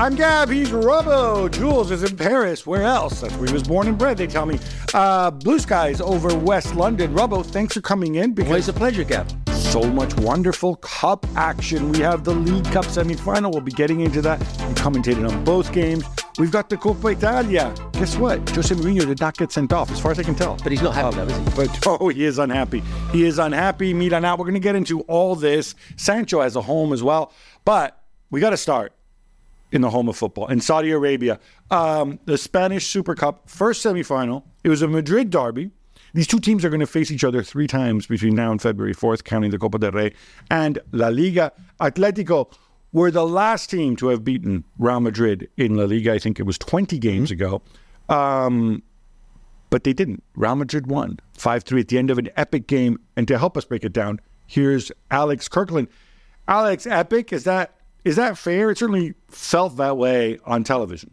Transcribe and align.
I'm 0.00 0.14
Gab. 0.14 0.48
He's 0.48 0.70
Robbo. 0.70 1.50
Juls 1.50 1.90
is 1.90 2.02
in 2.02 2.16
Paris. 2.16 2.66
Where 2.66 2.84
else? 2.84 3.20
That's 3.20 3.34
where 3.34 3.46
he 3.46 3.52
was 3.52 3.64
born 3.64 3.86
and 3.86 3.98
bred, 3.98 4.16
they 4.16 4.26
tell 4.26 4.46
me. 4.46 4.58
Uh, 4.94 5.30
Blue 5.30 5.58
skies 5.58 6.00
over 6.00 6.34
West 6.34 6.74
London. 6.74 7.12
Robbo, 7.12 7.44
thanks 7.44 7.74
for 7.74 7.82
coming 7.82 8.14
in. 8.14 8.32
Because 8.32 8.48
Always 8.48 8.68
a 8.68 8.72
pleasure, 8.72 9.04
Gab. 9.04 9.30
So 9.50 9.82
much 9.82 10.16
wonderful 10.16 10.76
cup 10.76 11.26
action. 11.36 11.92
We 11.92 11.98
have 11.98 12.24
the 12.24 12.32
League 12.32 12.64
Cup 12.72 12.86
semifinal. 12.86 13.52
We'll 13.52 13.60
be 13.60 13.72
getting 13.72 14.00
into 14.00 14.22
that. 14.22 14.38
We 14.38 14.72
commentated 14.72 15.30
on 15.30 15.44
both 15.44 15.70
games. 15.70 16.02
We've 16.38 16.50
got 16.50 16.70
the 16.70 16.78
Coppa 16.78 17.14
Italia. 17.14 17.74
Guess 17.92 18.16
what? 18.16 18.48
Jose 18.48 18.74
Mourinho 18.74 19.04
did 19.04 19.20
not 19.20 19.36
get 19.36 19.52
sent 19.52 19.70
off, 19.70 19.90
as 19.90 20.00
far 20.00 20.12
as 20.12 20.18
I 20.18 20.22
can 20.22 20.34
tell. 20.34 20.56
But 20.62 20.72
he's 20.72 20.80
not 20.80 20.94
happy, 20.94 21.18
um, 21.18 21.28
though, 21.28 21.34
is 21.34 21.38
he? 21.38 21.44
But 21.56 21.86
oh, 22.00 22.08
he 22.08 22.24
is 22.24 22.38
unhappy. 22.38 22.82
He 23.12 23.26
is 23.26 23.38
unhappy. 23.38 23.92
Milan 23.92 24.24
out. 24.24 24.38
We're 24.38 24.46
going 24.46 24.54
to 24.54 24.60
get 24.60 24.76
into 24.76 25.02
all 25.02 25.36
this. 25.36 25.74
Sancho 25.96 26.40
has 26.40 26.56
a 26.56 26.62
home 26.62 26.94
as 26.94 27.02
well. 27.02 27.34
But 27.66 28.02
we 28.30 28.40
got 28.40 28.50
to 28.50 28.56
start 28.56 28.94
in 29.72 29.80
the 29.80 29.90
home 29.90 30.08
of 30.08 30.16
football 30.16 30.46
in 30.48 30.60
Saudi 30.60 30.90
Arabia. 30.90 31.38
Um, 31.70 32.18
the 32.24 32.38
Spanish 32.38 32.86
Super 32.86 33.14
Cup 33.14 33.48
first 33.48 33.84
semifinal. 33.84 34.44
It 34.64 34.68
was 34.68 34.82
a 34.82 34.88
Madrid 34.88 35.30
derby. 35.30 35.70
These 36.12 36.26
two 36.26 36.40
teams 36.40 36.64
are 36.64 36.70
going 36.70 36.80
to 36.80 36.86
face 36.86 37.10
each 37.10 37.22
other 37.22 37.42
three 37.42 37.66
times 37.66 38.06
between 38.06 38.34
now 38.34 38.50
and 38.50 38.60
February 38.60 38.94
4th, 38.94 39.22
counting 39.22 39.52
the 39.52 39.58
Copa 39.58 39.78
del 39.78 39.92
Rey 39.92 40.12
and 40.50 40.78
La 40.92 41.08
Liga. 41.08 41.52
Atletico 41.80 42.52
were 42.92 43.10
the 43.10 43.24
last 43.24 43.70
team 43.70 43.94
to 43.96 44.08
have 44.08 44.24
beaten 44.24 44.64
Real 44.78 45.00
Madrid 45.00 45.48
in 45.56 45.76
La 45.76 45.84
Liga. 45.84 46.12
I 46.12 46.18
think 46.18 46.40
it 46.40 46.42
was 46.42 46.58
20 46.58 46.98
games 46.98 47.30
ago. 47.30 47.62
Um, 48.08 48.82
but 49.70 49.84
they 49.84 49.92
didn't. 49.92 50.24
Real 50.34 50.56
Madrid 50.56 50.88
won 50.88 51.20
5 51.38 51.62
3 51.62 51.80
at 51.80 51.88
the 51.88 51.98
end 51.98 52.10
of 52.10 52.18
an 52.18 52.28
epic 52.36 52.66
game. 52.66 52.98
And 53.16 53.28
to 53.28 53.38
help 53.38 53.56
us 53.56 53.64
break 53.64 53.84
it 53.84 53.92
down, 53.92 54.20
here's 54.46 54.90
Alex 55.12 55.48
Kirkland. 55.48 55.86
Alex, 56.48 56.86
epic, 56.86 57.32
is 57.32 57.44
that 57.44 57.76
is 58.04 58.16
that 58.16 58.38
fair? 58.38 58.70
It 58.70 58.78
certainly 58.78 59.14
felt 59.28 59.76
that 59.76 59.96
way 59.96 60.38
on 60.44 60.64
television. 60.64 61.10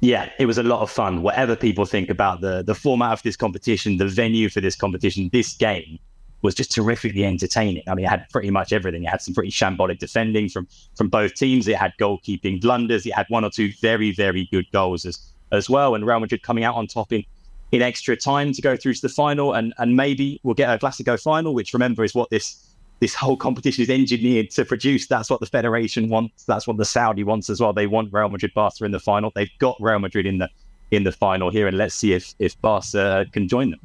Yeah, 0.00 0.30
it 0.38 0.46
was 0.46 0.58
a 0.58 0.62
lot 0.62 0.80
of 0.80 0.90
fun. 0.90 1.22
Whatever 1.22 1.54
people 1.54 1.84
think 1.84 2.10
about 2.10 2.40
the 2.40 2.62
the 2.62 2.74
format 2.74 3.12
of 3.12 3.22
this 3.22 3.36
competition, 3.36 3.98
the 3.98 4.08
venue 4.08 4.48
for 4.48 4.60
this 4.60 4.74
competition, 4.74 5.30
this 5.32 5.54
game 5.54 5.98
was 6.42 6.56
just 6.56 6.72
terrifically 6.72 7.24
entertaining. 7.24 7.84
I 7.86 7.94
mean, 7.94 8.04
it 8.04 8.08
had 8.08 8.28
pretty 8.30 8.50
much 8.50 8.72
everything. 8.72 9.04
It 9.04 9.08
had 9.08 9.22
some 9.22 9.32
pretty 9.32 9.52
shambolic 9.52 10.00
defending 10.00 10.48
from 10.48 10.66
from 10.96 11.08
both 11.08 11.34
teams. 11.34 11.68
It 11.68 11.76
had 11.76 11.92
goalkeeping 12.00 12.60
blunders. 12.60 13.06
It 13.06 13.14
had 13.14 13.26
one 13.28 13.44
or 13.44 13.50
two 13.50 13.70
very 13.80 14.12
very 14.12 14.48
good 14.50 14.66
goals 14.72 15.04
as 15.04 15.18
as 15.52 15.70
well. 15.70 15.94
And 15.94 16.04
Real 16.04 16.18
Madrid 16.18 16.42
coming 16.42 16.64
out 16.64 16.74
on 16.74 16.88
top 16.88 17.12
in 17.12 17.24
in 17.70 17.80
extra 17.80 18.16
time 18.16 18.52
to 18.52 18.60
go 18.60 18.76
through 18.76 18.94
to 18.94 19.02
the 19.02 19.08
final, 19.08 19.54
and 19.54 19.72
and 19.78 19.96
maybe 19.96 20.40
we'll 20.42 20.54
get 20.54 20.68
a 20.68 20.84
Classico 20.84 21.20
final, 21.20 21.54
which 21.54 21.72
remember 21.72 22.02
is 22.02 22.14
what 22.14 22.28
this 22.30 22.71
this 23.02 23.16
whole 23.16 23.36
competition 23.36 23.82
is 23.82 23.90
engineered 23.90 24.48
to 24.48 24.64
produce. 24.64 25.08
That's 25.08 25.28
what 25.28 25.40
the 25.40 25.46
federation 25.46 26.08
wants. 26.08 26.44
That's 26.44 26.68
what 26.68 26.76
the 26.76 26.84
Saudi 26.84 27.24
wants 27.24 27.50
as 27.50 27.60
well. 27.60 27.72
They 27.72 27.88
want 27.88 28.12
Real 28.12 28.28
Madrid 28.28 28.54
Barca 28.54 28.84
in 28.84 28.92
the 28.92 29.00
final. 29.00 29.32
They've 29.34 29.50
got 29.58 29.76
Real 29.80 29.98
Madrid 29.98 30.24
in 30.24 30.38
the 30.38 30.48
in 30.92 31.02
the 31.02 31.10
final 31.10 31.50
here, 31.50 31.66
and 31.66 31.76
let's 31.76 31.96
see 31.96 32.12
if 32.12 32.32
if 32.38 32.60
Barca 32.60 33.26
can 33.32 33.48
join 33.48 33.72
them. 33.72 33.80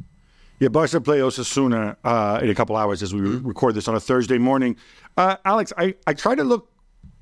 Yeah, 0.60 0.68
Barca 0.68 1.02
play 1.02 1.18
Osasuna 1.18 1.96
uh, 2.04 2.40
in 2.44 2.52
a 2.52 2.54
couple 2.54 2.76
hours 2.76 3.02
as 3.02 3.12
we 3.12 3.22
mm-hmm. 3.22 3.48
record 3.48 3.74
this 3.74 3.88
on 3.88 3.96
a 3.96 4.00
Thursday 4.00 4.38
morning. 4.38 4.78
Uh, 5.18 5.38
Alex, 5.46 5.74
I, 5.80 5.96
I 6.06 6.14
try 6.14 6.36
to 6.36 6.44
look 6.44 6.70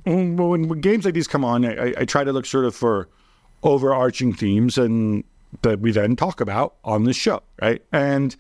when, 0.04 0.36
when 0.36 0.82
games 0.82 1.06
like 1.06 1.14
these 1.14 1.30
come 1.30 1.46
on. 1.46 1.66
I, 1.66 1.94
I 1.98 2.04
try 2.04 2.26
to 2.26 2.34
look 2.34 2.46
sort 2.46 2.66
of 2.66 2.76
for 2.76 3.08
overarching 3.64 4.34
themes 4.34 4.78
and 4.78 5.24
that 5.62 5.80
we 5.80 5.94
then 5.94 6.18
talk 6.18 6.42
about 6.42 6.76
on 6.84 7.06
this 7.06 7.16
show, 7.16 7.42
right? 7.62 7.82
And 7.94 8.36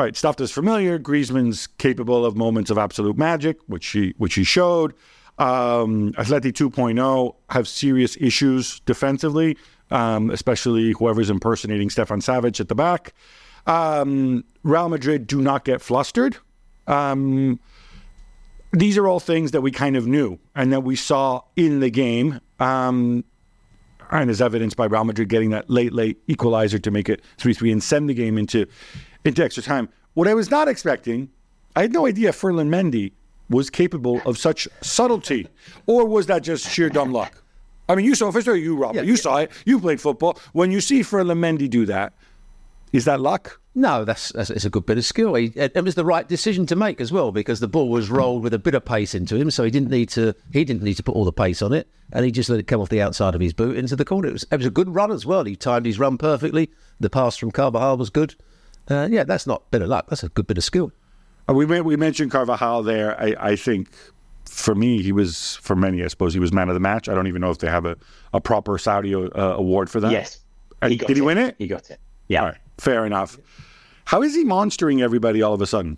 all 0.00 0.06
right, 0.06 0.16
stuff 0.16 0.36
that's 0.36 0.50
familiar. 0.50 0.98
Griezmann's 0.98 1.66
capable 1.66 2.24
of 2.24 2.34
moments 2.34 2.70
of 2.70 2.78
absolute 2.78 3.18
magic, 3.18 3.58
which 3.66 3.88
he 3.88 4.14
which 4.16 4.32
he 4.32 4.44
showed. 4.44 4.94
Um, 5.38 6.14
Atleti 6.14 6.52
2.0 6.52 7.34
have 7.50 7.68
serious 7.68 8.16
issues 8.18 8.80
defensively, 8.80 9.58
um, 9.90 10.30
especially 10.30 10.92
whoever's 10.92 11.28
impersonating 11.28 11.90
Stefan 11.90 12.20
Savic 12.20 12.60
at 12.60 12.68
the 12.68 12.74
back. 12.74 13.12
Um, 13.66 14.44
Real 14.62 14.88
Madrid 14.88 15.26
do 15.26 15.42
not 15.42 15.66
get 15.66 15.82
flustered. 15.82 16.38
Um, 16.86 17.60
these 18.72 18.96
are 18.96 19.06
all 19.06 19.20
things 19.20 19.50
that 19.50 19.60
we 19.60 19.70
kind 19.70 19.96
of 19.96 20.06
knew 20.06 20.38
and 20.54 20.72
that 20.72 20.80
we 20.80 20.96
saw 20.96 21.42
in 21.56 21.80
the 21.80 21.90
game. 21.90 22.40
Um, 22.58 23.22
and 24.10 24.30
as 24.30 24.40
evidenced 24.40 24.78
by 24.78 24.86
Real 24.86 25.04
Madrid 25.04 25.28
getting 25.28 25.50
that 25.50 25.68
late, 25.68 25.92
late 25.92 26.22
equalizer 26.26 26.78
to 26.78 26.90
make 26.90 27.10
it 27.10 27.22
3 27.36 27.52
3 27.52 27.72
and 27.72 27.82
send 27.82 28.08
the 28.08 28.14
game 28.14 28.38
into 28.38 28.66
into 29.24 29.44
extra 29.44 29.62
time. 29.62 29.88
What 30.14 30.28
I 30.28 30.34
was 30.34 30.50
not 30.50 30.68
expecting, 30.68 31.30
I 31.76 31.82
had 31.82 31.92
no 31.92 32.06
idea 32.06 32.32
Ferland 32.32 32.72
Mendy 32.72 33.12
was 33.48 33.70
capable 33.70 34.20
of 34.24 34.38
such 34.38 34.68
subtlety, 34.80 35.48
or 35.86 36.06
was 36.06 36.26
that 36.26 36.42
just 36.42 36.68
sheer 36.68 36.88
dumb 36.88 37.12
luck? 37.12 37.42
I 37.88 37.96
mean, 37.96 38.06
you 38.06 38.14
saw 38.14 38.30
first 38.30 38.46
of 38.46 38.52
all, 38.52 38.56
you 38.56 38.76
Robert, 38.76 38.96
yeah, 38.96 39.02
you 39.02 39.14
yeah. 39.14 39.16
saw 39.16 39.36
it. 39.38 39.50
You 39.64 39.80
played 39.80 40.00
football. 40.00 40.38
When 40.52 40.70
you 40.70 40.80
see 40.80 41.02
Ferland 41.02 41.42
Mendy 41.42 41.68
do 41.68 41.86
that, 41.86 42.12
is 42.92 43.04
that 43.04 43.20
luck? 43.20 43.60
No, 43.74 44.04
that's, 44.04 44.32
that's 44.32 44.50
it's 44.50 44.64
a 44.64 44.70
good 44.70 44.84
bit 44.84 44.98
of 44.98 45.04
skill. 45.04 45.34
He, 45.34 45.52
it 45.54 45.84
was 45.84 45.94
the 45.94 46.04
right 46.04 46.26
decision 46.26 46.66
to 46.66 46.76
make 46.76 47.00
as 47.00 47.12
well 47.12 47.30
because 47.30 47.60
the 47.60 47.68
ball 47.68 47.88
was 47.88 48.10
rolled 48.10 48.42
with 48.42 48.52
a 48.52 48.58
bit 48.58 48.74
of 48.74 48.84
pace 48.84 49.14
into 49.14 49.36
him, 49.36 49.50
so 49.50 49.62
he 49.62 49.70
didn't 49.70 49.90
need 49.90 50.08
to 50.10 50.34
he 50.52 50.64
didn't 50.64 50.82
need 50.82 50.94
to 50.94 51.02
put 51.02 51.14
all 51.14 51.24
the 51.24 51.32
pace 51.32 51.62
on 51.62 51.72
it, 51.72 51.88
and 52.12 52.24
he 52.24 52.32
just 52.32 52.50
let 52.50 52.58
it 52.58 52.66
come 52.66 52.80
off 52.80 52.88
the 52.88 53.00
outside 53.00 53.34
of 53.34 53.40
his 53.40 53.52
boot 53.52 53.76
into 53.76 53.94
the 53.94 54.04
corner. 54.04 54.28
It 54.28 54.32
was, 54.32 54.46
it 54.50 54.56
was 54.56 54.66
a 54.66 54.70
good 54.70 54.92
run 54.92 55.12
as 55.12 55.24
well. 55.24 55.44
He 55.44 55.54
timed 55.54 55.86
his 55.86 56.00
run 56.00 56.18
perfectly. 56.18 56.70
The 56.98 57.10
pass 57.10 57.36
from 57.36 57.52
Carvajal 57.52 57.96
was 57.96 58.10
good. 58.10 58.34
Uh, 58.90 59.08
yeah, 59.10 59.24
that's 59.24 59.46
not 59.46 59.62
a 59.62 59.70
bit 59.70 59.82
of 59.82 59.88
luck. 59.88 60.08
That's 60.08 60.24
a 60.24 60.28
good 60.28 60.46
bit 60.46 60.58
of 60.58 60.64
skill. 60.64 60.92
Uh, 61.48 61.54
we 61.54 61.64
we 61.64 61.96
mentioned 61.96 62.30
Carvajal 62.30 62.82
there. 62.82 63.18
I, 63.20 63.34
I 63.38 63.56
think 63.56 63.88
for 64.44 64.74
me, 64.74 65.00
he 65.02 65.12
was 65.12 65.56
for 65.62 65.76
many. 65.76 66.02
I 66.02 66.08
suppose 66.08 66.34
he 66.34 66.40
was 66.40 66.52
man 66.52 66.68
of 66.68 66.74
the 66.74 66.80
match. 66.80 67.08
I 67.08 67.14
don't 67.14 67.28
even 67.28 67.40
know 67.40 67.50
if 67.50 67.58
they 67.58 67.68
have 67.68 67.86
a, 67.86 67.96
a 68.32 68.40
proper 68.40 68.76
Saudi 68.78 69.14
uh, 69.14 69.28
award 69.34 69.88
for 69.88 70.00
that. 70.00 70.10
Yes, 70.10 70.40
he 70.86 70.96
did 70.96 71.16
he 71.16 71.22
win 71.22 71.38
it? 71.38 71.54
He 71.58 71.68
got 71.68 71.88
it. 71.90 72.00
Yeah, 72.28 72.54
fair 72.78 73.06
enough. 73.06 73.38
How 74.04 74.22
is 74.22 74.34
he 74.34 74.44
monstering 74.44 75.02
everybody 75.02 75.40
all 75.40 75.54
of 75.54 75.62
a 75.62 75.66
sudden? 75.66 75.96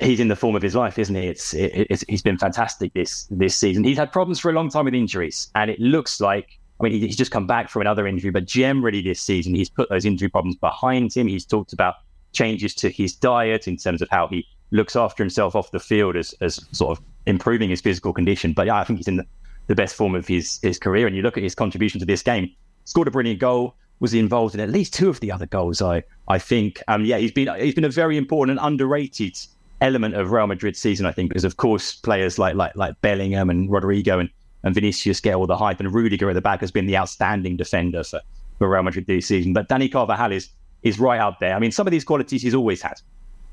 He's 0.00 0.20
in 0.20 0.28
the 0.28 0.36
form 0.36 0.54
of 0.54 0.62
his 0.62 0.76
life, 0.76 0.98
isn't 0.98 1.14
he? 1.14 1.26
It's, 1.26 1.54
it, 1.54 1.86
it's 1.90 2.04
he's 2.08 2.22
been 2.22 2.38
fantastic 2.38 2.92
this 2.92 3.26
this 3.30 3.56
season. 3.56 3.84
He's 3.84 3.96
had 3.96 4.12
problems 4.12 4.38
for 4.38 4.50
a 4.50 4.54
long 4.54 4.68
time 4.68 4.84
with 4.84 4.94
injuries, 4.94 5.50
and 5.54 5.70
it 5.70 5.80
looks 5.80 6.20
like 6.20 6.58
I 6.82 6.88
mean, 6.88 7.00
he's 7.00 7.16
just 7.16 7.30
come 7.30 7.46
back 7.46 7.68
from 7.68 7.82
another 7.82 8.06
injury, 8.06 8.30
but 8.30 8.44
generally 8.44 9.00
this 9.00 9.20
season, 9.20 9.54
he's 9.54 9.70
put 9.70 9.88
those 9.88 10.04
injury 10.04 10.28
problems 10.28 10.56
behind 10.56 11.14
him. 11.14 11.28
He's 11.28 11.46
talked 11.46 11.72
about 11.72 11.94
changes 12.32 12.74
to 12.76 12.90
his 12.90 13.14
diet 13.14 13.68
in 13.68 13.76
terms 13.76 14.02
of 14.02 14.08
how 14.10 14.26
he 14.26 14.46
looks 14.72 14.96
after 14.96 15.22
himself 15.22 15.54
off 15.54 15.70
the 15.70 15.78
field 15.78 16.16
as, 16.16 16.34
as 16.40 16.58
sort 16.72 16.98
of 16.98 17.04
improving 17.26 17.70
his 17.70 17.80
physical 17.80 18.12
condition. 18.12 18.52
But 18.52 18.66
yeah, 18.66 18.76
I 18.76 18.84
think 18.84 18.98
he's 18.98 19.06
in 19.06 19.18
the, 19.18 19.26
the 19.68 19.74
best 19.74 19.94
form 19.94 20.14
of 20.14 20.26
his, 20.26 20.58
his 20.62 20.78
career. 20.78 21.06
And 21.06 21.14
you 21.14 21.22
look 21.22 21.36
at 21.36 21.42
his 21.42 21.54
contribution 21.54 22.00
to 22.00 22.06
this 22.06 22.22
game, 22.22 22.50
scored 22.84 23.06
a 23.06 23.10
brilliant 23.12 23.38
goal, 23.38 23.76
was 24.00 24.12
involved 24.14 24.54
in 24.54 24.60
at 24.60 24.70
least 24.70 24.92
two 24.92 25.08
of 25.08 25.20
the 25.20 25.30
other 25.30 25.46
goals, 25.46 25.80
I, 25.80 26.02
I 26.26 26.38
think. 26.38 26.82
Um, 26.88 27.04
yeah, 27.04 27.18
he's 27.18 27.30
been, 27.30 27.48
he's 27.60 27.74
been 27.74 27.84
a 27.84 27.90
very 27.90 28.16
important 28.16 28.58
and 28.58 28.66
underrated 28.66 29.38
element 29.80 30.14
of 30.16 30.32
Real 30.32 30.48
Madrid's 30.48 30.80
season, 30.80 31.06
I 31.06 31.12
think, 31.12 31.28
because 31.28 31.44
of 31.44 31.58
course 31.58 31.94
players 31.94 32.38
like, 32.38 32.56
like, 32.56 32.74
like 32.74 33.00
Bellingham 33.02 33.50
and 33.50 33.68
Rodrygo 33.68 34.18
and 34.18 34.30
and 34.62 34.74
Vinicius 34.74 35.20
get 35.20 35.34
all 35.34 35.46
the 35.46 35.56
hype, 35.56 35.80
and 35.80 35.92
Rudiger 35.92 36.30
at 36.30 36.34
the 36.34 36.40
back 36.40 36.60
has 36.60 36.70
been 36.70 36.86
the 36.86 36.96
outstanding 36.96 37.56
defender 37.56 38.04
for, 38.04 38.20
for 38.58 38.68
Real 38.68 38.82
Madrid 38.82 39.06
this 39.06 39.26
season. 39.26 39.52
But 39.52 39.68
Dani 39.68 39.90
Carvajal 39.90 40.32
is 40.32 40.48
is 40.82 40.98
right 40.98 41.20
out 41.20 41.38
there. 41.40 41.54
I 41.54 41.58
mean, 41.58 41.70
some 41.70 41.86
of 41.86 41.90
these 41.92 42.04
qualities 42.04 42.42
he's 42.42 42.54
always 42.54 42.82
had. 42.82 43.00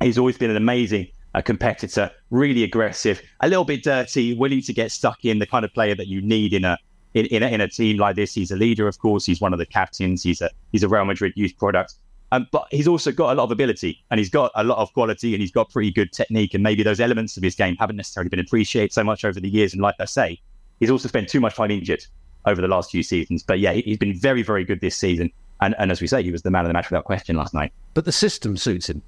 He's 0.02 0.18
always 0.18 0.38
been 0.38 0.50
an 0.50 0.58
amazing 0.58 1.08
uh, 1.36 1.42
competitor, 1.42 2.09
really 2.31 2.64
aggressive, 2.64 3.22
a 3.42 3.48
little 3.48 3.66
bit 3.66 3.84
dirty, 3.84 4.34
willing 4.34 4.62
to 4.64 4.74
get 4.74 4.92
stuck 4.92 5.24
in, 5.25 5.40
the 5.40 5.46
kind 5.46 5.64
of 5.64 5.74
player 5.74 5.94
that 5.96 6.08
you 6.08 6.22
need 6.22 6.53
in 6.53 6.66
a 6.66 6.78
in, 7.16 7.25
in, 7.28 7.44
a, 7.44 7.48
in 7.48 7.62
a 7.62 7.68
team 7.68 7.98
like 7.98 8.16
this. 8.16 8.34
He's 8.34 8.52
a 8.52 8.56
leader, 8.56 8.88
of 8.88 9.00
course. 9.00 9.25
He's 9.25 9.42
one 9.42 9.53
of 9.53 9.59
the 9.59 9.66
captains. 9.66 10.24
He's 10.24 10.42
a 10.42 10.50
he's 10.72 10.84
a 10.84 10.90
Real 10.90 11.06
Madrid 11.06 11.34
youth 11.36 11.58
product. 11.58 11.96
Um, 12.31 12.48
but 12.52 12.68
he's 12.69 12.88
also 12.88 13.12
got 13.12 13.31
a 13.31 13.36
lot 13.36 13.46
of 13.46 13.52
ability 13.52 14.03
and 14.12 14.19
he's 14.19 14.30
got 14.30 14.52
a 14.53 14.64
lot 14.64 14.78
of 14.78 14.94
quality 14.94 15.34
and 15.34 15.42
he's 15.42 15.52
got 15.52 15.72
pretty 15.72 15.92
good 15.92 16.14
technique. 16.14 16.53
And 16.53 16.62
maybe 16.62 16.84
those 16.84 17.00
elements 17.00 17.38
of 17.38 17.44
his 17.44 17.56
game 17.56 17.75
haven't 17.78 17.95
necessarily 17.95 18.30
been 18.30 18.39
appreciated 18.39 18.94
so 18.94 19.04
much 19.04 19.25
over 19.25 19.39
the 19.39 19.50
years. 19.50 19.74
And 19.74 19.81
like 19.81 19.95
I 20.00 20.06
say, 20.06 20.39
He's 20.80 20.90
also 20.90 21.08
spent 21.08 21.30
too 21.30 21.40
much 21.40 21.56
time 21.56 21.72
injured 21.72 22.06
over 22.46 22.62
the 22.62 22.68
last 22.68 22.92
few 22.92 23.04
seasons. 23.04 23.44
But 23.44 23.60
yeah, 23.60 23.74
he's 23.74 23.98
been 23.98 24.18
very, 24.18 24.44
very 24.44 24.64
good 24.64 24.81
this 24.81 24.96
season. 24.96 25.31
And, 25.62 25.76
and 25.78 25.92
as 25.92 26.00
we 26.00 26.08
say, 26.08 26.24
he 26.24 26.31
was 26.31 26.42
the 26.42 26.52
man 26.52 26.64
of 26.64 26.70
the 26.70 26.74
match 26.74 26.90
without 26.90 27.04
question 27.04 27.36
last 27.36 27.54
night. 27.54 27.74
But 27.94 28.06
the 28.06 28.14
system 28.14 28.56
suits 28.56 28.90
him 28.90 29.02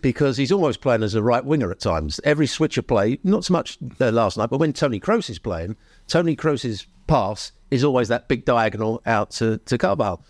because 0.00 0.36
he's 0.36 0.50
almost 0.50 0.80
playing 0.80 1.04
as 1.04 1.14
a 1.14 1.22
right 1.22 1.44
winger 1.44 1.70
at 1.70 1.78
times. 1.78 2.20
Every 2.24 2.48
switch 2.48 2.76
of 2.76 2.88
play, 2.88 3.20
not 3.22 3.44
so 3.44 3.52
much 3.52 3.78
uh, 4.00 4.10
last 4.10 4.36
night, 4.36 4.50
but 4.50 4.58
when 4.58 4.72
Toni 4.72 4.98
Kroos 4.98 5.30
is 5.30 5.38
playing, 5.38 5.76
Toni 6.08 6.34
Kroos's 6.34 6.86
pass 7.06 7.52
is 7.70 7.84
always 7.84 8.08
that 8.08 8.26
big 8.26 8.44
diagonal 8.44 9.00
out 9.06 9.30
to, 9.32 9.58
to 9.58 9.78
Carvajal. 9.78 10.24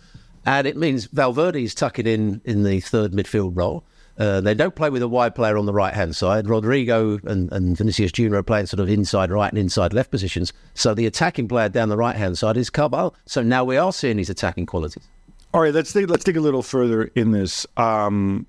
And 0.45 0.67
it 0.67 0.77
means 0.77 1.05
Valverde 1.05 1.63
is 1.63 1.73
tucking 1.73 2.05
in 2.05 2.41
in 2.45 2.63
the 2.63 2.79
third 2.81 3.13
midfield 3.13 3.53
role. 3.55 3.83
Uh, 4.17 4.41
they 4.41 4.53
don't 4.53 4.75
play 4.75 4.89
with 4.89 5.01
a 5.01 5.07
wide 5.07 5.33
player 5.33 5.57
on 5.57 5.65
the 5.65 5.73
right 5.73 5.93
hand 5.93 6.15
side. 6.15 6.45
Rodrygo 6.45 7.23
and, 7.25 7.51
and 7.51 7.75
Vinicius 7.75 8.11
Junior 8.11 8.37
are 8.37 8.43
playing 8.43 8.67
sort 8.67 8.79
of 8.79 8.89
inside 8.89 9.31
right 9.31 9.51
and 9.51 9.57
inside 9.57 9.91
left 9.93 10.11
positions. 10.11 10.53
So 10.75 10.93
the 10.93 11.05
attacking 11.05 11.47
player 11.47 11.69
down 11.69 11.89
the 11.89 11.97
right 11.97 12.15
hand 12.15 12.37
side 12.37 12.57
is 12.57 12.69
Carvajal. 12.69 13.15
So 13.25 13.41
now 13.41 13.63
we 13.63 13.77
are 13.77 13.91
seeing 13.91 14.19
his 14.19 14.29
attacking 14.29 14.67
qualities. 14.67 15.07
All 15.53 15.61
right, 15.61 15.73
let's 15.73 15.93
take, 15.93 16.09
let's 16.09 16.23
dig 16.23 16.37
a 16.37 16.41
little 16.41 16.63
further 16.63 17.05
in 17.15 17.31
this. 17.31 17.65
Um, 17.77 18.45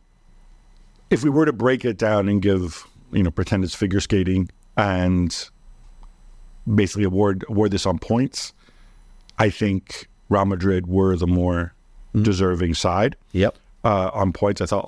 if 1.10 1.22
we 1.22 1.30
were 1.30 1.46
to 1.46 1.52
break 1.52 1.84
it 1.84 1.98
down 1.98 2.28
and 2.28 2.42
give, 2.42 2.86
you 3.12 3.22
know, 3.22 3.30
pretend 3.30 3.64
it's 3.64 3.74
figure 3.74 4.00
skating 4.00 4.50
and 4.76 5.48
basically 6.74 7.04
award 7.04 7.44
award 7.48 7.70
this 7.70 7.86
on 7.86 7.98
points, 7.98 8.52
I 9.38 9.50
think 9.50 10.08
Real 10.28 10.44
Madrid 10.46 10.86
were 10.86 11.16
the 11.16 11.26
more 11.26 11.74
deserving 12.20 12.74
side. 12.74 13.16
Yep. 13.32 13.56
Uh, 13.84 14.10
on 14.14 14.32
points, 14.32 14.60
I 14.60 14.66
thought 14.66 14.86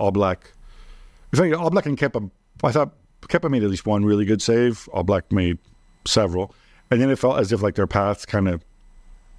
Oblak. 1.32 1.44
In 1.44 1.52
fact, 1.52 1.62
Oblak 1.62 1.86
and 1.86 1.98
Kepa. 1.98 2.30
I 2.64 2.72
thought 2.72 2.92
Kepa 3.22 3.50
made 3.50 3.62
at 3.62 3.70
least 3.70 3.86
one 3.86 4.04
really 4.04 4.24
good 4.24 4.42
save. 4.42 4.88
Oblak 4.94 5.30
made 5.30 5.58
several, 6.06 6.54
and 6.90 7.00
then 7.00 7.10
it 7.10 7.18
felt 7.18 7.38
as 7.38 7.52
if 7.52 7.62
like 7.62 7.74
their 7.74 7.86
paths 7.86 8.26
kind 8.26 8.48
of 8.48 8.64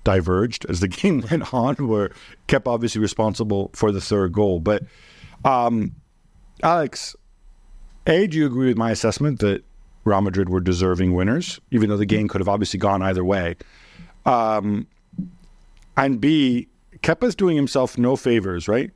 diverged 0.03 0.65
as 0.69 0.79
the 0.79 0.87
game 0.87 1.23
went 1.31 1.53
on. 1.53 1.75
Where 1.87 2.11
Kepa 2.47 2.67
obviously 2.67 3.01
responsible 3.01 3.71
for 3.73 3.91
the 3.91 4.01
third 4.01 4.33
goal, 4.33 4.59
but 4.59 4.83
um, 5.45 5.95
Alex, 6.63 7.15
a 8.05 8.27
do 8.27 8.37
you 8.37 8.45
agree 8.45 8.67
with 8.67 8.77
my 8.77 8.91
assessment 8.91 9.39
that 9.39 9.63
Real 10.03 10.21
Madrid 10.21 10.49
were 10.49 10.61
deserving 10.61 11.13
winners, 11.13 11.59
even 11.71 11.89
though 11.89 11.97
the 11.97 12.05
game 12.05 12.27
could 12.27 12.41
have 12.41 12.49
obviously 12.49 12.79
gone 12.79 13.01
either 13.01 13.23
way? 13.23 13.55
Um, 14.25 14.87
and 15.95 16.19
B, 16.19 16.67
Kepa's 16.99 17.35
doing 17.35 17.55
himself 17.55 17.97
no 17.97 18.15
favors, 18.15 18.67
right? 18.67 18.91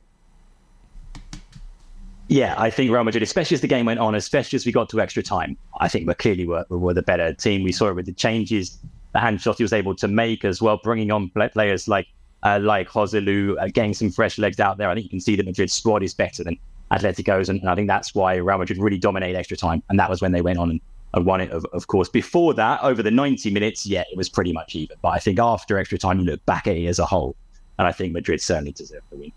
Yeah, 2.32 2.54
I 2.56 2.70
think 2.70 2.90
Real 2.90 3.04
Madrid, 3.04 3.22
especially 3.22 3.56
as 3.56 3.60
the 3.60 3.68
game 3.68 3.84
went 3.84 4.00
on, 4.00 4.14
especially 4.14 4.56
as 4.56 4.64
we 4.64 4.72
got 4.72 4.88
to 4.88 5.02
extra 5.02 5.22
time, 5.22 5.54
I 5.80 5.88
think 5.88 6.08
we 6.08 6.14
clearly 6.14 6.46
were, 6.46 6.64
were 6.70 6.94
the 6.94 7.02
better 7.02 7.34
team. 7.34 7.62
We 7.62 7.72
saw 7.72 7.88
it 7.88 7.94
with 7.94 8.06
the 8.06 8.14
changes 8.14 8.78
that 9.12 9.22
Ancelotti 9.22 9.60
was 9.60 9.74
able 9.74 9.94
to 9.96 10.08
make 10.08 10.42
as 10.42 10.62
well, 10.62 10.80
bringing 10.82 11.10
on 11.10 11.28
players 11.28 11.88
like 11.88 12.06
uh, 12.42 12.58
like 12.62 12.88
Joselu, 12.88 13.60
uh, 13.60 13.68
getting 13.68 13.92
some 13.92 14.10
fresh 14.10 14.38
legs 14.38 14.60
out 14.60 14.78
there. 14.78 14.88
I 14.88 14.94
think 14.94 15.04
you 15.04 15.10
can 15.10 15.20
see 15.20 15.36
the 15.36 15.42
Madrid 15.42 15.70
squad 15.70 16.02
is 16.02 16.14
better 16.14 16.42
than 16.42 16.56
Atletico's, 16.90 17.50
and, 17.50 17.60
and 17.60 17.68
I 17.68 17.74
think 17.74 17.86
that's 17.86 18.14
why 18.14 18.36
Real 18.36 18.56
Madrid 18.56 18.78
really 18.78 18.96
dominated 18.96 19.36
extra 19.36 19.58
time, 19.58 19.82
and 19.90 19.98
that 19.98 20.08
was 20.08 20.22
when 20.22 20.32
they 20.32 20.40
went 20.40 20.58
on 20.58 20.70
and, 20.70 20.80
and 21.12 21.26
won 21.26 21.42
it. 21.42 21.50
Of, 21.50 21.66
of 21.74 21.88
course, 21.88 22.08
before 22.08 22.54
that, 22.54 22.82
over 22.82 23.02
the 23.02 23.10
ninety 23.10 23.50
minutes, 23.50 23.84
yeah, 23.84 24.04
it 24.10 24.16
was 24.16 24.30
pretty 24.30 24.54
much 24.54 24.74
even. 24.74 24.96
But 25.02 25.10
I 25.10 25.18
think 25.18 25.38
after 25.38 25.76
extra 25.76 25.98
time, 25.98 26.20
you 26.20 26.24
look 26.24 26.44
back 26.46 26.66
at 26.66 26.78
it 26.78 26.86
as 26.86 26.98
a 26.98 27.04
whole, 27.04 27.36
and 27.78 27.86
I 27.86 27.92
think 27.92 28.14
Madrid 28.14 28.40
certainly 28.40 28.72
deserved 28.72 29.04
the 29.10 29.16
win. 29.16 29.32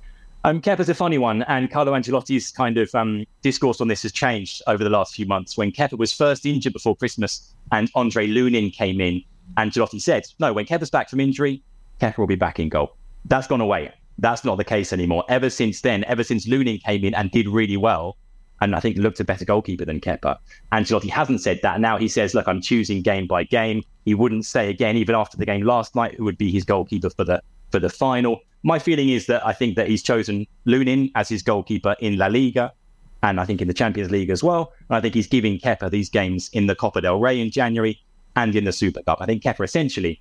Um, 0.45 0.62
Kepa's 0.62 0.89
a 0.89 0.94
funny 0.94 1.18
one, 1.18 1.42
and 1.47 1.71
Carlo 1.71 1.94
Ancelotti's 1.94 2.51
kind 2.51 2.77
of 2.77 2.94
um, 2.94 3.25
discourse 3.42 3.81
on 3.81 3.88
this 3.88 4.03
has 4.03 4.12
changed 4.12 4.62
over 4.68 4.83
the 4.83 4.92
last 4.92 5.15
few 5.15 5.25
months. 5.25 5.57
When 5.57 5.71
Kepa 5.71 5.97
was 5.97 6.13
first 6.13 6.45
injured 6.45 6.71
before 6.71 6.95
Christmas 6.95 7.56
and 7.71 7.89
Andre 7.95 8.27
Lunin 8.27 8.71
came 8.71 9.01
in, 9.01 9.24
Ancelotti 9.57 10.00
said, 10.00 10.27
no, 10.38 10.53
when 10.53 10.68
Kepa's 10.68 10.92
back 10.92 11.09
from 11.09 11.19
injury, 11.19 11.63
Kepa 12.00 12.19
will 12.19 12.27
be 12.27 12.36
back 12.36 12.59
in 12.59 12.69
goal. 12.69 12.95
That's 13.25 13.47
gone 13.47 13.59
away. 13.59 13.92
That's 14.19 14.45
not 14.45 14.57
the 14.57 14.63
case 14.63 14.94
anymore. 14.94 15.24
Ever 15.30 15.50
since 15.50 15.81
then, 15.81 16.03
ever 16.03 16.24
since 16.24 16.47
Lunin 16.47 16.80
came 16.83 17.03
in 17.03 17.15
and 17.15 17.31
did 17.31 17.47
really 17.47 17.77
well, 17.77 18.15
and 18.62 18.75
I 18.75 18.80
think 18.80 18.97
looked 18.97 19.19
a 19.19 19.24
better 19.24 19.45
goalkeeper 19.45 19.86
than 19.86 20.00
Kepa, 20.00 20.38
Ancelotti 20.71 21.09
hasn't 21.09 21.42
said 21.42 21.59
that. 21.63 21.80
Now 21.80 21.97
he 21.97 22.07
says, 22.07 22.36
look, 22.36 22.47
I'm 22.47 22.62
choosing 22.62 23.01
game 23.01 23.25
by 23.25 23.45
game. 23.45 23.81
He 24.06 24.13
wouldn't 24.13 24.45
say 24.45 24.69
again, 24.69 24.95
even 24.95 25.15
after 25.15 25.38
the 25.38 25.45
game 25.47 25.63
last 25.63 25.95
night, 25.95 26.13
who 26.13 26.24
would 26.24 26.38
be 26.38 26.51
his 26.51 26.65
goalkeeper 26.65 27.09
for 27.09 27.24
the 27.24 27.42
for 27.71 27.80
the 27.80 27.89
final. 27.89 28.42
My 28.66 28.80
feeling 28.80 29.10
is 29.10 29.28
that 29.28 29.46
I 29.46 29.54
think 29.54 29.76
that 29.76 29.88
he's 29.88 30.02
chosen 30.02 30.48
Lunin 30.66 31.12
as 31.14 31.30
his 31.30 31.44
goalkeeper 31.44 31.96
in 32.00 32.18
La 32.18 32.26
Liga 32.26 32.74
and 33.22 33.40
I 33.40 33.46
think 33.46 33.62
in 33.62 33.68
the 33.68 33.76
Champions 33.76 34.10
League 34.10 34.32
as 34.32 34.44
well. 34.44 34.74
And 34.90 34.98
I 34.98 35.02
think 35.02 35.14
he's 35.14 35.28
giving 35.28 35.60
Kepa 35.60 35.92
these 35.92 36.10
games 36.10 36.50
in 36.52 36.66
the 36.66 36.74
Copa 36.74 37.00
del 37.00 37.20
Rey 37.20 37.40
in 37.40 37.52
January 37.52 38.02
and 38.36 38.56
in 38.56 38.64
the 38.64 38.72
Super 38.72 39.04
Cup. 39.04 39.20
I 39.22 39.28
think 39.28 39.44
Kepa 39.44 39.64
essentially 39.64 40.20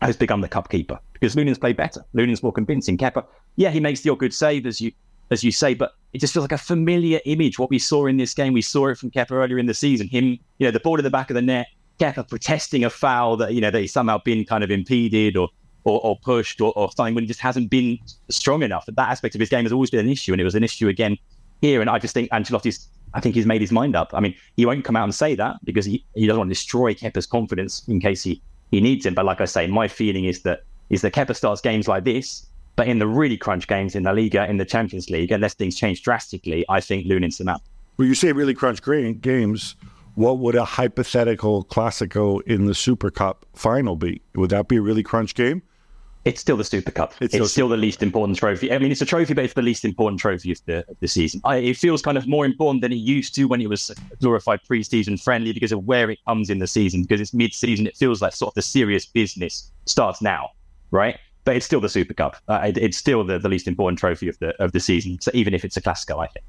has 0.00 0.16
become 0.16 0.40
the 0.40 0.48
cup 0.48 0.70
keeper 0.70 0.98
because 1.12 1.36
Lunin's 1.36 1.58
played 1.58 1.76
better. 1.76 2.02
Lunin's 2.14 2.42
more 2.42 2.54
convincing. 2.54 2.96
Kepa, 2.96 3.22
yeah, 3.56 3.68
he 3.68 3.80
makes 3.80 4.00
the 4.00 4.16
good 4.16 4.32
save 4.32 4.64
as 4.64 4.80
you 4.80 4.90
as 5.30 5.44
you 5.44 5.52
say, 5.52 5.74
but 5.74 5.92
it 6.14 6.22
just 6.22 6.32
feels 6.32 6.44
like 6.44 6.52
a 6.52 6.58
familiar 6.58 7.20
image. 7.26 7.58
What 7.58 7.68
we 7.68 7.78
saw 7.78 8.06
in 8.06 8.16
this 8.16 8.32
game, 8.32 8.54
we 8.54 8.62
saw 8.62 8.88
it 8.88 8.96
from 8.96 9.10
Kepa 9.10 9.32
earlier 9.32 9.58
in 9.58 9.66
the 9.66 9.74
season. 9.74 10.08
Him, 10.08 10.38
you 10.58 10.66
know, 10.66 10.70
the 10.70 10.80
ball 10.80 10.96
in 10.96 11.04
the 11.04 11.10
back 11.10 11.28
of 11.28 11.34
the 11.34 11.42
net, 11.42 11.66
Kepa 12.00 12.30
protesting 12.30 12.82
a 12.82 12.88
foul 12.88 13.36
that 13.36 13.52
you 13.52 13.60
know 13.60 13.70
that 13.70 13.80
he's 13.80 13.92
somehow 13.92 14.16
been 14.24 14.46
kind 14.46 14.64
of 14.64 14.70
impeded 14.70 15.36
or 15.36 15.50
or, 15.84 16.00
or 16.04 16.18
pushed 16.22 16.60
or, 16.60 16.72
or 16.76 16.90
something 16.92 17.14
when 17.14 17.24
he 17.24 17.28
just 17.28 17.40
hasn't 17.40 17.70
been 17.70 17.98
strong 18.30 18.62
enough. 18.62 18.86
That 18.86 19.08
aspect 19.08 19.34
of 19.34 19.40
his 19.40 19.48
game 19.48 19.64
has 19.64 19.72
always 19.72 19.90
been 19.90 20.00
an 20.00 20.08
issue, 20.08 20.32
and 20.32 20.40
it 20.40 20.44
was 20.44 20.54
an 20.54 20.64
issue 20.64 20.88
again 20.88 21.16
here. 21.60 21.80
And 21.80 21.88
I 21.88 21.98
just 21.98 22.14
think 22.14 22.30
Ancelotti's, 22.30 22.88
I 23.12 23.20
think 23.20 23.34
he's 23.34 23.46
made 23.46 23.60
his 23.60 23.72
mind 23.72 23.94
up. 23.94 24.10
I 24.12 24.20
mean, 24.20 24.34
he 24.56 24.66
won't 24.66 24.84
come 24.84 24.96
out 24.96 25.04
and 25.04 25.14
say 25.14 25.34
that 25.34 25.56
because 25.64 25.84
he, 25.84 26.04
he 26.14 26.26
doesn't 26.26 26.38
want 26.38 26.50
to 26.50 26.54
destroy 26.54 26.94
Kepa's 26.94 27.26
confidence 27.26 27.86
in 27.86 28.00
case 28.00 28.22
he, 28.22 28.42
he 28.70 28.80
needs 28.80 29.06
him. 29.06 29.14
But 29.14 29.24
like 29.24 29.40
I 29.40 29.44
say, 29.44 29.66
my 29.66 29.88
feeling 29.88 30.24
is 30.24 30.42
that 30.42 30.64
is 30.90 31.02
that 31.02 31.14
Kepa 31.14 31.34
starts 31.34 31.60
games 31.60 31.88
like 31.88 32.04
this, 32.04 32.46
but 32.76 32.88
in 32.88 32.98
the 32.98 33.06
really 33.06 33.36
crunch 33.36 33.66
games 33.66 33.94
in 33.94 34.02
La 34.02 34.10
Liga, 34.10 34.48
in 34.48 34.58
the 34.58 34.64
Champions 34.64 35.08
League, 35.08 35.32
unless 35.32 35.54
things 35.54 35.76
change 35.76 36.02
drastically, 36.02 36.64
I 36.68 36.80
think 36.80 37.06
Lunin's 37.06 37.38
the 37.38 37.44
map. 37.44 37.62
Well, 37.96 38.06
you 38.06 38.14
say 38.14 38.32
really 38.32 38.54
crunch 38.54 38.82
games. 39.20 39.76
What 40.16 40.38
would 40.38 40.54
a 40.54 40.64
hypothetical 40.64 41.64
Classico 41.64 42.40
in 42.42 42.66
the 42.66 42.74
Super 42.74 43.10
Cup 43.10 43.46
final 43.54 43.96
be? 43.96 44.20
Would 44.34 44.50
that 44.50 44.68
be 44.68 44.76
a 44.76 44.82
really 44.82 45.02
crunch 45.02 45.34
game? 45.34 45.62
It's 46.24 46.40
still 46.40 46.56
the 46.56 46.64
Super 46.64 46.90
Cup. 46.90 47.14
It's, 47.20 47.34
it's 47.34 47.52
still, 47.52 47.68
the 47.68 47.76
least 47.76 48.02
important 48.02 48.38
trophy. 48.38 48.72
I 48.72 48.78
mean, 48.78 48.90
it's 48.90 49.02
a 49.02 49.06
trophy, 49.06 49.34
but 49.34 49.44
it's 49.44 49.54
the 49.54 49.62
least 49.62 49.84
important 49.84 50.20
trophy 50.20 50.52
of 50.52 50.64
the 50.64 50.78
of 50.88 50.98
the 51.00 51.08
season. 51.08 51.40
I, 51.44 51.56
it 51.56 51.76
feels 51.76 52.02
kind 52.02 52.16
of 52.16 52.26
more 52.26 52.46
important 52.46 52.82
than 52.82 52.92
it 52.92 52.96
used 52.96 53.34
to 53.36 53.44
when 53.44 53.60
it 53.60 53.68
was 53.68 53.90
glorified 54.20 54.60
pre-season 54.66 55.18
friendly 55.18 55.52
because 55.52 55.72
of 55.72 55.84
where 55.84 56.10
it 56.10 56.18
comes 56.26 56.50
in 56.50 56.58
the 56.58 56.66
season. 56.66 57.02
Because 57.02 57.20
it's 57.20 57.34
mid-season, 57.34 57.86
it 57.86 57.96
feels 57.96 58.22
like 58.22 58.32
sort 58.32 58.52
of 58.52 58.54
the 58.54 58.62
serious 58.62 59.06
business 59.06 59.70
starts 59.86 60.22
now, 60.22 60.50
right? 60.90 61.18
But 61.44 61.56
it's 61.56 61.66
still 61.66 61.80
the 61.80 61.90
Super 61.90 62.14
Cup. 62.14 62.36
Uh, 62.48 62.60
it, 62.68 62.78
it's 62.78 62.96
still 62.96 63.22
the, 63.24 63.38
the 63.38 63.48
least 63.48 63.68
important 63.68 63.98
trophy 63.98 64.28
of 64.28 64.38
the 64.38 64.54
of 64.62 64.72
the 64.72 64.80
season. 64.80 65.20
So 65.20 65.30
even 65.34 65.52
if 65.52 65.64
it's 65.64 65.76
a 65.76 65.82
Classico, 65.82 66.22
I 66.22 66.28
think. 66.28 66.44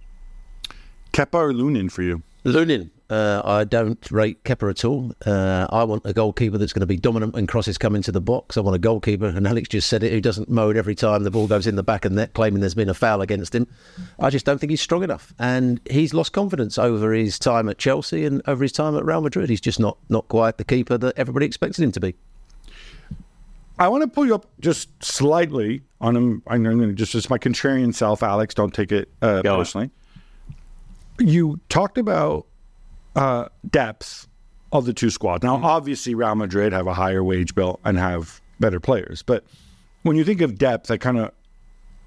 Kepa 1.11 1.35
or 1.35 1.53
Lunin 1.53 1.91
for 1.91 2.01
you? 2.01 2.21
Lunin. 2.45 2.89
Uh, 3.07 3.41
I 3.45 3.63
don't 3.65 3.99
rate 4.09 4.43
Kepa 4.43 4.69
at 4.71 4.83
all. 4.83 5.11
Uh, 5.25 5.67
I 5.69 5.83
want 5.83 6.01
a 6.05 6.13
goalkeeper 6.13 6.57
that's 6.57 6.73
going 6.73 6.81
to 6.81 6.87
be 6.87 6.97
dominant 6.97 7.33
when 7.33 7.45
crosses 7.45 7.77
come 7.77 7.95
into 7.95 8.11
the 8.11 8.21
box. 8.21 8.57
I 8.57 8.61
want 8.61 8.75
a 8.75 8.79
goalkeeper, 8.79 9.27
and 9.27 9.47
Alex 9.47 9.69
just 9.69 9.87
said 9.87 10.01
it, 10.01 10.11
who 10.11 10.19
doesn't 10.19 10.49
mow 10.49 10.71
it 10.71 10.77
every 10.77 10.95
time 10.95 11.23
the 11.23 11.29
ball 11.29 11.45
goes 11.45 11.67
in 11.67 11.75
the 11.75 11.83
back 11.83 12.05
of 12.05 12.11
the 12.11 12.15
net, 12.15 12.33
claiming 12.33 12.61
there's 12.61 12.73
been 12.73 12.89
a 12.89 12.95
foul 12.95 13.21
against 13.21 13.53
him. 13.53 13.67
I 14.19 14.31
just 14.31 14.45
don't 14.45 14.57
think 14.57 14.71
he's 14.71 14.81
strong 14.81 15.03
enough, 15.03 15.33
and 15.37 15.79
he's 15.89 16.15
lost 16.15 16.33
confidence 16.33 16.79
over 16.79 17.13
his 17.13 17.37
time 17.37 17.69
at 17.69 17.77
Chelsea 17.77 18.25
and 18.25 18.41
over 18.47 18.63
his 18.63 18.71
time 18.71 18.97
at 18.97 19.05
Real 19.05 19.21
Madrid. 19.21 19.49
He's 19.49 19.61
just 19.61 19.79
not 19.79 19.97
not 20.09 20.27
quite 20.27 20.57
the 20.57 20.65
keeper 20.65 20.97
that 20.97 21.15
everybody 21.15 21.45
expected 21.45 21.83
him 21.83 21.91
to 21.91 21.99
be. 21.99 22.15
I 23.77 23.87
want 23.89 24.03
to 24.03 24.07
pull 24.07 24.25
you 24.25 24.33
up 24.33 24.47
just 24.61 25.03
slightly 25.03 25.81
on 26.01 26.15
him. 26.15 26.41
I'm 26.47 26.63
going 26.63 26.79
to 26.79 26.93
just 26.93 27.13
as 27.13 27.29
my 27.29 27.37
contrarian 27.37 27.93
self, 27.93 28.23
Alex. 28.23 28.55
Don't 28.55 28.73
take 28.73 28.91
it 28.91 29.09
uh, 29.21 29.41
personally. 29.43 29.91
You 31.19 31.59
talked 31.69 31.97
about 31.97 32.47
uh, 33.15 33.49
depth 33.69 34.27
of 34.71 34.85
the 34.85 34.93
two 34.93 35.09
squads. 35.09 35.43
Now, 35.43 35.55
mm-hmm. 35.55 35.65
obviously, 35.65 36.15
Real 36.15 36.35
Madrid 36.35 36.73
have 36.73 36.87
a 36.87 36.93
higher 36.93 37.23
wage 37.23 37.55
bill 37.55 37.79
and 37.83 37.97
have 37.97 38.41
better 38.59 38.79
players, 38.79 39.21
but 39.21 39.43
when 40.03 40.15
you 40.15 40.23
think 40.23 40.41
of 40.41 40.57
depth, 40.57 40.91
I 40.91 40.97
kind 40.97 41.17
of 41.17 41.31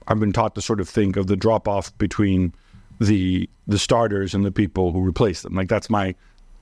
I've 0.07 0.21
been 0.21 0.33
taught 0.33 0.55
to 0.55 0.63
sort 0.63 0.81
of 0.81 0.89
think 0.89 1.17
of 1.17 1.27
the 1.27 1.37
drop 1.37 1.69
off 1.69 1.97
between 1.99 2.55
the 3.01 3.49
the 3.67 3.79
starters 3.79 4.35
and 4.35 4.45
the 4.45 4.53
people 4.53 4.93
who 4.93 5.07
replace 5.07 5.43
them. 5.43 5.55
Like 5.55 5.69
that's 5.69 5.91
my 5.91 6.15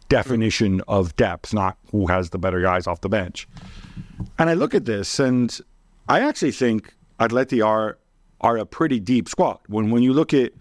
definition 0.08 0.78
mm-hmm. 0.78 0.90
of 0.90 1.14
depth, 1.16 1.52
not 1.52 1.76
who 1.90 2.06
has 2.06 2.30
the 2.30 2.38
better 2.38 2.60
guys 2.60 2.86
off 2.86 3.00
the 3.00 3.08
bench. 3.08 3.46
And 4.38 4.50
I 4.50 4.54
look 4.54 4.74
at 4.74 4.84
this, 4.84 5.18
and 5.18 5.58
I 6.08 6.20
actually 6.20 6.52
think 6.52 6.94
Atleti 7.20 7.64
are 7.64 7.98
are 8.40 8.56
a 8.58 8.66
pretty 8.66 9.00
deep 9.00 9.28
squad. 9.28 9.58
When 9.68 9.90
when 9.90 10.02
you 10.02 10.12
look 10.12 10.34
at 10.34 10.52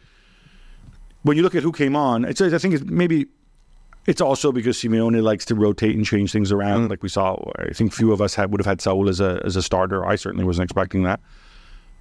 when 1.24 1.38
you 1.38 1.44
look 1.44 1.56
at 1.56 1.63
who 1.63 1.72
came 1.72 1.96
on, 1.96 2.25
it's 2.25 2.42
I 2.42 2.58
think 2.58 2.75
it's 2.75 2.84
maybe 2.84 3.27
it's 4.06 4.22
also 4.22 4.52
because 4.52 4.78
Simeone 4.78 5.22
likes 5.22 5.46
to 5.46 5.56
rotate 5.56 5.96
and 5.96 6.06
change 6.06 6.32
things 6.32 6.52
around. 6.52 6.88
Mm. 6.88 6.90
Like 6.90 7.04
we 7.04 7.10
saw, 7.10 7.38
I 7.58 7.74
think 7.74 7.94
few 7.94 8.12
of 8.12 8.22
us 8.22 8.36
had, 8.36 8.52
would 8.52 8.60
have 8.60 8.66
had 8.66 8.82
Saul 8.82 9.10
as 9.10 9.20
a 9.20 9.42
as 9.44 9.56
a 9.56 9.62
starter. 9.62 10.06
I 10.06 10.16
certainly 10.16 10.46
wasn't 10.46 10.66
expecting 10.66 11.04
that. 11.04 11.20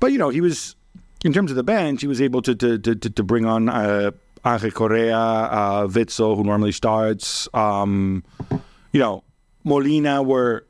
But 0.01 0.13
you 0.13 0.19
know, 0.19 0.29
he 0.29 0.41
was 0.41 0.77
in 1.25 1.33
terms 1.33 1.51
of 1.51 1.57
the 1.57 1.63
bench, 1.63 2.03
he 2.03 2.07
was 2.07 2.21
able 2.21 2.43
to 2.43 2.55
to 2.55 2.79
to, 2.79 2.95
to 2.95 3.23
bring 3.23 3.47
on 3.47 3.69
uh, 3.69 4.11
Angel 4.45 4.71
Correa, 4.71 5.17
uh, 5.17 5.89
who 5.89 6.45
normally 6.45 6.73
starts. 6.73 7.49
Um, 7.55 8.23
you 8.93 9.01
know, 9.01 9.25
Molina 9.65 10.23
were. 10.23 10.67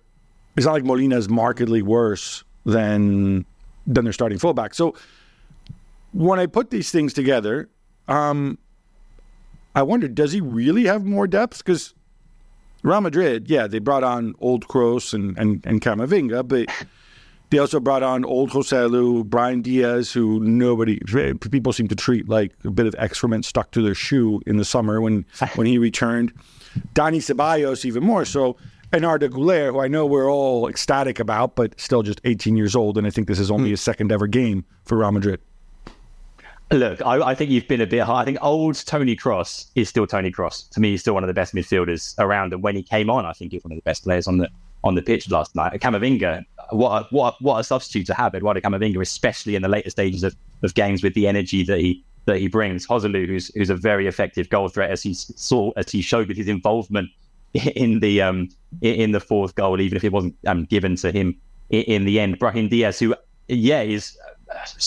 It's 0.56 0.66
not 0.66 0.72
like 0.72 0.84
Molina 0.84 1.16
is 1.16 1.28
markedly 1.28 1.82
worse 1.82 2.44
than 2.64 3.44
than 3.86 4.04
their 4.04 4.12
starting 4.12 4.38
fullback. 4.38 4.72
So 4.72 4.94
when 6.12 6.38
I 6.38 6.46
put 6.46 6.70
these 6.70 6.92
things 6.92 7.12
together, 7.12 7.68
um, 8.06 8.58
I 9.74 9.82
wonder, 9.82 10.08
does 10.08 10.32
he 10.32 10.40
really 10.40 10.84
have 10.84 11.04
more 11.04 11.26
depth? 11.26 11.58
Because 11.58 11.94
Real 12.82 13.00
Madrid, 13.00 13.48
yeah, 13.48 13.66
they 13.66 13.78
brought 13.78 14.04
on 14.04 14.34
old 14.38 14.68
Kroos 14.68 15.14
and, 15.14 15.36
and, 15.38 15.64
and 15.66 15.80
Camavinga, 15.80 16.46
but 16.46 16.68
they 17.50 17.58
also 17.58 17.80
brought 17.80 18.02
on 18.02 18.24
old 18.24 18.50
Joselu, 18.50 19.24
Brahim 19.24 19.62
Diaz, 19.62 20.12
who 20.12 20.40
nobody, 20.40 21.00
people 21.50 21.72
seem 21.72 21.88
to 21.88 21.94
treat 21.96 22.28
like 22.28 22.52
a 22.64 22.70
bit 22.70 22.86
of 22.86 22.94
excrement 22.98 23.44
stuck 23.44 23.70
to 23.72 23.82
their 23.82 23.94
shoe 23.94 24.40
in 24.46 24.56
the 24.56 24.64
summer 24.64 25.00
when, 25.00 25.24
when 25.54 25.66
he 25.66 25.78
returned. 25.78 26.32
Dani 26.94 27.18
Ceballos, 27.18 27.84
even 27.84 28.02
more 28.02 28.24
so. 28.24 28.56
And 28.92 29.04
Arda 29.04 29.28
Güler, 29.28 29.72
who 29.72 29.80
I 29.80 29.88
know 29.88 30.06
we're 30.06 30.30
all 30.30 30.68
ecstatic 30.68 31.18
about, 31.18 31.56
but 31.56 31.80
still 31.80 32.02
just 32.02 32.20
18 32.24 32.56
years 32.56 32.76
old. 32.76 32.96
And 32.96 33.06
I 33.06 33.10
think 33.10 33.26
this 33.26 33.40
is 33.40 33.50
only 33.50 33.68
mm. 33.68 33.72
his 33.72 33.80
second 33.80 34.12
ever 34.12 34.26
game 34.26 34.64
for 34.84 34.98
Real 34.98 35.10
Madrid. 35.10 35.40
Look, 36.72 37.02
I, 37.02 37.20
I, 37.20 37.34
think 37.34 37.50
you've 37.50 37.68
been 37.68 37.82
a 37.82 37.86
bit 37.86 38.02
high. 38.02 38.22
I 38.22 38.24
think 38.24 38.38
old 38.40 38.74
Toni 38.86 39.14
Kroos 39.14 39.66
is 39.74 39.88
still 39.88 40.06
Toni 40.06 40.32
Kroos. 40.32 40.68
To 40.70 40.80
me, 40.80 40.92
he's 40.92 41.02
still 41.02 41.14
one 41.14 41.22
of 41.22 41.28
the 41.28 41.34
best 41.34 41.54
midfielders 41.54 42.14
around. 42.18 42.52
And 42.52 42.62
when 42.62 42.74
he 42.74 42.82
came 42.82 43.10
on, 43.10 43.26
I 43.26 43.32
think 43.32 43.52
he's 43.52 43.62
one 43.62 43.72
of 43.72 43.76
the 43.76 43.82
best 43.82 44.02
players 44.02 44.26
on 44.26 44.38
the 44.38 44.48
on 44.82 44.94
the 44.94 45.02
pitch 45.02 45.30
last 45.30 45.54
night. 45.54 45.72
Camavinga, 45.80 46.44
what 46.70 47.02
a, 47.02 47.06
what 47.10 47.34
a, 47.34 47.44
what 47.44 47.58
a 47.58 47.64
substitute 47.64 48.06
to 48.06 48.14
have, 48.14 48.34
Eduardo 48.34 48.60
Camavinga, 48.60 49.00
especially 49.00 49.56
in 49.56 49.62
the 49.62 49.68
later 49.68 49.88
stages 49.88 50.22
of, 50.22 50.36
of 50.62 50.74
games 50.74 51.02
with 51.02 51.14
the 51.14 51.26
energy 51.26 51.64
that 51.64 51.80
he 51.80 52.04
that 52.26 52.38
he 52.38 52.48
brings. 52.48 52.86
Joselu, 52.86 53.26
who's 53.26 53.54
who's 53.54 53.70
a 53.70 53.76
very 53.76 54.06
effective 54.06 54.48
goal 54.48 54.68
threat, 54.68 54.90
as 54.90 55.02
he 55.02 55.14
saw 55.14 55.70
as 55.76 55.90
he 55.90 56.00
showed 56.00 56.28
with 56.28 56.36
his 56.36 56.48
involvement 56.48 57.10
in 57.52 58.00
the 58.00 58.22
um 58.22 58.48
in 58.80 59.12
the 59.12 59.20
fourth 59.20 59.54
goal, 59.54 59.80
even 59.80 59.96
if 59.96 60.04
it 60.04 60.12
wasn't 60.12 60.34
um, 60.46 60.64
given 60.64 60.96
to 60.96 61.12
him 61.12 61.38
in 61.70 62.04
the 62.04 62.20
end. 62.20 62.38
Brahim 62.38 62.68
Diaz, 62.68 62.98
who 62.98 63.14
yeah 63.48 63.82
is 63.82 64.16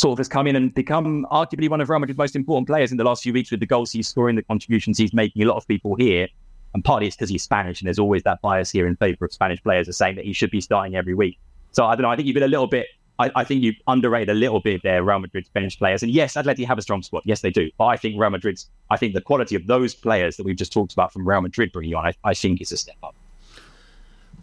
of 0.03 0.17
has 0.17 0.27
come 0.27 0.47
in 0.47 0.55
and 0.55 0.73
become 0.73 1.25
arguably 1.31 1.69
one 1.69 1.81
of 1.81 1.89
Real 1.89 1.99
Madrid's 1.99 2.17
most 2.17 2.35
important 2.35 2.67
players 2.67 2.91
in 2.91 2.97
the 2.97 3.03
last 3.03 3.23
few 3.23 3.33
weeks 3.33 3.51
with 3.51 3.59
the 3.59 3.65
goals 3.65 3.91
he's 3.91 4.07
scoring, 4.07 4.35
the 4.35 4.43
contributions 4.43 4.97
he's 4.97 5.13
making. 5.13 5.41
A 5.43 5.45
lot 5.45 5.57
of 5.57 5.67
people 5.67 5.95
here, 5.95 6.27
and 6.73 6.83
partly 6.83 7.07
it's 7.07 7.15
because 7.15 7.29
he's 7.29 7.43
Spanish, 7.43 7.81
and 7.81 7.87
there's 7.87 7.99
always 7.99 8.23
that 8.23 8.41
bias 8.41 8.69
here 8.71 8.87
in 8.87 8.95
favour 8.95 9.25
of 9.25 9.33
Spanish 9.33 9.61
players, 9.61 9.87
are 9.89 9.93
saying 9.93 10.15
that 10.15 10.25
he 10.25 10.33
should 10.33 10.51
be 10.51 10.61
starting 10.61 10.95
every 10.95 11.13
week. 11.13 11.39
So 11.71 11.85
I 11.85 11.95
don't 11.95 12.03
know. 12.03 12.09
I 12.09 12.15
think 12.15 12.27
you've 12.27 12.35
been 12.35 12.43
a 12.43 12.47
little 12.47 12.67
bit. 12.67 12.87
I, 13.19 13.31
I 13.35 13.43
think 13.43 13.63
you've 13.63 13.75
underrated 13.87 14.29
a 14.29 14.33
little 14.33 14.59
bit 14.59 14.83
there 14.83 15.03
Real 15.03 15.19
Madrid's 15.19 15.49
bench 15.49 15.77
players. 15.79 16.03
And 16.03 16.11
yes, 16.11 16.35
Atleti 16.35 16.65
have 16.65 16.77
a 16.77 16.81
strong 16.81 17.01
squad. 17.01 17.23
Yes, 17.25 17.41
they 17.41 17.49
do. 17.49 17.71
But 17.77 17.85
I 17.85 17.97
think 17.97 18.19
Real 18.19 18.29
Madrid's. 18.29 18.69
I 18.89 18.97
think 18.97 19.13
the 19.13 19.21
quality 19.21 19.55
of 19.55 19.65
those 19.67 19.95
players 19.95 20.37
that 20.37 20.45
we've 20.45 20.55
just 20.55 20.71
talked 20.71 20.93
about 20.93 21.11
from 21.11 21.27
Real 21.27 21.41
Madrid 21.41 21.71
bringing 21.71 21.95
on, 21.95 22.05
I, 22.05 22.13
I 22.23 22.33
think 22.33 22.61
is 22.61 22.71
a 22.71 22.77
step 22.77 22.97
up. 23.03 23.15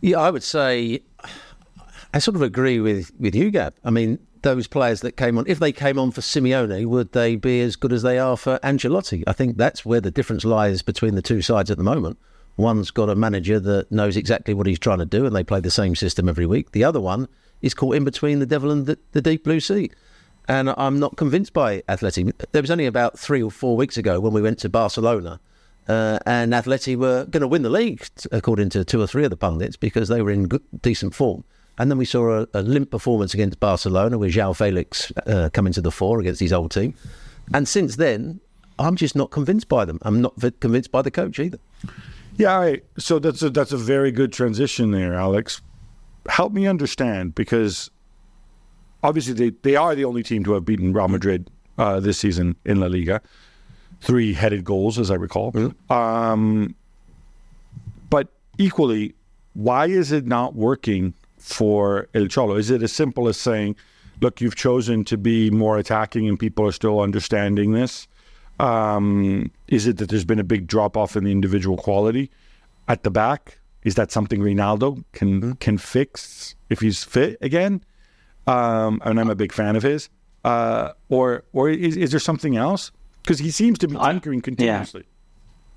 Yeah, 0.01 0.19
I 0.19 0.31
would 0.31 0.43
say 0.43 1.03
I 2.15 2.19
sort 2.19 2.37
of 2.37 2.43
agree 2.43 2.79
with 2.79 3.11
with 3.19 3.35
you, 3.35 3.51
Gab. 3.51 3.75
I 3.85 3.91
mean, 3.91 4.21
those 4.43 4.69
players 4.69 5.01
that 5.01 5.17
came 5.17 5.37
on, 5.37 5.47
if 5.49 5.59
they 5.59 5.73
came 5.73 5.99
on 5.99 6.13
for 6.13 6.21
Simeone, 6.21 6.87
would 6.87 7.11
they 7.11 7.35
be 7.35 7.61
as 7.61 7.75
good 7.75 7.93
as 7.93 8.03
they 8.03 8.21
are 8.21 8.37
for 8.37 8.61
Ancelotti? 8.63 9.25
I 9.27 9.33
think 9.33 9.57
that's 9.57 9.85
where 9.85 10.01
the 10.01 10.13
difference 10.13 10.45
lies 10.45 10.81
between 10.81 11.17
the 11.17 11.23
two 11.23 11.43
sides 11.43 11.73
at 11.73 11.77
the 11.77 11.83
moment. 11.83 12.17
One's 12.57 12.93
got 12.93 13.11
a 13.11 13.17
manager 13.17 13.59
that 13.59 13.91
knows 13.91 14.17
exactly 14.17 14.55
what 14.55 14.69
he's 14.69 14.79
trying 14.79 15.01
to 15.01 15.05
do, 15.05 15.27
and 15.27 15.35
they 15.35 15.43
play 15.43 15.59
the 15.59 15.73
same 15.73 15.97
system 15.97 16.29
every 16.29 16.47
week. 16.47 16.71
The 16.71 16.85
other 16.85 17.01
one 17.01 17.27
is 17.63 17.75
caught 17.75 17.97
in 17.97 18.05
between 18.05 18.39
the 18.39 18.47
devil 18.47 18.71
and 18.71 18.87
the, 18.87 18.97
the 19.11 19.21
deep 19.21 19.43
blue 19.43 19.59
sea. 19.59 19.91
And 20.47 20.73
I'm 20.77 21.01
not 21.01 21.17
convinced 21.17 21.53
by 21.53 21.81
Atleti. 21.89 22.31
There 22.53 22.63
was 22.63 22.71
only 22.71 22.87
about 22.87 23.19
three 23.19 23.43
or 23.43 23.51
four 23.51 23.77
weeks 23.77 23.97
ago 23.97 24.21
when 24.21 24.33
we 24.33 24.41
went 24.41 24.61
to 24.61 24.69
Barcelona, 24.69 25.41
uh, 25.89 26.21
and 26.27 26.53
Atleti 26.53 26.95
were 26.95 27.25
going 27.25 27.41
to 27.41 27.49
win 27.49 27.63
the 27.63 27.71
league, 27.71 28.07
according 28.31 28.69
to 28.71 28.85
two 28.85 29.03
or 29.03 29.09
three 29.09 29.25
of 29.25 29.31
the 29.31 29.37
pundits, 29.37 29.77
because 29.77 30.07
they 30.07 30.23
were 30.23 30.31
in 30.31 30.47
good, 30.47 30.63
decent 30.81 31.13
form. 31.13 31.43
And 31.79 31.91
then 31.91 31.99
we 31.99 32.05
saw 32.05 32.43
a, 32.43 32.47
a 32.55 32.63
limp 32.63 32.91
performance 32.91 33.35
against 33.35 33.59
Barcelona 33.59 34.19
with 34.19 34.33
João 34.33 34.57
Felix 34.57 35.13
uh, 35.27 35.51
coming 35.53 35.73
to 35.73 35.81
the 35.81 35.91
fore 35.91 36.21
against 36.21 36.41
his 36.41 36.53
old 36.53 36.71
team. 36.71 36.95
And 37.53 37.67
since 37.67 37.97
then, 37.97 38.41
I'm 38.79 38.97
just 38.97 39.17
not 39.17 39.31
convinced 39.31 39.69
by 39.69 39.85
them. 39.85 39.99
I'm 40.03 40.21
not 40.21 40.35
convinced 40.61 40.91
by 40.91 41.03
the 41.03 41.11
coach 41.11 41.39
either. 41.39 41.59
Yeah, 42.37 42.59
I, 42.59 42.81
so 42.99 43.19
that's 43.19 43.43
a, 43.43 43.51
that's 43.51 43.73
a 43.73 43.77
very 43.77 44.11
good 44.11 44.33
transition 44.33 44.91
there, 44.91 45.15
Alex. 45.15 45.61
Help 46.29 46.53
me 46.53 46.67
understand 46.67 47.35
because 47.35 47.91
obviously 49.03 49.35
they, 49.35 49.51
they 49.63 49.77
are 49.77 49.95
the 49.95 50.05
only 50.05 50.23
team 50.23 50.43
to 50.45 50.53
have 50.55 50.65
beaten 50.65 50.93
Real 50.93 51.09
Madrid 51.09 51.51
uh, 51.79 52.01
this 52.01 52.19
season 52.19 52.57
in 52.65 52.81
La 52.81 52.87
Liga. 52.87 53.21
Three 54.01 54.33
headed 54.33 54.65
goals, 54.65 54.99
as 54.99 55.11
I 55.11 55.15
recall. 55.15 55.53
Mm-hmm. 55.53 55.93
Um, 55.93 56.75
but 58.11 58.29
equally, 58.59 59.15
why 59.55 59.87
is 59.87 60.13
it 60.13 60.27
not 60.27 60.55
working 60.55 61.15
for 61.45 62.09
El 62.15 62.27
Cholo? 62.27 62.57
Is 62.57 62.71
it 62.71 62.83
as 62.83 62.93
simple 62.93 63.29
as 63.29 63.37
saying, 63.37 63.77
look, 64.21 64.41
you've 64.41 64.57
chosen 64.57 65.05
to 65.05 65.19
be 65.19 65.51
more 65.51 65.77
attacking 65.79 66.27
and 66.27 66.39
people 66.39 66.67
are 66.67 66.73
still 66.73 67.01
understanding 67.01 67.73
this? 67.73 68.09
Um, 68.59 69.51
is 69.69 69.87
it 69.87 69.99
that 69.99 70.09
there's 70.09 70.25
been 70.25 70.39
a 70.39 70.45
big 70.45 70.67
drop 70.67 70.97
off 70.97 71.17
in 71.17 71.25
the 71.25 71.33
individual 71.33 71.77
quality 71.77 72.31
at 72.89 73.03
the 73.03 73.11
back? 73.11 73.59
Is 73.83 73.97
that 73.97 74.11
something 74.11 74.41
Reinildo 74.41 75.05
can 75.13 75.41
mm-hmm. 75.41 75.53
can 75.53 75.77
fix 75.77 76.55
if 76.71 76.81
he's 76.81 77.05
fit 77.05 77.37
again? 77.43 77.85
Um, 78.47 79.03
and 79.05 79.21
I'm 79.21 79.29
a 79.29 79.35
big 79.35 79.53
fan 79.53 79.77
of 79.77 79.83
his. 79.83 80.09
Uh, 80.45 80.93
or 81.11 81.45
or 81.53 81.69
is, 81.69 81.97
is 81.97 82.11
there 82.11 82.21
something 82.21 82.57
else? 82.57 82.91
Because 83.23 83.39
he 83.39 83.51
seems 83.51 83.79
to 83.81 83.89
be 83.89 83.97
tinkering 83.97 84.41
continuously. 84.41 85.03
Yeah. 85.03 85.14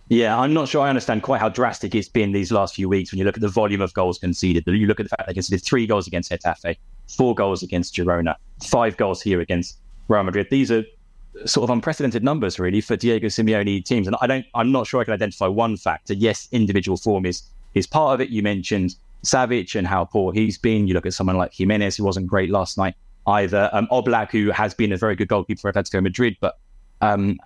Yeah, 0.09 0.39
I'm 0.39 0.53
not 0.53 0.69
sure 0.69 0.83
I 0.83 0.89
understand 0.89 1.23
quite 1.23 1.41
how 1.41 1.49
drastic 1.49 1.93
it's 1.93 2.07
been 2.07 2.31
these 2.31 2.51
last 2.51 2.75
few 2.75 2.87
weeks 2.87 3.11
when 3.11 3.19
you 3.19 3.25
look 3.25 3.35
at 3.35 3.41
the 3.41 3.49
volume 3.49 3.81
of 3.81 3.93
goals 3.93 4.17
conceded. 4.17 4.63
You 4.65 4.87
look 4.87 5.01
at 5.01 5.09
the 5.09 5.09
fact 5.09 5.27
they 5.27 5.33
conceded 5.33 5.63
three 5.63 5.85
goals 5.85 6.07
against 6.07 6.31
Getafe, 6.31 6.77
four 7.09 7.35
goals 7.35 7.61
against 7.61 7.93
Girona, 7.95 8.35
five 8.63 8.95
goals 8.95 9.21
here 9.21 9.41
against 9.41 9.79
Real 10.07 10.23
Madrid. 10.23 10.47
These 10.49 10.71
are 10.71 10.85
sort 11.45 11.65
of 11.65 11.69
unprecedented 11.71 12.23
numbers, 12.23 12.57
really, 12.57 12.79
for 12.79 12.95
Diego 12.95 13.27
Simeone 13.27 13.83
teams. 13.83 14.07
And 14.07 14.15
I 14.21 14.27
don't, 14.27 14.45
I'm 14.55 14.71
not 14.71 14.87
sure 14.87 15.01
I 15.01 15.03
can 15.03 15.13
identify 15.13 15.47
one 15.47 15.75
factor. 15.75 16.13
Yes, 16.13 16.47
individual 16.51 16.97
form 16.97 17.25
is 17.25 17.43
is 17.73 17.85
part 17.85 18.13
of 18.13 18.21
it. 18.21 18.29
You 18.29 18.41
mentioned 18.41 18.95
Savic 19.23 19.75
and 19.75 19.85
how 19.85 20.05
poor 20.05 20.31
he's 20.31 20.57
been. 20.57 20.87
You 20.87 20.93
look 20.93 21.05
at 21.05 21.13
someone 21.13 21.35
like 21.35 21.51
Giménez, 21.51 21.97
who 21.97 22.05
wasn't 22.05 22.27
great 22.27 22.49
last 22.49 22.77
night 22.77 22.95
either. 23.27 23.69
Um, 23.73 23.87
Oblak, 23.91 24.31
who 24.31 24.51
has 24.51 24.73
been 24.73 24.93
a 24.93 24.97
very 24.97 25.15
good 25.15 25.27
goalkeeper 25.27 25.59
for 25.59 25.71
Atletico 25.71 26.01
Madrid, 26.01 26.37
but 26.39 26.57
um, 27.01 27.39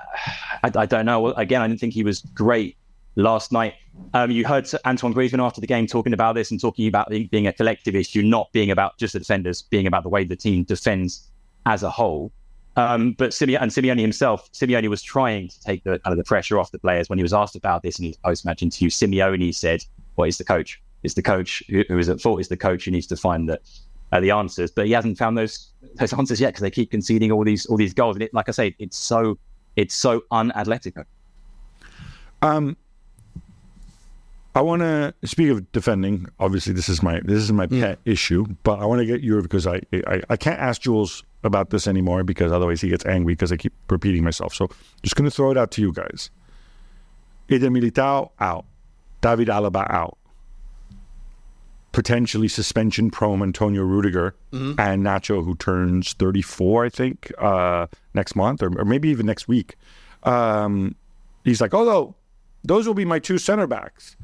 I, 0.63 0.71
I, 0.75 0.85
don't 0.85 1.05
know. 1.05 1.27
Again, 1.27 1.61
I 1.61 1.67
didn't 1.67 1.79
think 1.79 1.93
he 1.93 2.03
was 2.03 2.21
great 2.33 2.77
last 3.15 3.51
night. 3.51 3.75
Um, 4.13 4.31
you 4.31 4.45
heard 4.45 4.69
Antoine 4.85 5.13
Griezmann 5.13 5.43
after 5.43 5.61
the 5.61 5.67
game 5.67 5.87
talking 5.87 6.13
about 6.13 6.35
this 6.35 6.51
and 6.51 6.59
talking 6.59 6.87
about 6.87 7.09
being 7.09 7.47
a 7.47 7.53
collective 7.53 7.95
issue, 7.95 8.21
not 8.21 8.51
being 8.53 8.71
about 8.71 8.97
just 8.97 9.13
the 9.13 9.19
defenders, 9.19 9.61
being 9.61 9.87
about 9.87 10.03
the 10.03 10.09
way 10.09 10.23
the 10.23 10.35
team 10.35 10.63
defends 10.63 11.29
as 11.65 11.83
a 11.83 11.89
whole. 11.89 12.31
Um, 12.77 13.13
but 13.13 13.31
Simeone 13.31 13.61
and 13.61 13.71
Simeone 13.71 13.99
himself, 13.99 14.49
Simeone 14.53 14.87
was 14.87 15.01
trying 15.01 15.49
to 15.49 15.61
take 15.61 15.83
the 15.83 15.99
kind 15.99 16.13
of 16.13 16.17
the 16.17 16.23
pressure 16.23 16.57
off 16.57 16.71
the 16.71 16.79
players 16.79 17.09
when 17.09 17.19
he 17.19 17.23
was 17.23 17.33
asked 17.33 17.55
about 17.55 17.83
this 17.83 17.99
in 17.99 18.05
his 18.05 18.17
post-match 18.17 18.61
interview. 18.61 18.89
Simeone 18.89 19.53
said, 19.53 19.83
"Well, 20.15 20.27
it's 20.27 20.37
the 20.37 20.45
coach. 20.45 20.81
It's 21.03 21.15
the 21.15 21.21
coach 21.21 21.63
who, 21.67 21.83
who 21.89 21.97
is 21.97 22.07
at 22.07 22.21
fault. 22.21 22.39
It's 22.39 22.49
the 22.49 22.57
coach 22.57 22.85
who 22.85 22.91
needs 22.91 23.07
to 23.07 23.17
find 23.17 23.49
the 23.49 23.59
uh, 24.13 24.21
the 24.21 24.31
answers." 24.31 24.71
But 24.71 24.85
he 24.85 24.93
hasn't 24.93 25.17
found 25.17 25.37
those 25.37 25.70
those 25.95 26.13
answers 26.13 26.39
yet 26.39 26.49
because 26.49 26.61
they 26.61 26.71
keep 26.71 26.91
conceding 26.91 27.31
all 27.31 27.43
these 27.43 27.65
all 27.65 27.77
these 27.77 27.93
goals. 27.93 28.15
And 28.15 28.23
it, 28.23 28.33
like 28.33 28.49
I 28.49 28.51
say, 28.51 28.75
it's 28.79 28.97
so 28.97 29.37
it's 29.75 29.95
so 29.95 30.23
un-Atletico. 30.31 31.05
Um, 32.41 32.75
I 34.53 34.61
want 34.61 34.81
to 34.81 35.13
speak 35.23 35.49
of 35.49 35.71
defending. 35.71 36.27
Obviously, 36.39 36.73
this 36.73 36.89
is 36.89 37.01
my 37.01 37.21
this 37.23 37.37
is 37.37 37.51
my 37.51 37.67
mm. 37.67 37.79
pet 37.79 37.99
issue, 38.05 38.45
but 38.63 38.79
I 38.79 38.85
want 38.85 38.99
to 38.99 39.05
get 39.05 39.21
your 39.21 39.41
because 39.41 39.65
I, 39.65 39.81
I 39.93 40.21
I 40.29 40.37
can't 40.37 40.59
ask 40.59 40.81
Juls 40.81 41.23
about 41.43 41.69
this 41.69 41.87
anymore 41.87 42.23
because 42.23 42.51
otherwise 42.51 42.81
he 42.81 42.89
gets 42.89 43.05
angry 43.05 43.33
because 43.33 43.51
I 43.51 43.57
keep 43.57 43.73
repeating 43.89 44.23
myself. 44.23 44.53
So 44.53 44.69
just 45.03 45.15
going 45.15 45.29
to 45.29 45.35
throw 45.35 45.51
it 45.51 45.57
out 45.57 45.71
to 45.71 45.81
you 45.81 45.93
guys. 45.93 46.29
Eder 47.49 47.69
Militao 47.69 48.31
out, 48.39 48.65
David 49.21 49.47
Alaba 49.47 49.89
out, 49.89 50.17
potentially 51.91 52.47
suspension 52.47 53.11
prone 53.11 53.41
Antonio 53.41 53.83
Rudiger 53.83 54.35
mm-hmm. 54.51 54.79
and 54.79 55.03
Nacho, 55.03 55.43
who 55.43 55.55
turns 55.55 56.13
34, 56.13 56.85
I 56.85 56.89
think, 56.89 57.31
uh, 57.37 57.87
next 58.13 58.35
month 58.35 58.63
or, 58.63 58.67
or, 58.79 58.85
maybe 58.85 59.09
even 59.09 59.25
next 59.25 59.47
week. 59.47 59.75
Um, 60.23 60.95
he's 61.43 61.61
like, 61.61 61.73
oh, 61.73 62.15
those 62.63 62.87
will 62.87 62.93
be 62.93 63.05
my 63.05 63.19
two 63.19 63.37
center 63.37 63.67
backs. 63.67 64.15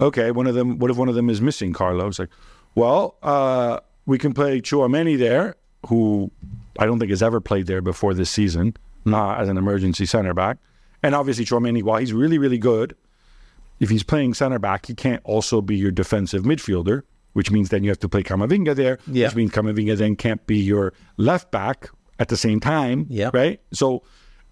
Okay, 0.00 0.30
one 0.30 0.46
of 0.46 0.54
them. 0.54 0.78
What 0.78 0.90
if 0.90 0.96
one 0.96 1.08
of 1.08 1.14
them 1.14 1.30
is 1.30 1.40
missing? 1.40 1.72
Carlos 1.72 2.18
like, 2.18 2.28
well, 2.74 3.16
uh, 3.22 3.80
we 4.04 4.18
can 4.18 4.34
play 4.34 4.60
Tchouameni 4.60 5.18
there, 5.18 5.56
who 5.86 6.30
I 6.78 6.86
don't 6.86 6.98
think 6.98 7.10
has 7.10 7.22
ever 7.22 7.40
played 7.40 7.66
there 7.66 7.80
before 7.80 8.12
this 8.12 8.30
season 8.30 8.72
mm-hmm. 8.72 9.14
uh, 9.14 9.36
as 9.36 9.48
an 9.48 9.56
emergency 9.56 10.06
center 10.06 10.34
back. 10.34 10.58
And 11.02 11.14
obviously, 11.14 11.44
Tchouameni, 11.44 11.82
while 11.82 11.98
he's 11.98 12.12
really, 12.12 12.38
really 12.38 12.58
good, 12.58 12.96
if 13.80 13.90
he's 13.90 14.02
playing 14.02 14.34
center 14.34 14.58
back, 14.58 14.86
he 14.86 14.94
can't 14.94 15.22
also 15.24 15.60
be 15.60 15.76
your 15.76 15.90
defensive 15.90 16.44
midfielder, 16.44 17.02
which 17.32 17.50
means 17.50 17.68
then 17.68 17.84
you 17.84 17.90
have 17.90 17.98
to 18.00 18.08
play 18.08 18.22
Camavinga 18.22 18.74
there, 18.74 18.98
yeah. 19.06 19.26
which 19.26 19.36
means 19.36 19.50
Camavinga 19.50 19.96
then 19.96 20.16
can't 20.16 20.46
be 20.46 20.56
your 20.56 20.92
left 21.16 21.50
back 21.50 21.90
at 22.18 22.28
the 22.28 22.36
same 22.36 22.60
time, 22.60 23.06
yeah. 23.08 23.30
right? 23.32 23.60
So 23.72 24.02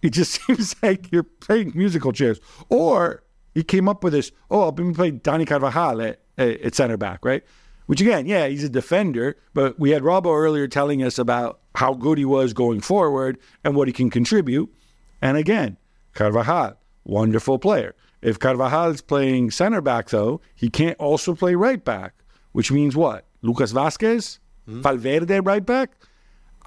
it 0.02 0.11
just 0.11 0.40
seems 0.47 0.76
like 0.83 1.11
you're 1.11 1.23
playing 1.23 1.73
musical 1.75 2.12
chairs. 2.12 2.40
Or 2.69 3.23
he 3.54 3.62
came 3.62 3.88
up 3.88 4.04
with 4.04 4.12
this, 4.12 4.33
oh, 4.50 4.62
I'll 4.62 4.73
be 4.73 4.93
playing 4.93 5.21
Dani 5.21 5.47
Carvajal 5.47 6.02
at, 6.02 6.21
at 6.38 6.75
center 6.75 6.97
back, 6.97 7.25
right? 7.25 7.43
Which 7.87 8.00
again, 8.00 8.26
yeah, 8.26 8.47
he's 8.47 8.64
a 8.64 8.69
defender, 8.69 9.37
but 9.52 9.78
we 9.78 9.90
had 9.90 10.02
Robbo 10.02 10.35
earlier 10.35 10.66
telling 10.66 11.02
us 11.02 11.19
about 11.19 11.61
how 11.75 11.93
good 11.93 12.19
he 12.19 12.25
was 12.25 12.52
going 12.52 12.81
forward 12.81 13.38
and 13.62 13.75
what 13.75 13.88
he 13.88 13.93
can 13.93 14.09
contribute. 14.09 14.73
And 15.21 15.37
again, 15.37 15.76
Carvajal, 16.14 16.78
wonderful 17.04 17.59
player. 17.59 17.95
If 18.25 18.38
Carvajal 18.38 18.90
is 18.90 19.02
playing 19.02 19.50
center 19.50 19.83
back, 19.83 20.09
though, 20.09 20.40
he 20.54 20.71
can't 20.71 20.99
also 20.99 21.35
play 21.35 21.54
right 21.54 21.85
back, 21.85 22.14
which 22.52 22.73
means 22.73 22.97
what? 22.97 23.26
Lucas 23.43 23.71
Vázquez, 23.75 24.38
mm-hmm. 24.66 24.81
Valverde 24.81 25.40
right 25.40 25.64
back. 25.64 25.90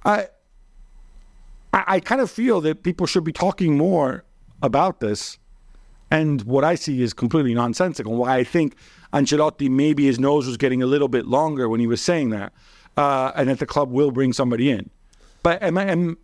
I, 0.05 0.27
I, 1.73 1.83
I 1.87 1.99
kind 1.99 2.21
of 2.21 2.29
feel 2.29 2.61
that 2.61 2.83
people 2.83 3.07
should 3.07 3.23
be 3.23 3.33
talking 3.33 3.75
more 3.75 4.23
about 4.61 4.99
this. 4.99 5.39
And 6.11 6.43
what 6.43 6.63
I 6.63 6.75
see 6.75 7.01
is 7.01 7.11
completely 7.11 7.55
nonsensical. 7.55 8.15
Why 8.15 8.37
I 8.37 8.43
think 8.43 8.75
Ancelotti 9.11 9.67
maybe 9.67 10.05
his 10.05 10.19
nose 10.19 10.45
was 10.45 10.57
getting 10.57 10.83
a 10.83 10.85
little 10.85 11.07
bit 11.07 11.25
longer 11.25 11.67
when 11.67 11.79
he 11.79 11.87
was 11.87 12.01
saying 12.01 12.29
that, 12.29 12.53
uh, 12.97 13.31
and 13.35 13.49
that 13.49 13.57
the 13.57 13.65
club 13.65 13.91
will 13.91 14.11
bring 14.11 14.31
somebody 14.31 14.69
in. 14.69 14.91
But 15.41 15.63
am 15.63 15.77
I? 15.79 15.85
Am, 15.87 16.17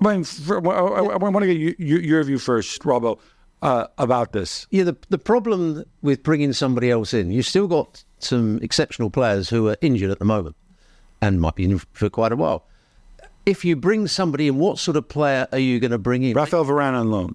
well, 0.00 0.94
I, 0.94 1.00
I 1.00 1.16
want 1.16 1.40
to 1.40 1.46
get 1.46 1.56
you, 1.56 1.74
you, 1.78 1.98
your 1.98 2.22
view 2.24 2.38
first, 2.38 2.82
Robbo, 2.82 3.18
uh, 3.62 3.86
about 3.98 4.32
this. 4.32 4.66
Yeah, 4.70 4.84
the, 4.84 4.96
the 5.08 5.18
problem 5.18 5.84
with 6.02 6.22
bringing 6.22 6.52
somebody 6.52 6.90
else 6.90 7.14
in, 7.14 7.30
you've 7.30 7.46
still 7.46 7.68
got 7.68 8.04
some 8.18 8.58
exceptional 8.62 9.10
players 9.10 9.48
who 9.48 9.68
are 9.68 9.76
injured 9.80 10.10
at 10.10 10.18
the 10.18 10.24
moment 10.24 10.56
and 11.20 11.40
might 11.40 11.54
be 11.56 11.64
in 11.64 11.78
for 11.78 12.08
quite 12.08 12.32
a 12.32 12.36
while. 12.36 12.64
If 13.46 13.64
you 13.64 13.76
bring 13.76 14.06
somebody 14.08 14.46
in, 14.46 14.58
what 14.58 14.78
sort 14.78 14.96
of 14.96 15.08
player 15.08 15.48
are 15.52 15.58
you 15.58 15.80
going 15.80 15.90
to 15.90 15.98
bring 15.98 16.22
in? 16.22 16.34
Rafael 16.34 16.64
Varane 16.64 16.94
on 16.94 17.10
loan. 17.10 17.34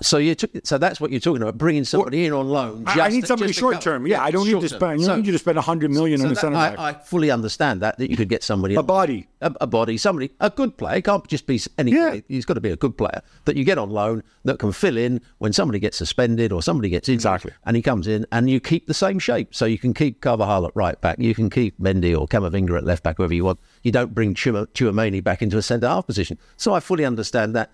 So 0.00 0.16
you 0.16 0.34
took, 0.34 0.50
so 0.64 0.78
that's 0.78 1.00
what 1.00 1.10
you're 1.10 1.20
talking 1.20 1.42
about, 1.42 1.58
bringing 1.58 1.84
somebody 1.84 2.24
in 2.24 2.32
on 2.32 2.48
loan. 2.48 2.84
I, 2.86 3.02
I 3.02 3.08
need 3.08 3.26
somebody 3.26 3.52
short 3.52 3.80
term. 3.82 4.06
Yeah, 4.06 4.22
I 4.22 4.30
don't 4.30 4.46
need 4.46 4.60
to 4.60 4.68
spend. 4.68 5.00
Don't 5.00 5.06
So- 5.06 5.16
need 5.16 5.26
you 5.26 5.32
to 5.32 5.38
spend 5.38 5.58
hundred 5.58 5.90
million 5.90 6.18
so 6.20 6.26
on 6.26 6.32
a 6.32 6.36
centre 6.36 6.54
back. 6.54 6.78
I, 6.78 6.88
I 6.90 6.92
fully 6.94 7.30
understand 7.30 7.82
that 7.82 7.98
that 7.98 8.10
you 8.10 8.16
could 8.16 8.28
get 8.30 8.42
somebody 8.42 8.74
a 8.74 8.82
body. 8.82 9.28
a, 9.42 9.52
a 9.60 9.66
body, 9.66 9.98
somebody, 9.98 10.30
a 10.40 10.48
good 10.50 10.76
player. 10.78 10.96
It 10.96 11.04
can't 11.04 11.26
just 11.28 11.46
be 11.46 11.60
any. 11.76 11.92
Yeah. 11.92 12.20
He's 12.28 12.44
got 12.46 12.54
to 12.54 12.60
be 12.60 12.70
a 12.70 12.76
good 12.76 12.96
player 12.96 13.20
that 13.44 13.56
you 13.56 13.64
get 13.64 13.76
on 13.76 13.90
loan 13.90 14.22
that 14.44 14.58
can 14.58 14.72
fill 14.72 14.96
in 14.96 15.20
when 15.38 15.52
somebody 15.52 15.78
gets 15.78 15.98
suspended 15.98 16.52
or 16.52 16.62
somebody 16.62 16.88
gets 16.88 17.08
injured. 17.08 17.20
Exactly. 17.20 17.52
And 17.66 17.76
he 17.76 17.82
comes 17.82 18.06
in 18.08 18.26
and 18.32 18.48
you 18.48 18.60
keep 18.60 18.86
the 18.86 18.94
same 18.94 19.18
shape. 19.18 19.54
So 19.54 19.66
you 19.66 19.78
can 19.78 19.92
keep 19.92 20.20
Carvajal 20.20 20.66
at 20.66 20.72
right 20.74 20.98
back. 21.00 21.18
You 21.18 21.34
can 21.34 21.50
keep 21.50 21.78
Mendy 21.78 22.18
or 22.18 22.26
Camavinga 22.26 22.78
at 22.78 22.84
left 22.84 23.02
back, 23.02 23.18
whoever 23.18 23.34
you 23.34 23.44
want. 23.44 23.60
You 23.82 23.92
don't 23.92 24.14
bring 24.14 24.34
Chuma- 24.34 25.22
back 25.22 25.42
into 25.42 25.58
a 25.58 25.62
centre 25.62 25.88
half 25.88 26.06
position. 26.06 26.38
So 26.56 26.72
I 26.72 26.80
fully 26.80 27.04
understand 27.04 27.54
that. 27.54 27.70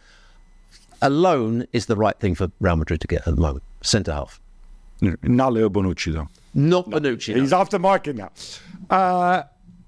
A 1.03 1.11
loan 1.11 1.67
is 1.73 1.87
the 1.87 1.97
right 1.97 2.19
thing 2.19 2.35
for 2.35 2.51
Real 2.61 2.77
Madrid 2.77 3.01
to 3.03 3.07
get 3.07 3.27
at 3.27 3.35
the 3.37 3.41
moment. 3.41 3.63
Centre 3.83 4.13
half. 4.13 4.41
Not 5.01 5.53
Leo 5.53 5.69
Bonucci 5.69 6.13
though. 6.13 6.29
Not 6.55 6.87
Bonucci. 6.91 7.35
no. 7.35 7.41
He's 7.41 7.53
off 7.53 7.71
the 7.71 7.79
market 7.79 8.17
now. 8.17 8.31
Uh, 8.91 9.43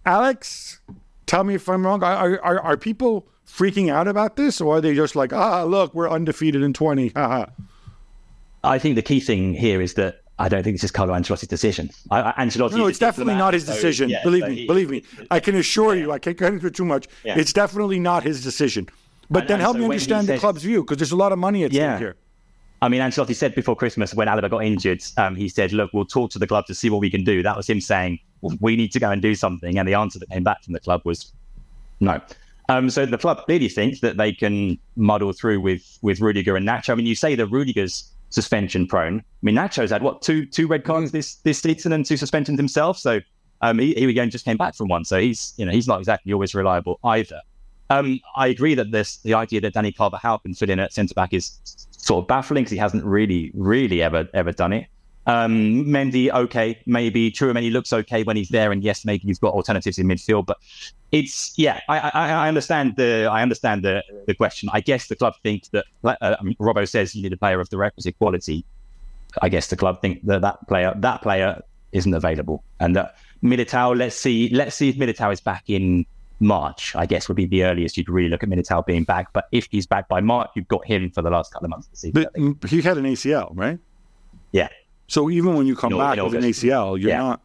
Alex, 0.07 0.79
tell 1.27 1.43
me 1.45 1.55
if 1.55 1.69
I'm 1.69 1.85
wrong. 1.85 2.03
Are, 2.05 2.41
are, 2.43 2.61
are 2.61 2.77
people 2.77 3.27
freaking 3.47 3.91
out 3.91 4.07
about 4.07 4.37
this, 4.37 4.61
or 4.61 4.77
are 4.77 4.81
they 4.81 4.95
just 4.95 5.17
like, 5.17 5.33
ah, 5.33 5.65
look, 5.65 5.93
we're 5.95 6.09
undefeated 6.09 6.63
in 6.63 6.73
20? 6.73 7.13
I 7.17 8.79
think 8.79 8.95
the 8.95 9.03
key 9.03 9.21
thing 9.21 9.55
here 9.55 9.81
is 9.81 9.95
that 9.95 10.21
I 10.39 10.49
don't 10.49 10.63
think 10.63 10.75
this 10.77 10.85
is 10.85 10.91
Carlo 10.91 11.13
Ancelotti's 11.15 11.49
decision. 11.49 11.91
I, 12.11 12.31
I, 12.31 12.45
Ancelotti 12.45 12.73
No, 12.77 12.85
is 12.87 12.91
it's 12.91 12.99
definitely 12.99 13.35
not 13.35 13.53
his 13.55 13.67
so, 13.67 13.75
decision. 13.75 14.09
yeah, 14.11 14.23
believe 14.23 14.43
so 14.45 14.49
me, 14.49 14.55
he- 14.55 14.67
believe 14.67 14.91
me. 14.91 15.03
I 15.31 15.41
can 15.41 15.55
assure 15.57 15.95
you, 15.95 16.13
I 16.13 16.19
can't 16.19 16.37
get 16.39 16.53
into 16.53 16.67
it 16.69 16.75
too 16.75 16.85
much. 16.85 17.09
Yeah. 17.25 17.39
It's 17.39 17.53
definitely 17.53 17.99
not 18.01 18.23
his 18.23 18.43
decision. 18.43 18.89
But 19.31 19.41
And- 19.43 19.49
then 19.49 19.55
and 19.55 19.63
help 19.63 19.75
so 19.77 19.79
me 19.79 19.85
understand 19.85 20.27
the 20.27 20.39
club's 20.39 20.63
view, 20.63 20.83
because 20.83 20.99
there's 20.99 21.13
a 21.13 21.17
lot 21.17 21.33
of 21.33 21.39
money 21.39 21.65
at 21.65 21.73
Yeah. 21.73 21.97
stake 21.97 22.01
here. 22.01 22.17
I 22.83 22.89
mean, 22.89 23.01
Ancelotti 23.03 23.35
said 23.37 23.55
before 23.55 23.77
Christmas 23.77 24.15
when 24.15 24.27
Alaba 24.27 24.49
got 24.51 24.65
injured, 24.65 25.03
um, 25.19 25.37
he 25.37 25.49
said, 25.49 25.73
"Look, 25.73 25.91
we'll 25.93 26.07
talk 26.07 26.31
to 26.31 26.39
the 26.39 26.47
club 26.47 26.65
to 26.67 26.75
see 26.75 26.89
what 26.89 27.01
we 27.01 27.11
can 27.11 27.25
do." 27.25 27.43
That 27.43 27.57
was 27.57 27.69
him 27.69 27.81
saying, 27.81 28.19
well, 28.41 28.57
"We 28.61 28.75
need 28.75 28.91
to 28.93 28.99
go 28.99 29.11
and 29.11 29.21
do 29.21 29.35
something." 29.35 29.79
And 29.79 29.87
the 29.87 29.95
answer 29.95 30.19
that 30.19 30.31
came 30.31 30.43
back 30.43 30.65
from 30.65 30.73
the 30.73 30.81
club 30.81 31.03
was, 31.05 31.31
"No." 32.01 32.21
Um, 32.71 32.89
so 32.89 33.05
the 33.05 33.19
club 33.19 33.45
clearly 33.45 33.69
thinks 33.69 34.01
that 34.01 34.17
they 34.17 34.33
can 34.33 34.79
muddle 34.97 35.33
through 35.33 35.61
with 35.61 35.99
with 36.03 36.21
Rudiger 36.21 36.57
and 36.57 36.67
Nacho. 36.67 36.91
I 36.91 36.95
mean, 36.95 37.07
you 37.07 37.15
say 37.15 37.35
that 37.35 37.47
Rudiger's 37.47 38.11
suspension 38.31 38.87
prone. 38.87 39.19
I 39.19 39.23
mean, 39.43 39.57
Nacho's 39.57 39.91
had 39.91 40.03
what 40.03 40.23
two 40.23 40.47
two 40.47 40.67
red 40.67 40.85
cards 40.85 41.13
this 41.13 41.35
this 41.37 41.59
season 41.59 41.93
and 41.93 42.07
two 42.07 42.17
suspensions 42.17 42.59
himself. 42.59 42.99
So 42.99 43.21
um, 43.61 43.79
he, 43.79 43.93
he 43.95 44.05
again 44.09 44.31
just 44.31 44.45
came 44.47 44.57
back 44.57 44.75
from 44.75 44.89
one. 44.89 45.05
So 45.05 45.21
he's 45.21 45.53
you 45.59 45.67
know 45.67 45.73
he's 45.73 45.87
not 45.87 45.99
exactly 45.99 46.33
always 46.33 46.55
reliable 46.55 46.99
either. 47.05 47.41
Um, 47.91 48.21
I 48.37 48.47
agree 48.47 48.75
that 48.77 48.93
this 48.93 49.17
the 49.19 49.35
idea 49.35 49.61
that 49.63 49.75
Dani 49.75 49.95
Carvajal 49.95 50.39
can 50.39 50.55
fit 50.55 50.71
in 50.71 50.79
at 50.79 50.93
centre 50.93 51.13
back 51.13 51.35
is 51.35 51.59
sort 51.91 52.23
of 52.23 52.29
baffling 52.29 52.63
because 52.63 52.71
he 52.71 52.79
hasn't 52.79 53.05
really, 53.05 53.51
really 53.55 54.01
ever 54.01 54.29
ever 54.33 54.53
done 54.53 54.73
it. 54.73 54.87
Um, 55.27 55.85
Mendy, 55.85 56.33
okay, 56.33 56.81
maybe 56.87 57.31
True, 57.31 57.53
Tchouameni 57.53 57.71
looks 57.71 57.93
okay 57.93 58.23
when 58.23 58.37
he's 58.37 58.49
there, 58.49 58.73
and 58.73 58.83
yes, 58.83 59.05
maybe 59.05 59.25
he's 59.25 59.39
got 59.39 59.53
alternatives 59.53 59.99
in 59.99 60.07
midfield. 60.07 60.47
But 60.47 60.59
it's 61.13 61.57
yeah, 61.59 61.81
I, 61.89 61.99
I, 61.99 62.31
I 62.31 62.49
understand 62.49 62.97
the 62.97 63.29
I 63.31 63.43
understand 63.43 63.85
the 63.85 64.03
the 64.27 64.35
question. 64.35 64.71
I 64.73 64.81
guess 64.81 65.09
the 65.09 65.17
club 65.17 65.35
thinks 65.43 65.69
that 65.69 65.85
uh, 66.05 66.37
Robbo 66.61 66.89
says 66.89 67.15
you 67.15 67.23
need 67.23 67.33
a 67.33 67.37
player 67.37 67.61
of 67.61 67.69
the 67.71 67.77
requisite 67.77 68.17
quality. 68.19 68.65
I 69.43 69.49
guess 69.49 69.67
the 69.67 69.77
club 69.77 70.01
think 70.01 70.25
that 70.27 70.41
that 70.43 70.67
player 70.69 70.95
that 70.97 71.23
player 71.23 71.61
isn't 71.93 72.15
available, 72.15 72.63
and 72.79 72.97
that 72.97 73.17
Militao. 73.43 73.97
Let's 73.97 74.17
see, 74.17 74.49
let's 74.51 74.77
see 74.77 74.89
if 74.89 74.97
Militao 74.97 75.33
is 75.33 75.41
back 75.41 75.65
in 75.69 76.07
March. 76.41 76.97
I 76.97 77.07
guess 77.07 77.29
would 77.29 77.37
be 77.37 77.47
the 77.47 77.65
earliest 77.65 77.97
you'd 77.97 78.09
really 78.09 78.29
look 78.29 78.43
at 78.43 78.49
Militao 78.49 78.85
being 78.87 79.05
back. 79.05 79.33
But 79.33 79.47
if 79.53 79.69
he's 79.71 79.87
back 79.87 80.09
by 80.09 80.21
March, 80.21 80.51
you've 80.55 80.69
got 80.69 80.85
him 80.87 81.11
for 81.11 81.23
the 81.23 81.31
last 81.31 81.53
couple 81.53 81.67
of 81.67 81.71
months 81.71 81.87
of 81.87 81.93
the 81.93 81.97
season. 81.99 82.55
But 82.55 82.71
he 82.71 82.81
had 82.83 82.97
an 82.99 83.05
ACL, 83.05 83.53
right? 83.55 83.79
yeah, 84.53 84.69
So 85.07 85.31
even 85.31 85.55
when 85.55 85.67
you 85.67 85.77
come 85.77 85.93
In 85.93 85.99
back 85.99 86.19
in 86.19 86.25
with 86.25 86.35
an 86.35 86.43
ACL, 86.43 86.99
you're 87.01 87.11
Yeah. 87.11 87.19
not, 87.19 87.43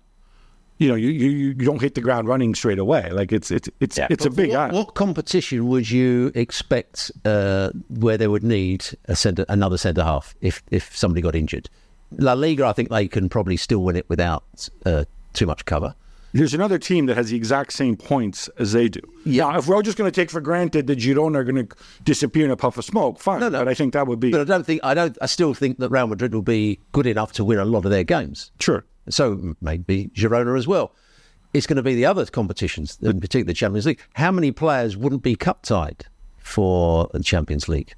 you 0.78 0.88
know, 0.90 0.96
you, 0.96 1.10
you 1.10 1.30
you 1.30 1.54
don't 1.54 1.80
hit 1.82 1.94
the 1.96 2.02
ground 2.02 2.28
running 2.28 2.54
straight 2.56 2.80
away. 2.80 3.10
Like 3.12 3.32
it's 3.32 3.50
it's 3.52 3.70
it's 3.80 3.98
Yeah. 3.98 4.08
it's 4.10 4.26
a 4.26 4.30
big 4.30 4.50
what, 4.52 4.72
what 4.74 4.94
competition 4.96 5.68
would 5.68 5.90
you 5.90 6.32
expect 6.36 7.12
uh, 7.26 7.70
where 7.90 8.18
they 8.18 8.28
would 8.28 8.44
need 8.44 8.86
a 9.06 9.16
centre, 9.16 9.46
another 9.50 9.78
centre 9.78 10.04
half 10.04 10.36
if 10.42 10.64
if 10.72 10.96
somebody 10.98 11.22
got 11.22 11.36
injured? 11.36 11.70
La 12.18 12.34
Liga, 12.34 12.66
I 12.66 12.74
think 12.74 12.90
they 12.90 13.08
can 13.08 13.30
probably 13.30 13.58
still 13.58 13.84
win 13.84 13.96
it 13.96 14.08
without 14.10 14.44
uh, 14.86 15.06
too 15.34 15.46
much 15.46 15.66
cover. 15.66 15.96
There's 16.38 16.54
another 16.54 16.78
team 16.78 17.06
that 17.06 17.16
has 17.16 17.30
the 17.30 17.38
exact 17.38 17.72
same 17.72 17.96
points 17.96 18.50
as 18.60 18.74
they 18.74 18.90
do. 18.90 19.00
Yeah. 19.24 19.44
Now, 19.52 19.58
if 19.58 19.68
we're 19.68 19.76
all 19.76 19.82
just 19.82 19.98
going 19.98 20.12
to 20.12 20.16
take 20.22 20.30
for 20.30 20.42
granted 20.42 20.86
that 20.88 21.00
Girona 21.00 21.38
are 21.38 21.44
going 21.46 21.66
to 21.68 21.76
disappear 22.04 22.44
in 22.44 22.52
a 22.52 22.58
puff 22.58 22.78
of 22.78 22.84
smoke, 22.84 23.20
fine. 23.20 23.40
No, 23.40 23.48
no. 23.48 23.60
But 23.60 23.70
I 23.70 23.74
think 23.74 23.94
that 23.94 24.06
would 24.06 24.20
be 24.20 24.32
But 24.32 24.42
I 24.42 24.44
don't 24.44 24.66
think 24.66 24.82
I 24.84 24.94
don't. 24.94 25.18
I 25.22 25.28
still 25.28 25.54
think 25.54 25.78
that 25.80 25.90
Real 25.90 26.08
Madrid 26.08 26.34
will 26.34 26.42
be 26.42 26.80
good 26.92 27.08
enough 27.08 27.32
to 27.34 27.46
win 27.46 27.58
a 27.58 27.64
lot 27.66 27.86
of 27.86 27.92
their 27.92 28.04
games. 28.04 28.52
sure. 28.60 28.84
So 29.08 29.56
maybe 29.62 30.08
Girona 30.16 30.58
as 30.58 30.68
well. 30.68 30.92
It's 31.54 31.68
going 31.68 31.78
to 31.78 31.84
be 31.84 31.96
the 31.96 32.06
other 32.06 32.26
competitions, 32.26 32.98
in 33.02 33.22
particular 33.22 33.46
the 33.46 33.54
Champions 33.54 33.86
League. 33.86 34.02
How 34.16 34.32
many 34.32 34.52
players 34.52 34.98
wouldn't 34.98 35.24
be 35.24 35.36
cup 35.38 35.62
tied 35.62 36.06
for 36.40 37.10
the 37.14 37.24
Champions 37.24 37.70
League 37.70 37.94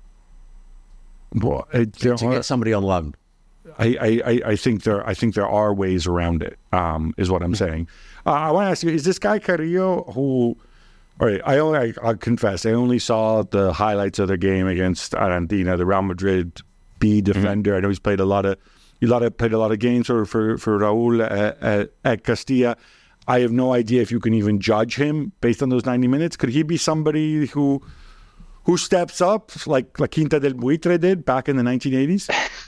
Well, 1.34 1.68
to 1.72 2.12
are- 2.12 2.16
get 2.34 2.46
somebody 2.46 2.74
on 2.74 2.84
loan? 2.84 3.16
I, 3.80 3.98
I, 4.00 4.22
I- 4.32 4.42
I 4.52 4.56
think 4.56 4.84
there 4.84 5.06
I 5.08 5.14
think 5.14 5.36
there 5.36 5.48
are 5.48 5.74
ways 5.74 6.08
around 6.08 6.42
it. 6.44 6.58
Um, 6.72 7.14
is 7.18 7.30
what 7.30 7.42
I'm 7.42 7.56
saying. 7.56 7.88
Uh, 8.28 8.32
I 8.32 8.52
want 8.52 8.68
to 8.68 8.72
ask 8.72 8.84
you: 8.84 8.90
Is 8.90 9.06
this 9.06 9.20
guy 9.20 9.40
Carrillo 9.40 10.04
who? 10.14 10.58
All 11.20 11.28
right, 11.28 11.42
I 11.46 11.58
only 11.60 11.80
I, 11.80 11.94
I'll 12.04 12.18
confess 12.18 12.66
I 12.66 12.74
only 12.74 13.00
saw 13.00 13.42
the 13.42 13.72
highlights 13.74 14.20
of 14.20 14.28
the 14.28 14.38
game 14.38 14.68
against 14.68 15.14
Arandina, 15.14 15.78
the 15.78 15.86
Real 15.86 16.02
Madrid 16.02 16.62
B 17.00 17.22
mm-hmm. 17.22 17.32
defender. 17.32 17.76
I 17.76 17.80
know 17.80 17.88
he's 17.88 18.00
played 18.00 18.20
a 18.20 18.26
lot 18.26 18.46
of 18.46 18.58
a 19.02 19.06
lot 19.06 19.24
of 19.24 19.38
played 19.38 19.54
a 19.54 19.58
lot 19.58 19.72
of 19.72 19.80
games 19.80 20.08
for 20.08 20.26
for, 20.26 20.58
for 20.58 20.78
Raúl 20.78 21.24
at, 21.24 21.64
at, 21.64 21.92
at 22.04 22.24
Castilla. 22.26 22.76
I 23.30 23.40
have 23.40 23.52
no 23.52 23.74
idea 23.74 24.02
if 24.02 24.12
you 24.12 24.20
can 24.20 24.34
even 24.34 24.60
judge 24.60 24.96
him 24.96 25.32
based 25.42 25.64
on 25.64 25.70
those 25.70 25.86
90 25.86 26.08
minutes. 26.08 26.38
Could 26.38 26.50
he 26.50 26.64
be 26.64 26.78
somebody 26.78 27.48
who 27.48 27.82
who 28.64 28.78
steps 28.78 29.22
up 29.22 29.66
like 29.66 30.00
like 30.00 30.12
Quinta 30.12 30.40
del 30.40 30.54
Buitre 30.54 30.98
did 30.98 31.24
back 31.24 31.48
in 31.48 31.56
the 31.56 31.64
1980s? 31.64 32.30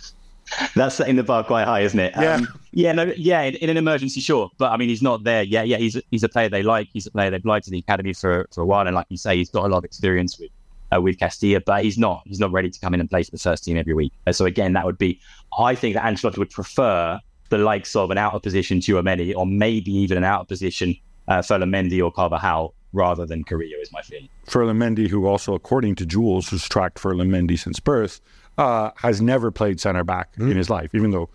that's 0.76 0.96
setting 0.96 1.16
the 1.16 1.24
bar 1.24 1.44
quite 1.44 1.66
high, 1.66 1.82
isn't 1.82 2.00
it? 2.00 2.14
Yeah. 2.16 2.36
Um, 2.36 2.48
yeah, 2.72 2.92
no, 2.92 3.04
yeah. 3.18 3.42
In, 3.42 3.56
in 3.56 3.70
an 3.70 3.78
emergency, 3.78 4.20
sure, 4.22 4.50
but 4.58 4.72
I 4.72 4.78
mean, 4.78 4.90
he's 4.90 5.02
not 5.02 5.24
there. 5.24 5.44
Yeah, 5.44 5.64
yeah. 5.64 5.78
He's 5.78 6.00
he's 6.12 6.24
a 6.24 6.30
player 6.30 6.50
they 6.50 6.64
like. 6.64 6.90
He's 6.94 7.08
a 7.08 7.12
player 7.12 7.30
they've 7.30 7.46
liked 7.46 7.68
in 7.68 7.74
the 7.74 7.80
academy 7.80 8.14
for, 8.14 8.48
for 8.54 8.62
a 8.62 8.66
while, 8.66 8.86
and 8.86 8.96
like 8.96 9.08
you 9.10 9.18
say, 9.18 9.38
he's 9.38 9.50
got 9.50 9.66
a 9.66 9.68
lot 9.68 9.80
of 9.80 9.86
experience 9.86 10.38
with 10.40 10.52
uh, 10.96 11.02
with 11.02 11.20
Castilla, 11.20 11.62
but 11.62 11.84
he's 11.84 11.98
not 11.98 12.22
he's 12.26 12.40
not 12.40 12.52
ready 12.52 12.70
to 12.70 12.80
come 12.80 12.94
in 12.94 13.00
and 13.00 13.10
play 13.10 13.24
for 13.24 13.32
the 13.32 13.40
first 13.40 13.64
team 13.64 13.78
every 13.78 13.94
week. 13.94 14.14
Uh, 14.28 14.32
so 14.32 14.46
again, 14.46 14.74
that 14.74 14.86
would 14.86 14.98
be. 14.98 15.20
I 15.58 15.76
think 15.76 15.96
that 15.96 16.04
Ancelotti 16.04 16.38
would 16.38 16.50
prefer 16.50 17.20
the 17.50 17.58
likes 17.58 17.96
of 17.96 18.12
an 18.12 18.18
out 18.18 18.34
of 18.34 18.42
position 18.42 18.80
Tchouameni, 18.80 19.36
or 19.36 19.46
maybe 19.46 19.92
even 19.92 20.18
an 20.18 20.24
out 20.24 20.42
of 20.42 20.48
position 20.48 20.96
uh, 21.28 21.42
Mendy 21.42 22.04
or 22.04 22.12
Carvajal, 22.12 22.74
rather 22.94 23.26
than 23.26 23.44
Carrillo. 23.44 23.78
Is 23.82 23.92
my 23.92 24.02
feeling. 24.02 24.30
Mendy, 24.48 25.08
who 25.08 25.26
also, 25.26 25.54
according 25.54 25.96
to 25.96 26.06
Juls, 26.06 26.50
who's 26.50 26.68
tracked 26.68 27.02
Mendy 27.02 27.58
since 27.58 27.80
birth, 27.80 28.22
uh, 28.60 28.92
has 28.98 29.22
never 29.22 29.50
played 29.52 29.80
center 29.80 30.04
back 30.04 30.30
in 30.38 30.56
his 30.56 30.70
life, 30.70 30.94
even 30.94 31.12
though. 31.12 31.30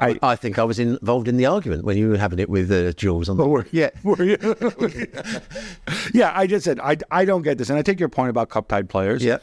I, 0.00 0.18
I 0.22 0.34
think 0.34 0.58
I 0.58 0.64
was 0.64 0.80
involved 0.80 1.28
in 1.28 1.36
the 1.36 1.46
argument 1.46 1.84
when 1.84 1.96
you 1.96 2.08
were 2.08 2.16
having 2.16 2.40
it 2.40 2.48
with 2.50 2.68
uh, 2.72 2.92
Juls. 2.94 3.28
On 3.28 3.36
the. 3.36 3.46
were- 3.46 3.66
yeah, 3.70 3.90
were 4.02 4.24
you? 4.24 4.36
yeah, 6.12 6.32
I 6.34 6.48
just 6.48 6.64
said 6.64 6.80
I, 6.80 6.96
I 7.12 7.24
don't 7.24 7.42
get 7.42 7.58
this, 7.58 7.70
and 7.70 7.78
I 7.78 7.82
take 7.82 8.00
your 8.00 8.08
point 8.08 8.30
about 8.30 8.48
cup 8.48 8.66
tied 8.68 8.88
players. 8.88 9.22
yeah. 9.24 9.38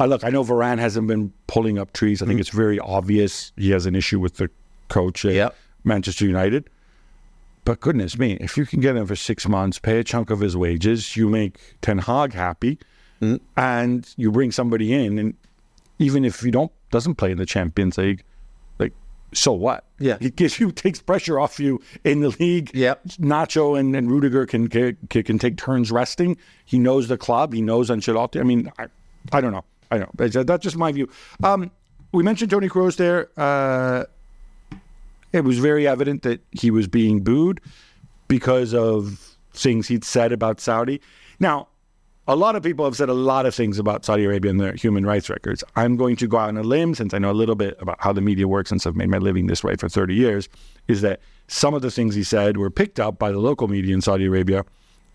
Uh, 0.00 0.06
look, 0.06 0.24
I 0.24 0.30
know 0.30 0.42
Varane 0.42 0.78
hasn't 0.78 1.06
been 1.06 1.30
pulling 1.46 1.78
up 1.78 1.92
trees. 1.92 2.22
I 2.22 2.26
think 2.26 2.40
it's 2.40 2.48
very 2.48 2.78
obvious 2.78 3.52
he 3.58 3.70
has 3.72 3.84
an 3.84 3.94
issue 3.94 4.18
with 4.18 4.36
the 4.36 4.48
coach 4.88 5.26
at 5.26 5.34
Yep. 5.34 5.54
Manchester 5.84 6.24
United. 6.24 6.70
But 7.66 7.80
goodness 7.80 8.18
me, 8.18 8.38
if 8.40 8.56
you 8.56 8.64
can 8.64 8.80
get 8.80 8.96
him 8.96 9.06
for 9.06 9.14
six 9.14 9.46
months, 9.46 9.78
pay 9.78 9.98
a 9.98 10.04
chunk 10.04 10.30
of 10.30 10.40
his 10.40 10.56
wages, 10.56 11.14
you 11.18 11.28
make 11.28 11.58
Ten 11.82 11.98
Hag 11.98 12.32
happy, 12.32 12.78
and 13.56 14.08
you 14.16 14.32
bring 14.32 14.50
somebody 14.50 14.94
in, 14.94 15.18
and 15.18 15.34
even 16.02 16.24
if 16.24 16.42
you 16.42 16.50
don't 16.50 16.72
doesn't 16.90 17.14
play 17.14 17.30
in 17.30 17.38
the 17.38 17.46
Champions 17.46 17.96
League, 17.98 18.22
like 18.78 18.92
so 19.32 19.52
what? 19.52 19.84
Yeah. 19.98 20.18
he 20.20 20.30
gives 20.30 20.58
you 20.60 20.70
takes 20.72 21.00
pressure 21.00 21.38
off 21.40 21.58
you 21.60 21.80
in 22.04 22.20
the 22.20 22.30
league. 22.40 22.70
Yep. 22.74 23.04
Nacho 23.20 23.78
and, 23.78 23.94
and 23.96 24.10
Rudiger 24.10 24.44
can, 24.46 24.68
can 24.68 24.96
can 25.08 25.38
take 25.38 25.56
turns 25.56 25.90
resting. 25.92 26.36
He 26.64 26.78
knows 26.78 27.08
the 27.08 27.16
club. 27.16 27.52
He 27.54 27.62
knows 27.62 27.88
Ancelotti. 27.90 28.40
I 28.40 28.42
mean, 28.42 28.70
I, 28.78 28.86
I 29.32 29.40
don't 29.40 29.52
know. 29.52 29.64
I 29.90 29.98
don't 29.98 30.08
know. 30.08 30.26
That's- 30.26 30.44
That's 30.46 30.62
just 30.62 30.76
my 30.76 30.92
view. 30.92 31.08
Um, 31.42 31.70
we 32.12 32.22
mentioned 32.22 32.50
Toni 32.50 32.68
Kroos 32.68 32.96
there. 32.96 33.28
Uh, 33.36 34.04
it 35.32 35.44
was 35.44 35.58
very 35.58 35.86
evident 35.86 36.22
that 36.22 36.40
he 36.50 36.70
was 36.70 36.86
being 36.86 37.20
booed 37.22 37.60
because 38.28 38.74
of 38.74 39.36
things 39.54 39.88
he'd 39.88 40.04
said 40.04 40.30
about 40.32 40.60
Saudi. 40.60 41.00
Now, 41.40 41.68
a 42.28 42.36
lot 42.36 42.54
of 42.54 42.62
people 42.62 42.84
have 42.84 42.96
said 42.96 43.08
a 43.08 43.14
lot 43.14 43.46
of 43.46 43.54
things 43.54 43.78
about 43.78 44.04
Saudi 44.04 44.24
Arabia 44.24 44.50
and 44.50 44.60
their 44.60 44.74
human 44.74 45.04
rights 45.04 45.28
records. 45.28 45.64
I'm 45.74 45.96
going 45.96 46.14
to 46.16 46.28
go 46.28 46.38
out 46.38 46.48
on 46.48 46.56
a 46.56 46.62
limb 46.62 46.94
since 46.94 47.12
I 47.12 47.18
know 47.18 47.32
a 47.32 47.32
little 47.32 47.56
bit 47.56 47.76
about 47.80 47.96
how 47.98 48.12
the 48.12 48.20
media 48.20 48.46
works 48.46 48.68
since 48.68 48.86
I've 48.86 48.94
made 48.94 49.08
my 49.08 49.18
living 49.18 49.48
this 49.48 49.64
way 49.64 49.74
for 49.74 49.88
30 49.88 50.14
years. 50.14 50.48
Is 50.86 51.00
that 51.00 51.20
some 51.48 51.74
of 51.74 51.82
the 51.82 51.90
things 51.90 52.14
he 52.14 52.22
said 52.22 52.56
were 52.58 52.70
picked 52.70 53.00
up 53.00 53.18
by 53.18 53.32
the 53.32 53.38
local 53.38 53.66
media 53.66 53.92
in 53.92 54.00
Saudi 54.00 54.26
Arabia, 54.26 54.64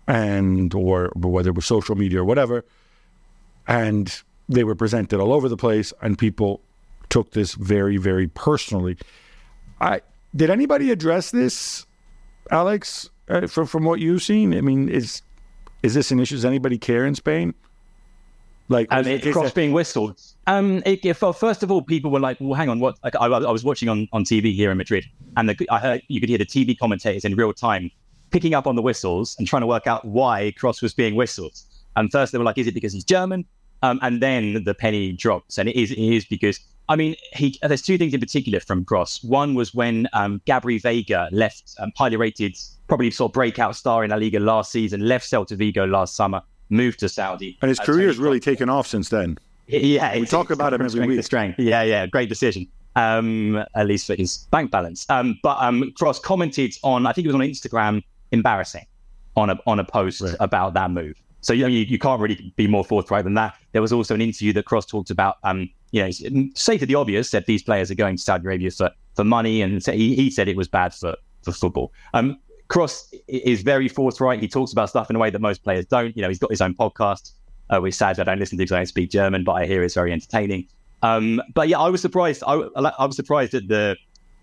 and 0.06 0.72
or 0.74 1.10
whether 1.16 1.50
it 1.50 1.56
was 1.56 1.66
social 1.66 1.94
media 1.94 2.20
or 2.20 2.24
whatever, 2.24 2.64
and 3.66 4.22
they 4.48 4.64
were 4.64 4.74
presented 4.74 5.20
all 5.20 5.32
over 5.32 5.48
the 5.48 5.56
place, 5.56 5.92
and 6.02 6.18
people 6.18 6.60
took 7.08 7.32
this 7.32 7.54
very, 7.54 7.96
very 7.96 8.28
personally. 8.28 8.96
I 9.80 10.02
did 10.36 10.50
anybody 10.50 10.90
address 10.90 11.30
this, 11.30 11.86
Alex? 12.50 13.08
Uh, 13.28 13.46
from 13.46 13.66
from 13.66 13.84
what 13.84 14.00
you've 14.00 14.22
seen, 14.22 14.54
I 14.54 14.60
mean, 14.60 14.88
is 14.88 15.22
is 15.82 15.94
this 15.94 16.10
an 16.10 16.20
issue? 16.20 16.34
Does 16.34 16.44
anybody 16.44 16.78
care 16.78 17.06
in 17.06 17.14
Spain? 17.14 17.54
Like, 18.68 18.88
um, 18.90 19.06
it, 19.06 19.22
Kroos 19.22 19.54
being 19.54 19.72
whistled. 19.72 20.20
Um, 20.46 20.82
it, 20.84 21.04
it, 21.04 21.20
well, 21.20 21.32
first 21.32 21.62
of 21.62 21.70
all, 21.70 21.80
people 21.80 22.10
were 22.10 22.20
like, 22.20 22.36
"Well, 22.38 22.54
hang 22.54 22.68
on, 22.68 22.80
what?" 22.80 22.98
Like, 23.02 23.16
I, 23.16 23.26
I, 23.26 23.50
was 23.50 23.64
watching 23.64 23.88
on, 23.88 24.08
on 24.12 24.24
TV 24.24 24.54
here 24.54 24.70
in 24.70 24.76
Madrid, 24.76 25.06
and 25.36 25.48
the, 25.48 25.68
I 25.70 25.78
heard 25.78 26.02
you 26.08 26.20
could 26.20 26.28
hear 26.28 26.38
the 26.38 26.46
TV 26.46 26.78
commentators 26.78 27.24
in 27.24 27.34
real 27.34 27.52
time 27.54 27.90
picking 28.30 28.52
up 28.52 28.66
on 28.66 28.76
the 28.76 28.82
whistles 28.82 29.36
and 29.38 29.48
trying 29.48 29.62
to 29.62 29.66
work 29.66 29.86
out 29.86 30.04
why 30.04 30.52
Kroos 30.58 30.82
was 30.82 30.92
being 30.92 31.14
whistled. 31.14 31.58
And 31.96 32.12
first 32.12 32.32
they 32.32 32.38
were 32.38 32.44
like, 32.44 32.58
"Is 32.58 32.66
it 32.66 32.74
because 32.74 32.92
he's 32.92 33.04
German?" 33.04 33.46
Um, 33.82 33.98
and 34.02 34.20
then 34.20 34.64
the 34.64 34.74
penny 34.74 35.12
drops, 35.12 35.56
and 35.56 35.68
it 35.68 35.76
is 35.76 35.90
it 35.90 35.98
is 35.98 36.26
because 36.26 36.60
I 36.88 36.96
mean, 36.96 37.16
he, 37.34 37.58
there's 37.62 37.82
two 37.82 37.98
things 37.98 38.14
in 38.14 38.20
particular 38.20 38.60
from 38.60 38.84
Kroos. 38.84 39.22
One 39.24 39.54
was 39.54 39.74
when 39.74 40.08
um, 40.12 40.40
Gabri 40.46 40.80
Veiga 40.80 41.28
left, 41.32 41.74
um, 41.78 41.92
highly 41.96 42.16
rated, 42.16 42.56
probably 42.86 43.10
sort 43.10 43.30
of 43.30 43.34
breakout 43.34 43.76
star 43.76 44.04
in 44.04 44.10
La 44.10 44.16
Liga 44.16 44.40
last 44.40 44.72
season, 44.72 45.06
left 45.06 45.30
Celta 45.30 45.56
Vigo 45.56 45.86
last 45.86 46.16
summer, 46.16 46.40
moved 46.70 47.00
to 47.00 47.08
Saudi. 47.08 47.58
And 47.60 47.68
his 47.68 47.78
career 47.78 48.06
has 48.06 48.18
really 48.18 48.40
taken 48.40 48.68
off 48.68 48.86
since 48.86 49.10
then. 49.10 49.38
Yeah, 49.66 50.18
we 50.18 50.24
talk 50.24 50.50
about 50.50 50.72
him 50.72 50.80
every 50.80 51.06
week. 51.06 51.22
Strength. 51.22 51.58
Yeah, 51.58 51.82
yeah, 51.82 52.06
great 52.06 52.30
decision. 52.30 52.66
Um, 52.96 53.62
at 53.74 53.86
least 53.86 54.06
for 54.06 54.14
his 54.14 54.38
bank 54.50 54.70
balance. 54.70 55.04
Um, 55.10 55.38
but 55.42 55.58
um, 55.60 55.92
Kroos 56.00 56.20
commented 56.20 56.74
on, 56.82 57.06
I 57.06 57.12
think 57.12 57.26
it 57.26 57.28
was 57.28 57.34
on 57.34 57.42
Instagram, 57.42 58.02
embarrassing 58.32 58.86
on 59.36 59.50
a 59.50 59.58
on 59.66 59.78
a 59.78 59.84
post 59.84 60.20
right. 60.20 60.34
about 60.40 60.74
that 60.74 60.90
move. 60.90 61.22
So 61.40 61.52
you 61.52 61.62
know 61.62 61.68
you, 61.68 61.80
you 61.80 61.98
can't 61.98 62.20
really 62.20 62.52
be 62.56 62.66
more 62.66 62.84
forthright 62.84 63.24
than 63.24 63.34
that. 63.34 63.54
There 63.72 63.82
was 63.82 63.92
also 63.92 64.14
an 64.14 64.20
interview 64.20 64.52
that 64.54 64.64
Kroos 64.64 64.88
talked 64.88 65.10
about 65.10 65.36
um, 65.44 65.68
you 65.90 66.02
know, 66.02 66.48
say 66.54 66.78
to 66.78 66.86
the 66.86 66.94
obvious 66.94 67.30
that 67.30 67.46
these 67.46 67.62
players 67.62 67.90
are 67.90 67.94
going 67.94 68.16
to 68.16 68.22
Saudi 68.22 68.44
Arabia 68.44 68.70
for, 68.70 68.90
for 69.14 69.24
money, 69.24 69.62
and 69.62 69.84
he, 69.86 70.14
he 70.14 70.30
said 70.30 70.48
it 70.48 70.56
was 70.56 70.68
bad 70.68 70.94
for, 70.94 71.16
for 71.42 71.52
football. 71.52 71.92
Um, 72.14 72.38
Kroos 72.68 73.12
is 73.28 73.62
very 73.62 73.88
forthright. 73.88 74.40
He 74.40 74.48
talks 74.48 74.72
about 74.72 74.90
stuff 74.90 75.08
in 75.08 75.16
a 75.16 75.18
way 75.18 75.30
that 75.30 75.40
most 75.40 75.64
players 75.64 75.86
don't. 75.86 76.14
You 76.16 76.22
know, 76.22 76.28
he's 76.28 76.38
got 76.38 76.50
his 76.50 76.60
own 76.60 76.74
podcast, 76.74 77.32
uh, 77.70 77.80
which 77.80 77.94
sadly 77.94 78.20
I 78.20 78.24
don't 78.24 78.38
listen 78.38 78.58
to 78.58 78.62
because 78.62 78.72
I 78.72 78.76
don't 78.76 78.86
speak 78.86 79.10
German, 79.10 79.44
but 79.44 79.52
I 79.52 79.66
hear 79.66 79.82
it's 79.82 79.94
very 79.94 80.12
entertaining. 80.12 80.68
Um, 81.02 81.40
but 81.54 81.68
yeah, 81.68 81.78
I 81.78 81.88
was 81.88 82.02
surprised. 82.02 82.42
I, 82.46 82.54
I, 82.54 83.06
was 83.06 83.16
surprised 83.16 83.54
at 83.54 83.68
the 83.68 83.96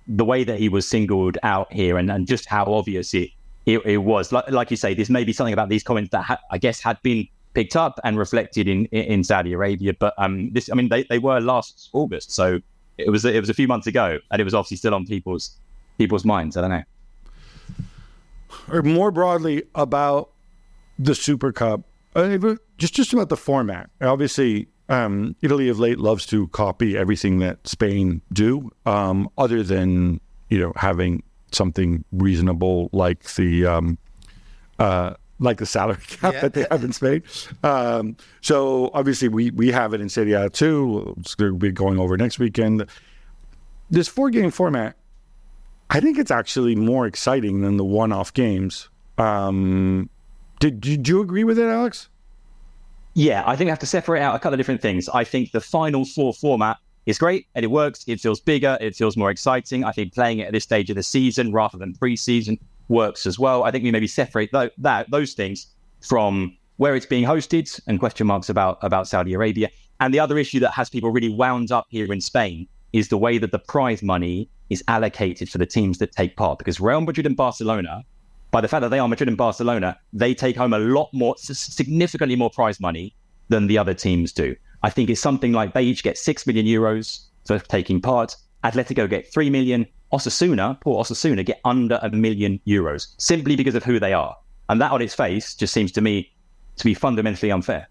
the 0.07 0.25
way 0.25 0.43
that 0.43 0.57
he 0.57 0.69
was 0.69 0.87
singled 0.87 1.37
out 1.43 1.71
here, 1.71 1.97
and, 1.97 2.09
and 2.09 2.25
just 2.25 2.45
how 2.45 2.65
obvious 2.65 3.13
it 3.13 3.29
it, 3.65 3.85
it 3.85 3.97
was. 3.97 4.31
Like, 4.31 4.49
like 4.49 4.71
you 4.71 4.77
say, 4.77 4.93
this 4.93 5.09
may 5.09 5.23
be 5.23 5.33
something 5.33 5.53
about 5.53 5.69
these 5.69 5.83
comments 5.83 6.11
that 6.11 6.23
ha- 6.23 6.39
I 6.49 6.57
guess 6.57 6.79
had 6.79 7.01
been 7.03 7.27
picked 7.55 7.75
up 7.75 7.99
and 8.03 8.19
reflected 8.19 8.67
in 8.67 8.85
in 8.87 9.23
Saudi 9.23 9.53
Arabia. 9.53 9.93
But 9.97 10.13
um, 10.17 10.51
this, 10.51 10.69
I 10.71 10.75
mean, 10.75 10.89
they, 10.89 11.03
they 11.03 11.17
were 11.17 11.39
last 11.39 11.89
August, 11.93 12.31
so 12.31 12.59
it 12.97 13.09
was 13.09 13.25
it 13.25 13.39
was 13.39 13.49
a 13.49 13.53
few 13.53 13.67
months 13.67 13.87
ago, 13.87 14.19
and 14.29 14.39
it 14.39 14.43
was 14.43 14.53
obviously 14.53 14.77
still 14.77 14.93
on 14.93 15.07
people's 15.07 15.57
people's 15.97 16.25
minds. 16.25 16.55
I 16.57 16.61
don't 16.61 16.69
know. 16.69 16.83
Or 18.69 18.81
more 18.83 19.11
broadly 19.11 19.63
about 19.73 20.29
the 20.99 21.15
Super 21.15 21.51
Cup, 21.51 21.81
uh, 22.15 22.37
just 22.77 22.93
just 22.93 23.13
about 23.13 23.29
the 23.29 23.37
format. 23.37 23.89
Obviously, 24.01 24.67
um, 24.89 25.35
Italy 25.41 25.69
of 25.69 25.79
late 25.79 25.99
loves 25.99 26.25
to 26.27 26.47
copy 26.49 26.97
everything 26.97 27.39
that 27.39 27.67
Spain 27.67 28.21
do, 28.31 28.69
um, 28.85 29.29
other 29.37 29.63
than 29.63 30.19
you 30.49 30.59
know 30.59 30.73
having 30.75 31.23
something 31.51 32.03
reasonable 32.11 32.89
like 32.91 33.23
the 33.35 33.65
um, 33.65 33.97
uh, 34.79 35.13
like 35.39 35.57
the 35.57 35.65
salary 35.65 35.97
cap 36.07 36.33
yeah. 36.33 36.41
that 36.41 36.53
they 36.53 36.65
have 36.71 36.83
in 36.83 36.93
Spain. 36.93 37.23
Um, 37.63 38.17
so 38.41 38.89
obviously 38.93 39.27
we 39.27 39.51
we 39.51 39.71
have 39.71 39.93
it 39.93 40.01
in 40.01 40.09
Serie 40.09 40.33
A 40.33 40.49
too. 40.49 41.15
It's 41.19 41.35
going 41.35 41.51
to 41.51 41.57
be 41.57 41.71
going 41.71 41.99
over 41.99 42.17
next 42.17 42.39
weekend. 42.39 42.85
This 43.89 44.07
four 44.07 44.29
game 44.29 44.51
format, 44.51 44.95
I 45.89 45.99
think 45.99 46.17
it's 46.17 46.31
actually 46.31 46.75
more 46.75 47.05
exciting 47.05 47.61
than 47.61 47.77
the 47.77 47.85
one 47.85 48.11
off 48.11 48.33
games. 48.33 48.89
Um, 49.17 50.09
did, 50.59 50.81
did 50.81 51.07
you 51.07 51.21
agree 51.21 51.43
with 51.43 51.59
it, 51.59 51.67
Alex? 51.67 52.09
Yeah, 53.13 53.43
I 53.45 53.55
think 53.55 53.69
I 53.69 53.71
have 53.71 53.79
to 53.79 53.85
separate 53.85 54.21
out 54.21 54.35
a 54.35 54.39
couple 54.39 54.53
of 54.53 54.57
different 54.57 54.81
things. 54.81 55.07
I 55.09 55.23
think 55.23 55.51
the 55.51 55.61
final 55.61 56.03
four 56.03 56.33
format 56.33 56.77
is 57.05 57.17
great 57.17 57.47
and 57.55 57.63
it 57.63 57.69
works. 57.69 58.03
It 58.07 58.19
feels 58.19 58.39
bigger. 58.39 58.77
It 58.81 58.95
feels 58.95 59.15
more 59.15 59.29
exciting. 59.29 59.83
I 59.83 59.91
think 59.91 60.13
playing 60.13 60.39
it 60.39 60.47
at 60.47 60.51
this 60.51 60.63
stage 60.63 60.89
of 60.89 60.95
the 60.95 61.03
season 61.03 61.53
rather 61.53 61.77
than 61.77 61.93
pre-season 61.93 62.59
works 62.87 63.25
as 63.25 63.39
well. 63.39 63.63
I 63.63 63.71
think 63.71 63.83
we 63.83 63.91
maybe 63.91 64.07
separate 64.07 64.51
th- 64.51 64.71
that 64.77 65.09
those 65.09 65.33
things 65.33 65.67
from 66.01 66.55
where 66.77 66.95
it's 66.95 67.05
being 67.05 67.25
hosted 67.25 67.79
and 67.87 67.99
question 67.99 68.27
marks 68.27 68.49
about 68.49 68.77
about 68.81 69.07
Saudi 69.07 69.33
Arabia. 69.33 69.69
And 69.99 70.13
the 70.13 70.19
other 70.19 70.37
issue 70.37 70.59
that 70.59 70.71
has 70.71 70.89
people 70.89 71.09
really 71.09 71.29
wound 71.29 71.71
up 71.71 71.85
here 71.89 72.11
in 72.11 72.21
Spain 72.21 72.67
is 72.93 73.07
the 73.07 73.17
way 73.17 73.37
that 73.37 73.51
the 73.51 73.59
prize 73.59 74.03
money 74.03 74.49
is 74.69 74.83
allocated 74.87 75.49
for 75.49 75.57
the 75.57 75.65
teams 75.65 75.97
that 75.99 76.11
take 76.11 76.35
part. 76.35 76.57
Because 76.57 76.79
Real 76.79 77.01
Madrid 77.01 77.25
and 77.25 77.37
Barcelona, 77.37 78.03
by 78.51 78.61
the 78.61 78.67
fact 78.67 78.81
that 78.81 78.89
they 78.89 78.99
are 78.99 79.07
Madrid 79.07 79.27
and 79.27 79.37
Barcelona, 79.37 79.97
they 80.13 80.33
take 80.33 80.55
home 80.55 80.73
a 80.73 80.79
lot 80.79 81.09
more, 81.13 81.35
significantly 81.37 82.35
more 82.35 82.49
prize 82.49 82.79
money 82.79 83.15
than 83.49 83.67
the 83.67 83.77
other 83.77 83.93
teams 83.93 84.31
do. 84.31 84.55
I 84.83 84.89
think 84.89 85.09
it's 85.09 85.21
something 85.21 85.51
like 85.51 85.73
they 85.73 85.83
each 85.83 86.03
get 86.03 86.17
six 86.17 86.45
million 86.45 86.65
euros 86.65 87.25
for 87.45 87.59
taking 87.59 88.01
part. 88.01 88.35
Atletico 88.65 89.09
get 89.09 89.31
three 89.31 89.49
million, 89.49 89.85
Osasuna, 90.11 90.79
poor 90.81 91.03
Osasuna, 91.03 91.45
get 91.45 91.59
under 91.63 91.99
a 92.01 92.09
million 92.09 92.59
euros 92.67 93.13
simply 93.17 93.55
because 93.55 93.75
of 93.75 93.83
who 93.83 93.99
they 93.99 94.13
are. 94.13 94.35
And 94.69 94.81
that 94.81 94.91
on 94.91 95.01
its 95.01 95.13
face 95.13 95.53
just 95.53 95.73
seems 95.73 95.91
to 95.93 96.01
me 96.01 96.31
to 96.77 96.83
be 96.83 96.93
fundamentally 96.93 97.51
unfair. 97.51 97.87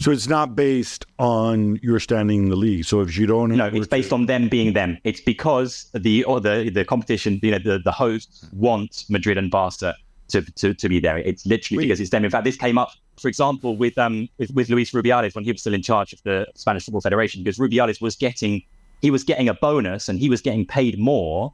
So 0.00 0.12
it's 0.12 0.28
not 0.28 0.54
based 0.54 1.06
on 1.18 1.80
your 1.82 1.98
standing 1.98 2.44
in 2.44 2.48
the 2.50 2.56
league. 2.56 2.84
So 2.84 3.00
if 3.00 3.16
you 3.16 3.26
don't, 3.26 3.50
no, 3.56 3.66
it's 3.66 3.88
based 3.88 4.10
to... 4.10 4.14
on 4.14 4.26
them 4.26 4.48
being 4.48 4.72
them. 4.72 4.98
It's 5.02 5.20
because 5.20 5.90
the 5.92 6.22
or 6.24 6.40
the 6.40 6.70
the 6.70 6.84
competition, 6.84 7.40
you 7.42 7.50
know, 7.50 7.58
the 7.58 7.80
the 7.84 7.90
hosts 7.90 8.46
want 8.52 9.04
Madrid 9.08 9.38
and 9.38 9.50
Barca 9.50 9.96
to 10.28 10.42
to, 10.42 10.74
to 10.74 10.88
be 10.88 11.00
there. 11.00 11.18
It's 11.18 11.44
literally 11.46 11.78
Wait. 11.78 11.84
because 11.86 12.00
it's 12.00 12.10
them. 12.10 12.24
In 12.24 12.30
fact, 12.30 12.44
this 12.44 12.56
came 12.56 12.78
up, 12.78 12.90
for 13.20 13.28
example, 13.28 13.76
with 13.76 13.98
um 13.98 14.28
with, 14.38 14.50
with 14.52 14.68
Luis 14.68 14.92
Rubiales 14.92 15.34
when 15.34 15.44
he 15.44 15.50
was 15.50 15.62
still 15.62 15.74
in 15.74 15.82
charge 15.82 16.12
of 16.12 16.22
the 16.22 16.46
Spanish 16.54 16.84
Football 16.84 17.00
Federation, 17.00 17.42
because 17.42 17.58
Rubiales 17.58 18.00
was 18.00 18.14
getting 18.14 18.62
he 19.02 19.10
was 19.10 19.24
getting 19.24 19.48
a 19.48 19.54
bonus 19.54 20.08
and 20.08 20.18
he 20.18 20.28
was 20.28 20.40
getting 20.40 20.66
paid 20.66 20.98
more 20.98 21.52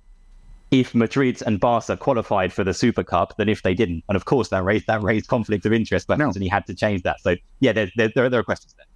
if 0.70 0.94
Madrid 0.94 1.42
and 1.46 1.60
Barca 1.60 1.96
qualified 1.96 2.52
for 2.52 2.64
the 2.64 2.74
Super 2.74 3.04
Cup 3.04 3.36
than 3.36 3.48
if 3.48 3.62
they 3.62 3.74
didn't. 3.74 4.02
And 4.08 4.16
of 4.16 4.24
course, 4.24 4.48
that 4.48 4.64
raised 4.64 4.86
that 4.86 5.02
raised 5.02 5.28
conflict 5.28 5.64
of 5.66 5.72
interest 5.72 6.06
questions, 6.06 6.34
no. 6.34 6.38
and 6.38 6.42
he 6.42 6.48
had 6.48 6.66
to 6.66 6.74
change 6.74 7.02
that. 7.02 7.20
So 7.20 7.36
yeah, 7.60 7.72
there 7.72 7.90
there, 7.96 8.10
there, 8.14 8.28
there 8.28 8.40
are 8.40 8.44
questions 8.44 8.74
there. 8.76 8.86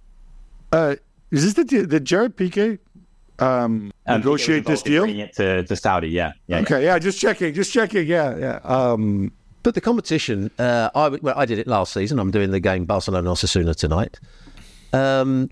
Uh, 0.71 0.95
is 1.31 1.43
this 1.43 1.53
the 1.53 1.85
the 1.85 1.99
Gerard 1.99 2.35
Piqué 2.35 2.79
um, 3.39 3.91
um, 4.07 4.19
negotiate 4.19 4.65
this 4.65 4.81
deal? 4.81 5.05
It 5.05 5.33
to, 5.35 5.63
to 5.63 5.75
Saudi, 5.75 6.09
yeah. 6.09 6.33
yeah 6.47 6.59
okay, 6.59 6.83
yeah. 6.83 6.93
yeah, 6.93 6.99
just 6.99 7.19
checking, 7.19 7.53
just 7.53 7.71
checking, 7.71 8.07
yeah, 8.07 8.35
yeah. 8.37 8.59
Um, 8.63 9.31
but 9.63 9.75
the 9.75 9.81
competition, 9.81 10.51
uh, 10.59 10.89
I 10.95 11.09
well, 11.09 11.35
I 11.37 11.45
did 11.45 11.59
it 11.59 11.67
last 11.67 11.93
season. 11.93 12.19
I'm 12.19 12.31
doing 12.31 12.51
the 12.51 12.59
game 12.59 12.85
Barcelona 12.85 13.29
Osasuna 13.29 13.75
tonight. 13.75 14.19
Um, 14.91 15.49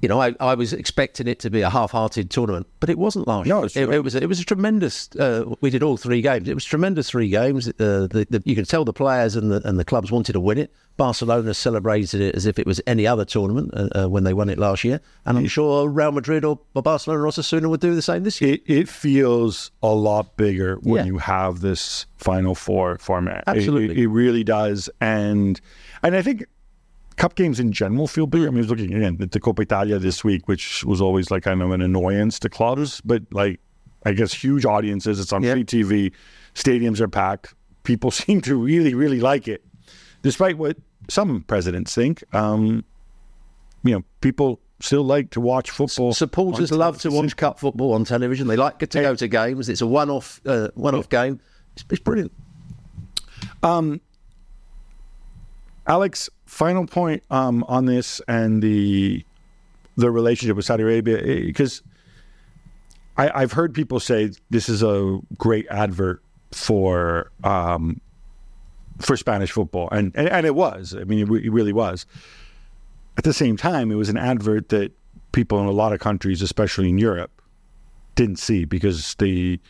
you 0.00 0.08
know, 0.08 0.20
I, 0.20 0.34
I 0.38 0.54
was 0.54 0.72
expecting 0.72 1.26
it 1.26 1.38
to 1.40 1.50
be 1.50 1.62
a 1.62 1.70
half-hearted 1.70 2.30
tournament, 2.30 2.66
but 2.78 2.90
it 2.90 2.98
wasn't 2.98 3.26
last 3.26 3.46
no, 3.46 3.64
year. 3.64 3.90
It, 3.90 3.94
it, 3.94 4.00
was 4.00 4.14
it 4.14 4.28
was 4.28 4.40
a 4.40 4.44
tremendous. 4.44 5.08
Uh, 5.16 5.54
we 5.60 5.70
did 5.70 5.82
all 5.82 5.96
three 5.96 6.20
games. 6.20 6.48
It 6.48 6.54
was 6.54 6.64
tremendous 6.64 7.08
three 7.08 7.30
games. 7.30 7.68
Uh, 7.68 8.08
the, 8.10 8.26
the, 8.28 8.42
you 8.44 8.54
could 8.54 8.68
tell 8.68 8.84
the 8.84 8.92
players 8.92 9.34
and 9.34 9.50
the 9.50 9.66
and 9.66 9.78
the 9.78 9.84
clubs 9.84 10.12
wanted 10.12 10.34
to 10.34 10.40
win 10.40 10.58
it. 10.58 10.72
Barcelona 10.96 11.54
celebrated 11.54 12.20
it 12.20 12.34
as 12.34 12.46
if 12.46 12.58
it 12.58 12.66
was 12.66 12.80
any 12.86 13.06
other 13.06 13.24
tournament 13.24 13.70
uh, 13.74 14.04
uh 14.04 14.08
when 14.08 14.24
they 14.24 14.34
won 14.34 14.48
it 14.48 14.58
last 14.58 14.84
year, 14.84 15.00
and 15.24 15.38
I'm 15.38 15.46
sure 15.46 15.88
Real 15.88 16.12
Madrid 16.12 16.44
or, 16.44 16.60
or 16.74 16.82
Barcelona 16.82 17.22
or 17.22 17.26
Osasuna 17.28 17.68
would 17.68 17.80
do 17.80 17.94
the 17.94 18.02
same 18.02 18.24
this 18.24 18.40
year. 18.40 18.54
It, 18.54 18.62
it 18.66 18.88
feels 18.88 19.70
a 19.82 19.88
lot 19.88 20.36
bigger 20.36 20.76
when 20.82 21.06
yeah. 21.06 21.12
you 21.12 21.18
have 21.18 21.60
this 21.60 22.06
Final 22.18 22.54
Four 22.54 22.98
format. 22.98 23.44
Absolutely, 23.46 24.02
it, 24.02 24.04
it 24.04 24.08
really 24.08 24.44
does, 24.44 24.90
and 25.00 25.60
and 26.02 26.14
I 26.14 26.22
think 26.22 26.44
cup 27.16 27.34
games 27.34 27.60
in 27.60 27.72
general 27.72 28.06
feel 28.06 28.26
bigger. 28.26 28.46
I 28.46 28.50
mean, 28.50 28.58
I 28.58 28.62
was 28.62 28.70
looking 28.70 28.94
again 28.94 29.18
at 29.20 29.30
the 29.32 29.40
Coppa 29.40 29.62
Italia 29.62 29.98
this 29.98 30.24
week, 30.24 30.48
which 30.48 30.84
was 30.84 31.00
always 31.00 31.30
like 31.30 31.42
kind 31.42 31.62
of 31.62 31.70
an 31.70 31.80
annoyance 31.80 32.38
to 32.40 32.48
clubs, 32.48 33.00
but 33.02 33.22
like 33.32 33.60
I 34.04 34.12
guess 34.12 34.32
huge 34.32 34.64
audiences. 34.64 35.18
It's 35.18 35.32
on 35.32 35.42
yep. 35.42 35.54
free 35.54 35.64
TV. 35.64 36.12
Stadiums 36.54 37.00
are 37.00 37.08
packed. 37.08 37.54
People 37.82 38.10
seem 38.22 38.40
to 38.42 38.56
really, 38.56 38.94
really 38.94 39.20
like 39.20 39.48
it, 39.48 39.64
despite 40.22 40.58
what 40.58 40.76
some 41.08 41.42
presidents 41.42 41.94
think. 41.94 42.22
Um, 42.34 42.84
you 43.82 43.92
know, 43.92 44.04
people 44.20 44.60
still 44.80 45.02
like 45.02 45.30
to 45.30 45.40
watch 45.40 45.70
football. 45.70 46.12
Supporters 46.12 46.72
love 46.72 47.00
to 47.02 47.10
watch 47.10 47.36
cup 47.36 47.58
football 47.58 47.92
on 47.92 48.04
television. 48.04 48.46
They 48.46 48.56
like 48.56 48.78
to 48.78 48.86
go 48.86 49.14
to 49.14 49.28
games. 49.28 49.68
It's 49.68 49.80
a 49.80 49.86
one-off, 49.86 50.40
uh, 50.46 50.68
one-off 50.74 51.08
yeah. 51.10 51.26
game. 51.26 51.40
It's, 51.74 51.84
it's 51.90 52.00
brilliant. 52.00 52.32
Um, 53.62 54.00
Alex, 55.86 56.30
final 56.54 56.86
point 56.86 57.22
um, 57.30 57.64
on 57.64 57.84
this 57.84 58.20
and 58.28 58.62
the 58.62 59.24
the 59.96 60.10
relationship 60.10 60.56
with 60.56 60.64
Saudi 60.64 60.82
Arabia 60.82 61.18
because 61.44 61.82
I've 63.16 63.52
heard 63.52 63.74
people 63.74 64.00
say 64.00 64.32
this 64.50 64.68
is 64.68 64.82
a 64.82 65.20
great 65.38 65.68
advert 65.68 66.20
for 66.50 67.30
um, 67.44 68.00
for 68.98 69.16
Spanish 69.16 69.52
football, 69.52 69.88
and, 69.92 70.10
and, 70.16 70.28
and 70.28 70.46
it 70.46 70.56
was. 70.56 70.96
I 70.98 71.04
mean, 71.04 71.20
it, 71.20 71.44
it 71.44 71.50
really 71.50 71.72
was. 71.72 72.06
At 73.16 73.22
the 73.22 73.32
same 73.32 73.56
time, 73.56 73.92
it 73.92 73.94
was 73.94 74.08
an 74.08 74.16
advert 74.16 74.70
that 74.70 74.90
people 75.30 75.60
in 75.60 75.66
a 75.66 75.70
lot 75.70 75.92
of 75.92 76.00
countries, 76.00 76.42
especially 76.42 76.88
in 76.88 76.98
Europe, 76.98 77.40
didn't 78.16 78.40
see 78.40 78.64
because 78.64 79.14
the 79.16 79.60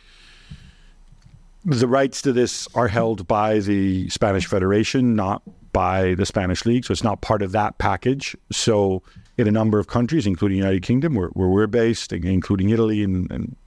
the 1.63 1.87
rights 1.87 2.21
to 2.23 2.33
this 2.33 2.67
are 2.73 2.87
held 2.87 3.27
by 3.27 3.59
the 3.59 4.09
Spanish 4.09 4.47
Federation, 4.47 5.15
not 5.15 5.43
by 5.75 6.13
the 6.13 6.25
Spanish 6.25 6.65
League. 6.65 6.85
So 6.85 6.93
it's 6.93 7.03
not 7.03 7.19
part 7.19 7.41
of 7.41 7.51
that 7.51 7.77
package. 7.79 8.33
So 8.49 9.03
in 9.37 9.45
a 9.45 9.51
number 9.51 9.77
of 9.77 9.87
countries, 9.87 10.25
including 10.25 10.57
United 10.57 10.83
Kingdom, 10.83 11.15
where, 11.15 11.27
where 11.29 11.49
we're 11.49 11.67
based, 11.67 12.13
including 12.13 12.69
Italy, 12.69 13.03
and, 13.03 13.29
and 13.29 13.57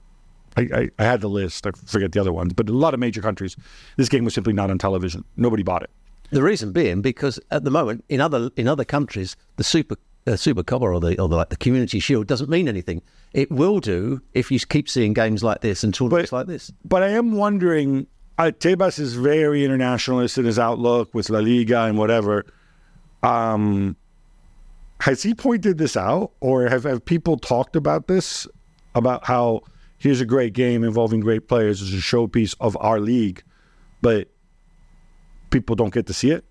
I, 0.57 0.61
I, 0.73 0.89
I, 0.97 1.03
had 1.03 1.21
the 1.21 1.29
list. 1.29 1.67
I 1.67 1.71
forget 1.85 2.11
the 2.11 2.19
other 2.19 2.33
ones, 2.33 2.53
but 2.53 2.67
a 2.67 2.73
lot 2.73 2.95
of 2.95 2.99
major 2.99 3.21
countries, 3.21 3.55
this 3.97 4.09
game 4.09 4.25
was 4.25 4.33
simply 4.33 4.53
not 4.53 4.71
on 4.71 4.79
television. 4.79 5.23
Nobody 5.37 5.61
bought 5.61 5.83
it. 5.83 5.91
The 6.31 6.41
reason 6.41 6.71
being 6.71 7.03
because 7.03 7.39
at 7.51 7.63
the 7.63 7.71
moment 7.71 8.03
in 8.09 8.21
other 8.21 8.49
in 8.55 8.67
other 8.67 8.85
countries, 8.85 9.35
the 9.57 9.63
super 9.63 9.95
uh, 10.25 10.35
Super 10.35 10.63
Copa 10.63 10.85
or 10.85 10.99
the 10.99 11.19
or 11.21 11.29
the, 11.29 11.35
like 11.35 11.49
the 11.49 11.57
Community 11.57 11.99
Shield 11.99 12.25
doesn't 12.25 12.49
mean 12.49 12.67
anything. 12.67 13.03
It 13.33 13.51
will 13.51 13.79
do 13.79 14.21
if 14.33 14.51
you 14.51 14.59
keep 14.59 14.89
seeing 14.89 15.13
games 15.13 15.43
like 15.43 15.61
this 15.61 15.83
and 15.83 15.93
tournaments 15.93 16.31
but, 16.31 16.37
like 16.37 16.47
this. 16.47 16.71
But 16.83 17.03
I 17.03 17.09
am 17.09 17.33
wondering. 17.33 18.07
Tebas 18.39 18.99
is 18.99 19.15
very 19.15 19.65
internationalist 19.65 20.37
in 20.37 20.45
his 20.45 20.57
outlook 20.57 21.13
with 21.13 21.29
La 21.29 21.39
Liga 21.39 21.83
and 21.83 21.97
whatever. 21.97 22.45
Um, 23.21 23.97
has 25.01 25.21
he 25.21 25.33
pointed 25.33 25.77
this 25.77 25.97
out, 25.97 26.31
or 26.39 26.67
have, 26.67 26.83
have 26.83 27.03
people 27.03 27.37
talked 27.37 27.75
about 27.75 28.07
this? 28.07 28.47
About 28.95 29.25
how 29.25 29.61
here's 29.97 30.21
a 30.21 30.25
great 30.25 30.53
game 30.53 30.83
involving 30.83 31.19
great 31.19 31.47
players 31.47 31.81
as 31.81 31.93
a 31.93 31.97
showpiece 31.97 32.55
of 32.59 32.77
our 32.79 32.99
league, 32.99 33.43
but 34.01 34.29
people 35.49 35.75
don't 35.75 35.93
get 35.93 36.07
to 36.07 36.13
see 36.13 36.31
it? 36.31 36.43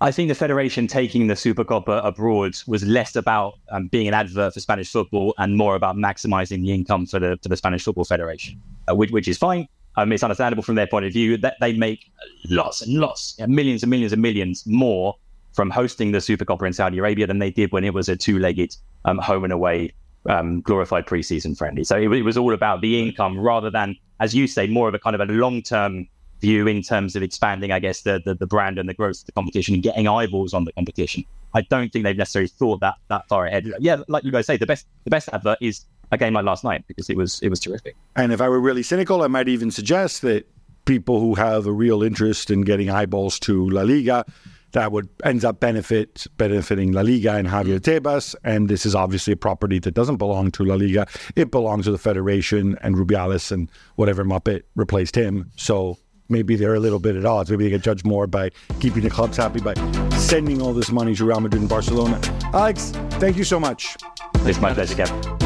I 0.00 0.10
think 0.10 0.28
the 0.28 0.34
federation 0.34 0.86
taking 0.86 1.26
the 1.26 1.34
Supercopa 1.34 2.04
abroad 2.04 2.56
was 2.66 2.84
less 2.84 3.16
about 3.16 3.54
um, 3.70 3.88
being 3.88 4.08
an 4.08 4.14
advert 4.14 4.52
for 4.52 4.60
Spanish 4.60 4.90
football 4.90 5.34
and 5.38 5.56
more 5.56 5.74
about 5.74 5.96
maximizing 5.96 6.62
the 6.62 6.72
income 6.72 7.06
for 7.06 7.18
the 7.18 7.38
for 7.42 7.48
the 7.48 7.56
Spanish 7.56 7.84
Football 7.84 8.04
Federation, 8.04 8.60
uh, 8.90 8.94
which, 8.94 9.10
which 9.10 9.28
is 9.28 9.38
fine. 9.38 9.68
Um, 9.96 10.12
it's 10.12 10.22
understandable 10.22 10.62
from 10.62 10.74
their 10.74 10.86
point 10.86 11.06
of 11.06 11.12
view 11.12 11.36
that 11.38 11.56
they 11.60 11.72
make 11.72 12.10
lots 12.50 12.82
and 12.82 12.94
lots, 12.98 13.38
millions 13.46 13.82
and 13.82 13.90
millions 13.90 14.12
and 14.12 14.20
millions 14.20 14.66
more 14.66 15.16
from 15.54 15.70
hosting 15.70 16.12
the 16.12 16.18
Supercopa 16.18 16.66
in 16.66 16.72
Saudi 16.74 16.98
Arabia 16.98 17.26
than 17.26 17.38
they 17.38 17.50
did 17.50 17.72
when 17.72 17.82
it 17.82 17.94
was 17.94 18.08
a 18.08 18.16
two-legged 18.16 18.76
um, 19.06 19.18
home 19.18 19.44
and 19.44 19.52
away 19.52 19.92
um, 20.28 20.60
glorified 20.60 21.06
preseason 21.06 21.56
friendly. 21.56 21.82
So 21.84 21.96
it, 21.96 22.12
it 22.12 22.22
was 22.22 22.36
all 22.36 22.52
about 22.52 22.82
the 22.82 23.00
income 23.00 23.38
rather 23.38 23.70
than, 23.70 23.96
as 24.20 24.34
you 24.34 24.46
say, 24.46 24.66
more 24.66 24.88
of 24.88 24.94
a 24.94 24.98
kind 24.98 25.14
of 25.14 25.26
a 25.26 25.32
long-term 25.32 26.08
view 26.40 26.66
in 26.66 26.82
terms 26.82 27.16
of 27.16 27.22
expanding, 27.22 27.72
I 27.72 27.78
guess, 27.78 28.02
the, 28.02 28.20
the, 28.22 28.34
the 28.34 28.46
brand 28.46 28.78
and 28.78 28.86
the 28.86 28.94
growth 28.94 29.20
of 29.20 29.26
the 29.26 29.32
competition 29.32 29.74
and 29.74 29.82
getting 29.82 30.06
eyeballs 30.06 30.52
on 30.52 30.66
the 30.66 30.72
competition. 30.72 31.24
I 31.54 31.62
don't 31.62 31.90
think 31.90 32.04
they've 32.04 32.16
necessarily 32.16 32.48
thought 32.48 32.80
that 32.80 32.96
that 33.08 33.26
far 33.28 33.46
ahead. 33.46 33.72
Yeah, 33.78 34.02
like 34.08 34.24
you 34.24 34.30
guys 34.30 34.46
say, 34.46 34.58
the 34.58 34.66
best 34.66 34.86
the 35.04 35.10
best 35.10 35.30
advert 35.32 35.56
is 35.62 35.86
a 36.10 36.18
game 36.18 36.34
like 36.34 36.44
last 36.44 36.64
night 36.64 36.84
because 36.86 37.10
it 37.10 37.16
was 37.16 37.40
it 37.42 37.48
was 37.48 37.60
terrific. 37.60 37.96
And 38.14 38.32
if 38.32 38.40
I 38.40 38.48
were 38.48 38.60
really 38.60 38.82
cynical, 38.82 39.22
I 39.22 39.28
might 39.28 39.48
even 39.48 39.70
suggest 39.70 40.22
that 40.22 40.48
people 40.84 41.20
who 41.20 41.34
have 41.34 41.66
a 41.66 41.72
real 41.72 42.02
interest 42.02 42.50
in 42.50 42.62
getting 42.62 42.90
eyeballs 42.90 43.38
to 43.40 43.68
La 43.70 43.82
Liga, 43.82 44.24
that 44.72 44.92
would 44.92 45.08
ends 45.24 45.44
up 45.44 45.60
benefit 45.60 46.26
benefiting 46.36 46.92
La 46.92 47.02
Liga 47.02 47.34
and 47.34 47.48
Javier 47.48 47.80
Tebas. 47.80 48.34
And 48.44 48.68
this 48.68 48.86
is 48.86 48.94
obviously 48.94 49.32
a 49.32 49.36
property 49.36 49.78
that 49.80 49.94
doesn't 49.94 50.16
belong 50.16 50.50
to 50.52 50.64
La 50.64 50.74
Liga. 50.74 51.06
It 51.34 51.50
belongs 51.50 51.86
to 51.86 51.92
the 51.92 51.98
Federation 51.98 52.76
and 52.82 52.94
Rubiales 52.94 53.50
and 53.50 53.70
whatever 53.96 54.24
Muppet 54.24 54.62
replaced 54.74 55.16
him. 55.16 55.50
So 55.56 55.98
maybe 56.28 56.56
they're 56.56 56.74
a 56.74 56.80
little 56.80 56.98
bit 56.98 57.16
at 57.16 57.24
odds. 57.24 57.50
Maybe 57.50 57.64
they 57.64 57.70
get 57.70 57.82
judged 57.82 58.04
more 58.04 58.26
by 58.26 58.50
keeping 58.80 59.02
the 59.02 59.10
clubs 59.10 59.36
happy 59.36 59.60
by 59.60 59.74
sending 60.16 60.60
all 60.60 60.72
this 60.72 60.90
money 60.90 61.14
to 61.14 61.24
Real 61.24 61.40
Madrid 61.40 61.62
and 61.62 61.70
Barcelona. 61.70 62.20
Alex, 62.52 62.90
thank 63.12 63.36
you 63.36 63.44
so 63.44 63.58
much. 63.58 63.96
It's 64.40 64.60
my 64.60 64.74
pleasure, 64.74 64.94
Kev. 64.94 65.45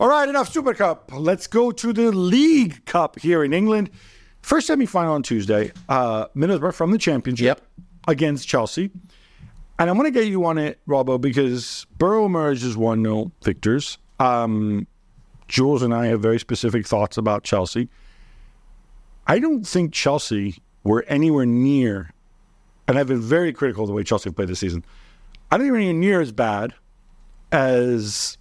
All 0.00 0.08
right, 0.08 0.28
enough 0.28 0.52
Super 0.52 0.74
Cup. 0.74 1.10
Let's 1.12 1.48
go 1.48 1.72
to 1.72 1.92
the 1.92 2.12
League 2.12 2.84
Cup 2.84 3.18
here 3.18 3.42
in 3.42 3.52
England. 3.52 3.90
First 4.42 4.68
semi-final 4.68 5.12
on 5.12 5.24
Tuesday. 5.24 5.72
Uh, 5.88 6.26
Middlesbrough 6.36 6.74
from 6.74 6.92
the 6.92 6.98
Championship 6.98 7.44
yep. 7.44 7.86
against 8.06 8.46
Chelsea. 8.46 8.92
And 9.76 9.90
I'm 9.90 9.96
going 9.96 10.04
to 10.04 10.16
get 10.16 10.28
you 10.28 10.44
on 10.44 10.56
it, 10.56 10.78
Robbo, 10.86 11.20
because 11.20 11.84
Boro 11.98 12.26
emerged 12.26 12.62
as 12.64 12.76
1-0 12.76 13.32
victors. 13.42 13.98
Um, 14.20 14.86
Juls 15.48 15.82
and 15.82 15.92
I 15.92 16.06
have 16.06 16.20
very 16.20 16.38
specific 16.38 16.86
thoughts 16.86 17.16
about 17.16 17.42
Chelsea. 17.42 17.88
I 19.26 19.40
don't 19.40 19.66
think 19.66 19.92
Chelsea 19.92 20.62
were 20.84 21.04
anywhere 21.08 21.44
near, 21.44 22.12
and 22.86 23.00
I've 23.00 23.08
been 23.08 23.20
very 23.20 23.52
critical 23.52 23.82
of 23.82 23.88
the 23.88 23.94
way 23.94 24.04
Chelsea 24.04 24.30
have 24.30 24.36
played 24.36 24.48
this 24.48 24.60
season. 24.60 24.84
I 25.50 25.56
don't 25.56 25.66
think 25.66 25.72
they're 25.72 25.80
anywhere 25.80 26.00
near 26.00 26.20
as 26.20 26.30
bad 26.30 26.74
as 27.50 28.38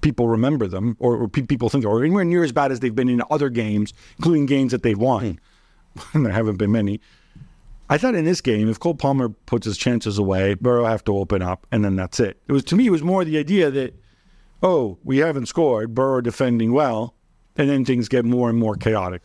people 0.00 0.28
remember 0.28 0.66
them, 0.66 0.96
or, 0.98 1.16
or 1.16 1.28
pe- 1.28 1.42
people 1.42 1.68
think, 1.68 1.84
or 1.84 2.02
anywhere 2.02 2.24
near 2.24 2.44
as 2.44 2.52
bad 2.52 2.72
as 2.72 2.80
they've 2.80 2.94
been 2.94 3.08
in 3.08 3.22
other 3.30 3.48
games, 3.48 3.92
including 4.18 4.46
games 4.46 4.72
that 4.72 4.82
they've 4.82 4.98
won. 4.98 5.38
and 6.12 6.24
there 6.24 6.32
haven't 6.32 6.56
been 6.56 6.72
many. 6.72 7.00
I 7.90 7.96
thought 7.96 8.14
in 8.14 8.24
this 8.24 8.40
game, 8.40 8.68
if 8.68 8.78
Cole 8.78 8.94
Palmer 8.94 9.30
puts 9.30 9.64
his 9.64 9.78
chances 9.78 10.18
away, 10.18 10.54
Boro 10.54 10.84
have 10.84 11.04
to 11.04 11.16
open 11.16 11.40
up, 11.40 11.66
and 11.72 11.84
then 11.84 11.96
that's 11.96 12.20
it. 12.20 12.38
It 12.46 12.52
was 12.52 12.64
to 12.64 12.76
me, 12.76 12.86
it 12.86 12.90
was 12.90 13.02
more 13.02 13.24
the 13.24 13.38
idea 13.38 13.70
that 13.70 13.94
oh, 14.62 14.98
we 15.04 15.18
haven't 15.18 15.46
scored, 15.46 15.94
Boro 15.94 16.20
defending 16.20 16.72
well, 16.72 17.14
and 17.56 17.68
then 17.68 17.84
things 17.84 18.08
get 18.08 18.24
more 18.24 18.50
and 18.50 18.58
more 18.58 18.74
chaotic. 18.74 19.22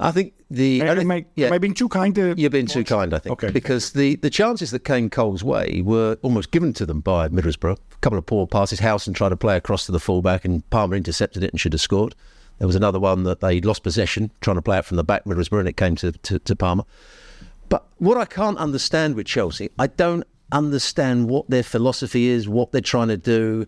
I 0.00 0.10
think 0.10 0.34
the. 0.50 0.82
Am, 0.82 1.10
I, 1.10 1.24
yeah, 1.36 1.46
am 1.46 1.52
I 1.52 1.58
being 1.58 1.74
too 1.74 1.88
kind 1.88 2.14
to. 2.14 2.34
You're 2.36 2.50
being 2.50 2.66
too 2.66 2.84
kind, 2.84 3.14
I 3.14 3.18
think. 3.18 3.32
Okay. 3.32 3.50
Because 3.50 3.92
the, 3.92 4.16
the 4.16 4.30
chances 4.30 4.70
that 4.72 4.84
came 4.84 5.10
Cole's 5.10 5.44
way 5.44 5.82
were 5.82 6.18
almost 6.22 6.50
given 6.50 6.72
to 6.74 6.86
them 6.86 7.00
by 7.00 7.28
Middlesbrough. 7.28 7.76
A 7.76 7.96
couple 8.00 8.18
of 8.18 8.26
poor 8.26 8.46
passes. 8.46 8.80
Howson 8.80 9.14
tried 9.14 9.30
to 9.30 9.36
play 9.36 9.56
across 9.56 9.86
to 9.86 9.92
the 9.92 10.00
fullback, 10.00 10.44
and 10.44 10.68
Palmer 10.70 10.96
intercepted 10.96 11.44
it 11.44 11.50
and 11.52 11.60
should 11.60 11.72
have 11.72 11.80
scored. 11.80 12.14
There 12.58 12.66
was 12.66 12.76
another 12.76 13.00
one 13.00 13.24
that 13.24 13.40
they 13.40 13.60
lost 13.60 13.82
possession, 13.82 14.30
trying 14.40 14.56
to 14.56 14.62
play 14.62 14.78
it 14.78 14.84
from 14.84 14.96
the 14.96 15.04
back, 15.04 15.24
Middlesbrough, 15.24 15.60
and 15.60 15.68
it 15.68 15.76
came 15.76 15.96
to, 15.96 16.12
to, 16.12 16.38
to 16.38 16.56
Palmer. 16.56 16.84
But 17.68 17.86
what 17.98 18.16
I 18.18 18.24
can't 18.24 18.58
understand 18.58 19.14
with 19.14 19.26
Chelsea, 19.26 19.70
I 19.78 19.86
don't 19.86 20.24
understand 20.52 21.28
what 21.28 21.48
their 21.48 21.62
philosophy 21.62 22.28
is, 22.28 22.48
what 22.48 22.70
they're 22.72 22.80
trying 22.80 23.08
to 23.08 23.16
do 23.16 23.66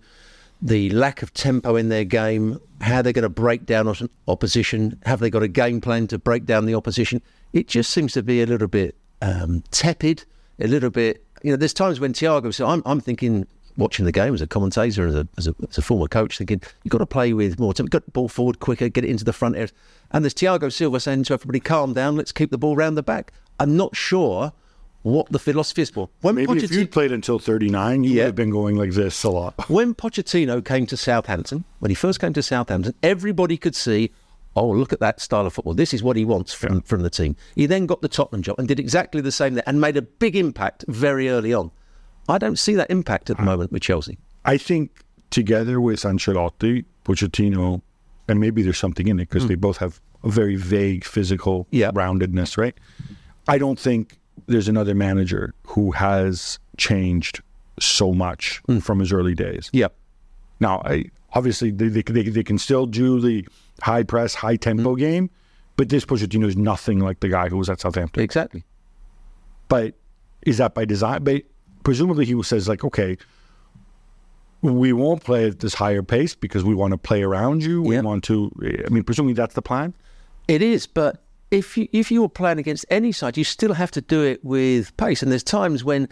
the 0.64 0.88
lack 0.90 1.22
of 1.22 1.32
tempo 1.34 1.76
in 1.76 1.90
their 1.90 2.04
game, 2.04 2.58
how 2.80 3.02
they're 3.02 3.12
going 3.12 3.22
to 3.22 3.28
break 3.28 3.66
down 3.66 3.94
opposition, 4.26 4.98
have 5.04 5.20
they 5.20 5.28
got 5.28 5.42
a 5.42 5.48
game 5.48 5.78
plan 5.78 6.06
to 6.06 6.18
break 6.18 6.46
down 6.46 6.64
the 6.64 6.74
opposition? 6.74 7.20
It 7.52 7.68
just 7.68 7.90
seems 7.90 8.14
to 8.14 8.22
be 8.22 8.40
a 8.40 8.46
little 8.46 8.66
bit 8.66 8.96
um, 9.20 9.62
tepid, 9.70 10.24
a 10.58 10.66
little 10.66 10.88
bit. 10.88 11.22
You 11.42 11.50
know, 11.50 11.58
there's 11.58 11.74
times 11.74 12.00
when 12.00 12.14
Thiago. 12.14 12.52
So 12.52 12.66
I'm, 12.66 12.82
I'm 12.86 12.98
thinking, 12.98 13.46
watching 13.76 14.06
the 14.06 14.12
game 14.12 14.32
as 14.32 14.40
a 14.40 14.46
commentator, 14.46 15.06
as 15.06 15.14
a, 15.14 15.28
as 15.36 15.46
a, 15.46 15.54
as 15.68 15.76
a 15.76 15.82
former 15.82 16.08
coach, 16.08 16.38
thinking 16.38 16.62
you've 16.82 16.90
got 16.90 16.98
to 16.98 17.06
play 17.06 17.34
with 17.34 17.60
more 17.60 17.74
tempo, 17.74 17.90
get 17.90 18.06
the 18.06 18.10
ball 18.10 18.28
forward 18.28 18.58
quicker, 18.58 18.88
get 18.88 19.04
it 19.04 19.10
into 19.10 19.24
the 19.24 19.34
front 19.34 19.56
area. 19.56 19.68
And 20.12 20.24
there's 20.24 20.34
Thiago 20.34 20.72
Silva 20.72 20.98
saying 20.98 21.24
to 21.24 21.34
everybody, 21.34 21.60
"Calm 21.60 21.92
down, 21.92 22.16
let's 22.16 22.32
keep 22.32 22.50
the 22.50 22.58
ball 22.58 22.74
round 22.74 22.96
the 22.96 23.02
back." 23.02 23.32
I'm 23.60 23.76
not 23.76 23.94
sure 23.94 24.54
what 25.04 25.30
the 25.30 25.38
philosophy 25.38 25.82
is 25.82 25.90
for. 25.90 26.08
When 26.22 26.34
Maybe 26.34 26.46
Pochettino, 26.46 26.64
if 26.64 26.72
you'd 26.72 26.90
played 26.90 27.12
until 27.12 27.38
39, 27.38 28.04
you 28.04 28.10
yeah. 28.10 28.16
would 28.16 28.26
have 28.26 28.34
been 28.34 28.50
going 28.50 28.76
like 28.76 28.92
this 28.92 29.22
a 29.22 29.30
lot. 29.30 29.54
when 29.68 29.94
Pochettino 29.94 30.64
came 30.64 30.86
to 30.86 30.96
Southampton, 30.96 31.64
when 31.80 31.90
he 31.90 31.94
first 31.94 32.20
came 32.20 32.32
to 32.32 32.42
Southampton, 32.42 32.94
everybody 33.02 33.58
could 33.58 33.76
see, 33.76 34.10
oh, 34.56 34.70
look 34.70 34.94
at 34.94 35.00
that 35.00 35.20
style 35.20 35.46
of 35.46 35.52
football. 35.52 35.74
This 35.74 35.92
is 35.92 36.02
what 36.02 36.16
he 36.16 36.24
wants 36.24 36.54
from, 36.54 36.76
yeah. 36.76 36.80
from 36.86 37.02
the 37.02 37.10
team. 37.10 37.36
He 37.54 37.66
then 37.66 37.84
got 37.84 38.00
the 38.00 38.08
Tottenham 38.08 38.42
job 38.42 38.58
and 38.58 38.66
did 38.66 38.80
exactly 38.80 39.20
the 39.20 39.30
same 39.30 39.54
there 39.54 39.64
and 39.66 39.78
made 39.78 39.98
a 39.98 40.02
big 40.02 40.36
impact 40.36 40.86
very 40.88 41.28
early 41.28 41.52
on. 41.52 41.70
I 42.26 42.38
don't 42.38 42.58
see 42.58 42.74
that 42.76 42.90
impact 42.90 43.28
at 43.28 43.36
the 43.36 43.42
moment 43.42 43.72
with 43.72 43.82
Chelsea. 43.82 44.16
I 44.46 44.56
think 44.56 45.04
together 45.28 45.82
with 45.82 46.00
Ancelotti, 46.00 46.86
Pochettino, 47.04 47.82
and 48.26 48.40
maybe 48.40 48.62
there's 48.62 48.78
something 48.78 49.06
in 49.06 49.20
it 49.20 49.28
because 49.28 49.44
mm. 49.44 49.48
they 49.48 49.54
both 49.54 49.76
have 49.76 50.00
a 50.22 50.30
very 50.30 50.56
vague 50.56 51.04
physical 51.04 51.66
Yeah. 51.70 51.90
roundedness, 51.90 52.56
right? 52.56 52.74
I 53.46 53.58
don't 53.58 53.78
think 53.78 54.18
there's 54.46 54.68
another 54.68 54.94
manager 54.94 55.54
who 55.66 55.92
has 55.92 56.58
changed 56.76 57.42
so 57.80 58.12
much 58.12 58.62
hmm. 58.66 58.78
from 58.78 59.00
his 59.00 59.12
early 59.12 59.34
days. 59.34 59.70
Yep. 59.72 59.94
Now, 60.60 60.82
I, 60.84 61.06
obviously, 61.32 61.70
they, 61.70 61.88
they, 61.88 62.02
they, 62.02 62.22
they 62.22 62.42
can 62.44 62.58
still 62.58 62.86
do 62.86 63.20
the 63.20 63.46
high 63.80 64.02
press, 64.02 64.34
high 64.34 64.56
tempo 64.56 64.94
hmm. 64.94 65.00
game, 65.00 65.30
but 65.76 65.88
this 65.88 66.04
Pochettino 66.04 66.46
is 66.46 66.56
nothing 66.56 67.00
like 67.00 67.20
the 67.20 67.28
guy 67.28 67.48
who 67.48 67.56
was 67.56 67.68
at 67.68 67.80
Southampton. 67.80 68.22
Exactly. 68.22 68.64
But 69.68 69.94
is 70.42 70.58
that 70.58 70.74
by 70.74 70.84
design? 70.84 71.24
But 71.24 71.42
presumably, 71.82 72.24
he 72.24 72.40
says 72.42 72.68
like, 72.68 72.84
okay, 72.84 73.16
we 74.62 74.92
won't 74.92 75.22
play 75.24 75.48
at 75.48 75.60
this 75.60 75.74
higher 75.74 76.02
pace 76.02 76.34
because 76.34 76.64
we 76.64 76.74
want 76.74 76.92
to 76.92 76.98
play 76.98 77.22
around 77.22 77.62
you. 77.62 77.82
We 77.82 78.00
want 78.00 78.24
to. 78.24 78.50
I 78.86 78.88
mean, 78.88 79.02
presumably 79.02 79.34
that's 79.34 79.54
the 79.54 79.62
plan. 79.62 79.94
It 80.48 80.62
is, 80.62 80.86
but 80.86 81.23
if 81.54 81.78
you 81.78 81.88
if 81.92 82.10
you're 82.10 82.28
playing 82.28 82.58
against 82.58 82.84
any 82.90 83.12
side, 83.12 83.36
you 83.36 83.44
still 83.44 83.74
have 83.74 83.90
to 83.92 84.00
do 84.00 84.22
it 84.22 84.44
with 84.44 84.94
pace. 84.96 85.22
And 85.22 85.30
there's 85.30 85.44
times 85.44 85.84
when 85.84 86.08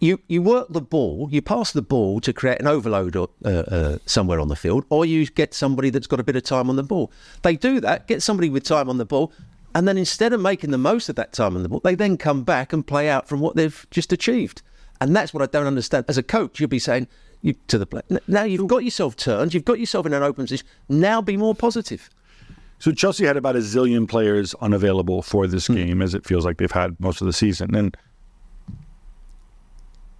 you 0.00 0.20
you 0.26 0.42
work 0.42 0.66
the 0.70 0.80
ball, 0.80 1.28
you 1.30 1.40
pass 1.40 1.72
the 1.72 1.82
ball 1.82 2.20
to 2.20 2.32
create 2.32 2.60
an 2.60 2.66
overload 2.66 3.14
or, 3.14 3.28
uh, 3.44 3.48
uh, 3.48 3.98
somewhere 4.06 4.40
on 4.40 4.48
the 4.48 4.56
field, 4.56 4.84
or 4.90 5.06
you 5.06 5.24
get 5.26 5.54
somebody 5.54 5.90
that's 5.90 6.08
got 6.08 6.18
a 6.18 6.24
bit 6.24 6.34
of 6.34 6.42
time 6.42 6.68
on 6.68 6.76
the 6.76 6.82
ball. 6.82 7.12
They 7.42 7.56
do 7.56 7.80
that, 7.80 8.08
get 8.08 8.22
somebody 8.22 8.50
with 8.50 8.64
time 8.64 8.88
on 8.88 8.98
the 8.98 9.04
ball, 9.04 9.32
and 9.74 9.86
then 9.86 9.96
instead 9.96 10.32
of 10.32 10.40
making 10.40 10.72
the 10.72 10.78
most 10.78 11.08
of 11.08 11.14
that 11.14 11.32
time 11.32 11.56
on 11.56 11.62
the 11.62 11.68
ball, 11.68 11.80
they 11.84 11.94
then 11.94 12.16
come 12.16 12.42
back 12.42 12.72
and 12.72 12.84
play 12.84 13.08
out 13.08 13.28
from 13.28 13.40
what 13.40 13.54
they've 13.54 13.86
just 13.90 14.12
achieved. 14.12 14.62
And 15.00 15.14
that's 15.14 15.32
what 15.32 15.42
I 15.42 15.46
don't 15.46 15.66
understand. 15.66 16.04
As 16.08 16.18
a 16.18 16.22
coach, 16.22 16.60
you'd 16.60 16.70
be 16.70 16.78
saying 16.78 17.08
you, 17.40 17.54
to 17.68 17.78
the 17.78 17.86
player, 17.86 18.04
now 18.26 18.44
you've 18.44 18.68
got 18.68 18.84
yourself 18.84 19.16
turned, 19.16 19.54
you've 19.54 19.64
got 19.64 19.78
yourself 19.78 20.06
in 20.06 20.12
an 20.12 20.22
open 20.22 20.44
position. 20.44 20.66
Now 20.88 21.22
be 21.22 21.36
more 21.36 21.54
positive. 21.54 22.10
So 22.82 22.90
Chelsea 22.90 23.24
had 23.24 23.36
about 23.36 23.54
a 23.54 23.60
zillion 23.60 24.08
players 24.08 24.56
unavailable 24.60 25.22
for 25.22 25.46
this 25.46 25.68
game, 25.68 26.02
as 26.02 26.14
it 26.16 26.26
feels 26.26 26.44
like 26.44 26.56
they've 26.56 26.68
had 26.68 26.98
most 26.98 27.20
of 27.20 27.28
the 27.28 27.32
season. 27.32 27.76
And 27.76 27.96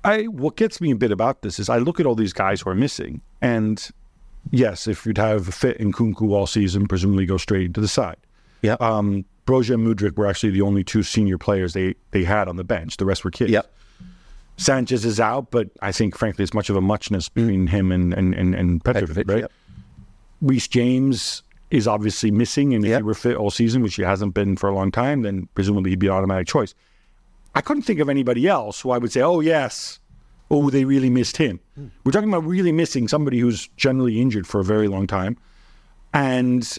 I, 0.05 0.27
what 0.29 0.55
gets 0.55 0.81
me 0.81 0.93
a 0.93 0.95
bit 0.95 1.11
about 1.11 1.43
this 1.43 1.59
is 1.59 1.69
I 1.69 1.79
look 1.79 1.99
at 1.99 2.07
all 2.07 2.15
these 2.15 2.33
guys 2.33 2.61
who 2.61 2.71
are 2.71 2.77
missing, 2.77 3.21
and 3.41 3.91
yes, 4.53 4.87
if 4.87 5.05
you'd 5.05 5.19
have 5.19 5.53
Fit 5.53 5.81
Nkunku 5.81 6.31
all 6.31 6.47
season, 6.47 6.87
presumably 6.87 7.27
go 7.27 7.37
straight 7.37 7.75
to 7.75 7.81
the 7.81 7.89
side. 7.89 8.19
Yeah. 8.61 8.77
Um, 8.79 9.25
Broja 9.45 9.75
and 9.75 9.85
Mudryk 9.85 10.17
were 10.17 10.29
actually 10.29 10.51
the 10.51 10.63
only 10.63 10.85
two 10.85 11.03
senior 11.03 11.39
players 11.39 11.73
they 11.73 11.97
they 12.13 12.23
had 12.23 12.47
on 12.47 12.55
the 12.55 12.63
bench. 12.63 12.97
The 12.97 13.05
rest 13.05 13.25
were 13.25 13.33
kids. 13.33 13.51
Yep. 13.51 13.75
Sanchez 14.57 15.05
is 15.05 15.19
out, 15.19 15.51
but 15.51 15.69
I 15.81 15.91
think 15.91 16.17
frankly 16.17 16.45
it's 16.45 16.55
much 16.55 16.71
of 16.71 16.77
a 16.77 16.81
muchness 16.81 17.29
between 17.29 17.67
him 17.67 17.91
and 17.91 18.15
and 18.15 18.33
and, 18.37 18.55
and 18.55 18.85
Petrovic, 18.85 19.09
Petrovic, 19.09 19.29
right? 19.29 19.41
yep. 19.41 19.53
Reece 20.41 20.69
James 20.69 21.43
is 21.73 21.89
obviously 21.89 22.31
missing, 22.31 22.75
and 22.75 22.85
if 22.85 22.91
Yep. 22.91 22.99
he 23.01 23.03
were 23.03 23.15
fit 23.15 23.37
all 23.37 23.51
season, 23.51 23.83
which 23.83 23.95
he 23.97 24.03
hasn't 24.03 24.35
been 24.35 24.57
for 24.57 24.69
a 24.69 24.75
long 24.75 24.91
time, 24.93 25.23
then 25.23 25.49
presumably 25.55 25.91
he'd 25.91 25.99
be 25.99 26.07
an 26.07 26.13
automatic 26.13 26.47
choice. 26.47 26.75
I 27.55 27.61
couldn't 27.63 27.83
think 27.83 27.99
of 27.99 28.09
anybody 28.09 28.47
else 28.47 28.81
who 28.83 28.91
I 28.91 28.99
would 28.99 29.11
say, 29.11 29.23
oh 29.23 29.41
yes, 29.41 29.99
oh 30.51 30.69
they 30.71 30.85
really 30.85 31.09
missed 31.11 31.39
him. 31.39 31.61
We're 32.05 32.13
talking 32.13 32.29
about 32.29 32.45
really 32.47 32.73
missing 32.73 33.09
somebody 33.09 33.39
who's 33.41 33.69
generally 33.77 34.21
injured 34.21 34.47
for 34.47 34.61
a 34.61 34.65
very 34.65 34.87
long 34.87 35.07
time, 35.07 35.37
and 36.13 36.79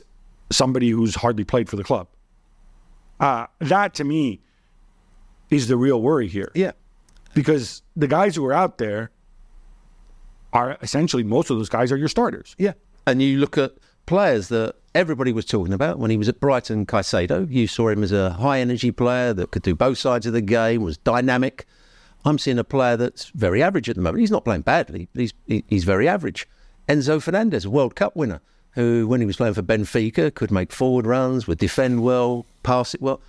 somebody 0.52 0.90
who's 0.92 1.16
hardly 1.16 1.44
played 1.44 1.68
for 1.70 1.76
the 1.76 1.84
club. 1.84 2.08
Uh, 3.20 3.48
that 3.60 3.94
to 3.96 4.04
me 4.04 4.42
is 5.50 5.68
the 5.68 5.78
real 5.78 6.02
worry 6.02 6.28
here 6.28 6.52
Yeah. 6.54 6.72
because 7.34 7.82
the 7.96 8.08
guys 8.08 8.36
who 8.36 8.46
are 8.46 8.54
out 8.54 8.78
there 8.78 9.10
are 10.52 10.78
essentially 10.82 11.24
most 11.24 11.50
of 11.50 11.58
those 11.58 11.70
guys 11.70 11.92
are 11.92 11.98
your 11.98 12.08
starters. 12.08 12.56
Yeah. 12.60 12.74
And 13.08 13.22
you 13.22 13.40
look 13.40 13.58
at 13.58 13.74
players 14.06 14.50
that 14.50 14.76
everybody 14.96 15.32
was 15.34 15.46
talking 15.46 15.74
about 15.74 16.00
when 16.00 16.12
he 16.12 16.18
was 16.18 16.30
at 16.30 16.40
Brighton 16.40 16.86
Caicedo. 16.86 17.50
You 17.50 17.68
saw 17.68 17.90
him 17.90 18.04
as 18.04 18.12
a 18.12 18.32
high 18.32 18.60
energy 18.60 18.92
player 18.92 19.34
that 19.34 19.52
could 19.52 19.62
do 19.64 19.76
both 19.76 19.98
sides 19.98 20.26
of 20.26 20.34
the 20.34 20.42
game, 20.42 20.82
was 20.84 20.98
dynamic. 20.98 21.66
I'm 22.26 22.38
seeing 22.38 22.60
a 22.60 22.64
player 22.64 22.96
that's 22.98 23.30
very 23.36 23.62
average 23.62 23.90
at 23.90 23.96
the 23.96 24.02
moment. 24.02 24.22
He's 24.22 24.32
not 24.32 24.46
playing 24.46 24.62
badly, 24.62 25.08
but 25.14 25.22
he's, 25.22 25.34
he- 25.48 25.64
he's 25.68 25.84
very 25.84 26.08
average. 26.08 26.48
Enzo 26.88 27.22
Fernandez, 27.22 27.66
a 27.66 27.70
World 27.70 27.96
Cup 27.96 28.16
winner, 28.16 28.42
who, 28.72 29.08
when 29.08 29.20
he 29.20 29.26
was 29.26 29.38
playing 29.38 29.54
for 29.54 29.62
Benfica, 29.62 30.34
could 30.34 30.52
make 30.52 30.72
forward 30.72 31.06
runs, 31.06 31.48
would 31.48 31.58
defend 31.60 32.02
well, 32.04 32.46
pass 32.64 32.94
it 32.94 33.02
well. 33.02 33.22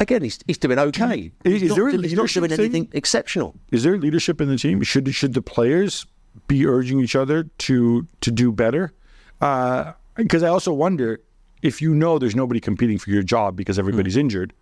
Again, 0.00 0.22
he's, 0.22 0.38
he's 0.46 0.58
doing 0.58 0.78
okay. 0.78 1.32
Is- 1.44 1.52
He's 1.54 1.62
is 1.62 1.68
not, 1.70 1.74
there 1.76 1.88
he's 1.90 2.12
not 2.12 2.28
doing 2.28 2.48
thing? 2.50 2.60
anything 2.60 2.88
exceptional. 2.92 3.56
Is 3.72 3.82
there 3.82 3.98
leadership 3.98 4.40
in 4.40 4.48
the 4.48 4.56
team? 4.56 4.82
Should 4.82 5.12
should 5.14 5.34
the 5.34 5.42
players 5.42 6.06
be 6.46 6.66
urging 6.66 7.00
each 7.00 7.16
other 7.16 7.44
to 7.58 8.06
to 8.20 8.30
do 8.30 8.52
better? 8.52 8.92
Uh, 9.40 9.92
Because 10.18 10.42
I 10.42 10.48
also 10.48 10.72
wonder 10.72 11.20
if 11.62 11.80
you 11.80 11.94
know 11.94 12.18
there's 12.18 12.36
nobody 12.36 12.60
competing 12.60 12.98
for 12.98 13.10
your 13.10 13.22
job 13.22 13.56
because 13.56 13.78
everybody's 13.78 14.16
injured. 14.16 14.52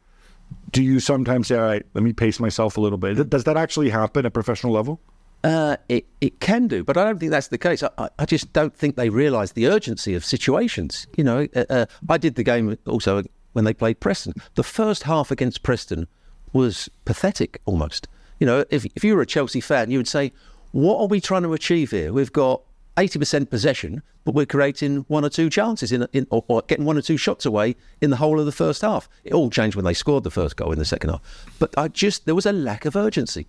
Do 0.71 0.83
you 0.83 1.01
sometimes 1.01 1.49
say, 1.49 1.57
"All 1.57 1.65
right, 1.65 1.85
let 1.95 2.05
me 2.05 2.13
pace 2.13 2.39
myself 2.39 2.77
a 2.77 2.81
little 2.81 2.99
bit"? 2.99 3.29
Does 3.29 3.45
that 3.45 3.57
actually 3.57 3.91
happen 3.91 4.25
at 4.27 4.33
professional 4.33 4.73
level? 4.73 5.01
Uh, 5.43 5.77
it, 5.89 6.07
it 6.21 6.41
can 6.41 6.67
do, 6.69 6.83
but 6.85 6.97
I 6.97 7.05
don't 7.05 7.19
think 7.19 7.31
that's 7.31 7.49
the 7.49 7.59
case. 7.59 7.83
I, 7.83 7.91
I- 7.99 8.09
I 8.21 8.25
just 8.27 8.53
don't 8.53 8.75
think 8.75 8.97
they 8.97 9.09
realise 9.09 9.53
the 9.53 9.67
urgency 9.67 10.15
of 10.15 10.25
situations. 10.25 11.07
You 11.17 11.25
know, 11.25 11.47
uh, 11.55 11.65
uh, 11.69 11.87
I 12.09 12.19
did 12.19 12.37
the 12.37 12.43
game 12.45 12.77
also 12.87 13.23
when 13.53 13.65
they 13.65 13.75
played 13.75 13.99
Preston. 14.01 14.35
The 14.55 14.63
first 14.63 15.03
half 15.05 15.31
against 15.31 15.63
Preston 15.63 16.07
was 16.53 16.89
pathetic 17.05 17.61
almost. 17.67 18.09
You 18.41 18.47
know, 18.47 18.65
if, 18.71 18.85
if 18.95 19.03
you 19.05 19.15
were 19.17 19.23
a 19.23 19.27
Chelsea 19.27 19.61
fan, 19.61 19.91
you 19.91 19.99
would 19.99 20.09
say, 20.09 20.33
what 20.73 20.99
are 21.01 21.07
we 21.07 21.21
trying 21.21 21.43
to 21.43 21.53
achieve 21.55 21.91
here? 21.91 22.13
We've 22.13 22.33
got 22.33 22.63
80% 22.97 23.49
possession, 23.51 24.03
but 24.27 24.35
we're 24.35 24.45
creating 24.45 25.07
one 25.09 25.25
or 25.25 25.31
two 25.31 25.49
chances 25.49 25.91
in, 25.93 26.07
in 26.13 26.27
or, 26.31 26.45
or 26.49 26.61
getting 26.69 26.85
one 26.85 26.99
or 26.99 27.01
two 27.03 27.17
shots 27.17 27.47
away 27.47 27.77
in 28.03 28.11
the 28.11 28.17
whole 28.17 28.39
of 28.39 28.45
the 28.45 28.53
first 28.53 28.83
half. 28.83 29.09
It 29.25 29.33
all 29.33 29.49
changed 29.49 29.75
when 29.77 29.87
they 29.87 29.95
scored 29.95 30.25
the 30.25 30.31
first 30.31 30.57
goal 30.57 30.73
in 30.73 30.79
the 30.79 30.85
second 30.85 31.11
half. 31.11 31.47
But 31.59 31.73
I 31.79 31.89
just, 31.89 32.27
there 32.27 32.35
was 32.35 32.45
a 32.45 32.53
lack 32.53 32.85
of 32.85 32.95
urgency. 32.97 33.47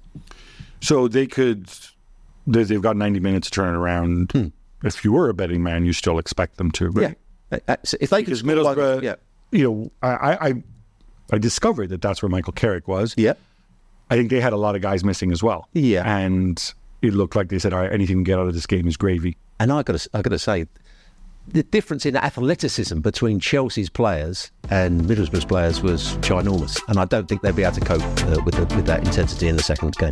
So 0.79 1.09
they 1.09 1.27
could, 1.27 1.69
they- 2.45 2.63
they've 2.63 2.81
got 2.81 2.95
90 2.95 3.19
minutes 3.19 3.49
to 3.49 3.55
turn 3.55 3.73
it 3.73 3.77
around. 3.77 4.31
Hmm. 4.31 4.47
If 4.83 5.03
you 5.03 5.11
were 5.11 5.27
a 5.27 5.33
betting 5.33 5.63
man, 5.63 5.83
you 5.85 5.91
still 5.91 6.19
expect 6.19 6.57
them 6.57 6.71
to, 6.71 6.89
right? 6.91 7.17
Yeah. 7.51 7.75
If 7.99 8.09
they 8.09 8.23
could 8.23 8.25
because 8.25 8.43
one- 8.43 8.55
Middlesbrough, 8.55 9.01
yeah, 9.01 9.15
you 9.51 9.63
know, 9.63 9.91
I, 10.01 10.09
I, 10.11 10.47
I- 10.49 10.63
I 11.33 11.37
discovered 11.39 11.89
that 11.89 12.01
that's 12.01 12.21
where 12.21 12.29
Michael 12.29 12.53
Carrick 12.53 12.87
was. 12.87 13.13
yeah, 13.17 13.33
I 14.09 14.15
think 14.15 14.29
they 14.29 14.39
had 14.39 14.53
a 14.53 14.57
lot 14.57 14.75
of 14.77 14.81
guys 14.81 15.03
missing 15.03 15.33
as 15.33 15.43
well. 15.43 15.67
Yeah. 15.73 16.03
and 16.17 16.73
it 17.01 17.13
looked 17.13 17.35
like 17.35 17.49
they 17.49 17.59
said, 17.59 17.73
"All 17.73 17.81
right, 17.81 17.91
anything 17.91 18.19
we 18.19 18.23
get 18.23 18.39
out 18.39 18.47
of 18.47 18.53
this 18.53 18.65
game 18.65 18.87
is 18.87 18.95
gravy." 18.95 19.35
And 19.59 19.71
I 19.71 19.83
got 19.83 19.97
to, 19.97 20.09
I 20.13 20.21
got 20.21 20.31
to 20.31 20.39
say, 20.39 20.67
the 21.47 21.63
difference 21.63 22.05
in 22.05 22.15
athleticism 22.17 22.99
between 22.99 23.39
Chelsea's 23.39 23.89
players 23.89 24.51
and 24.69 25.01
Middlesbrough's 25.01 25.45
players 25.45 25.81
was 25.81 26.17
ginormous, 26.17 26.79
and 26.89 26.99
I 26.99 27.05
don't 27.05 27.27
think 27.27 27.41
they'd 27.41 27.55
be 27.55 27.63
able 27.63 27.75
to 27.75 27.81
cope 27.81 28.01
uh, 28.01 28.41
with 28.43 28.55
the, 28.55 28.75
with 28.75 28.85
that 28.87 29.05
intensity 29.05 29.47
in 29.47 29.55
the 29.55 29.63
second 29.63 29.95
game. 29.95 30.11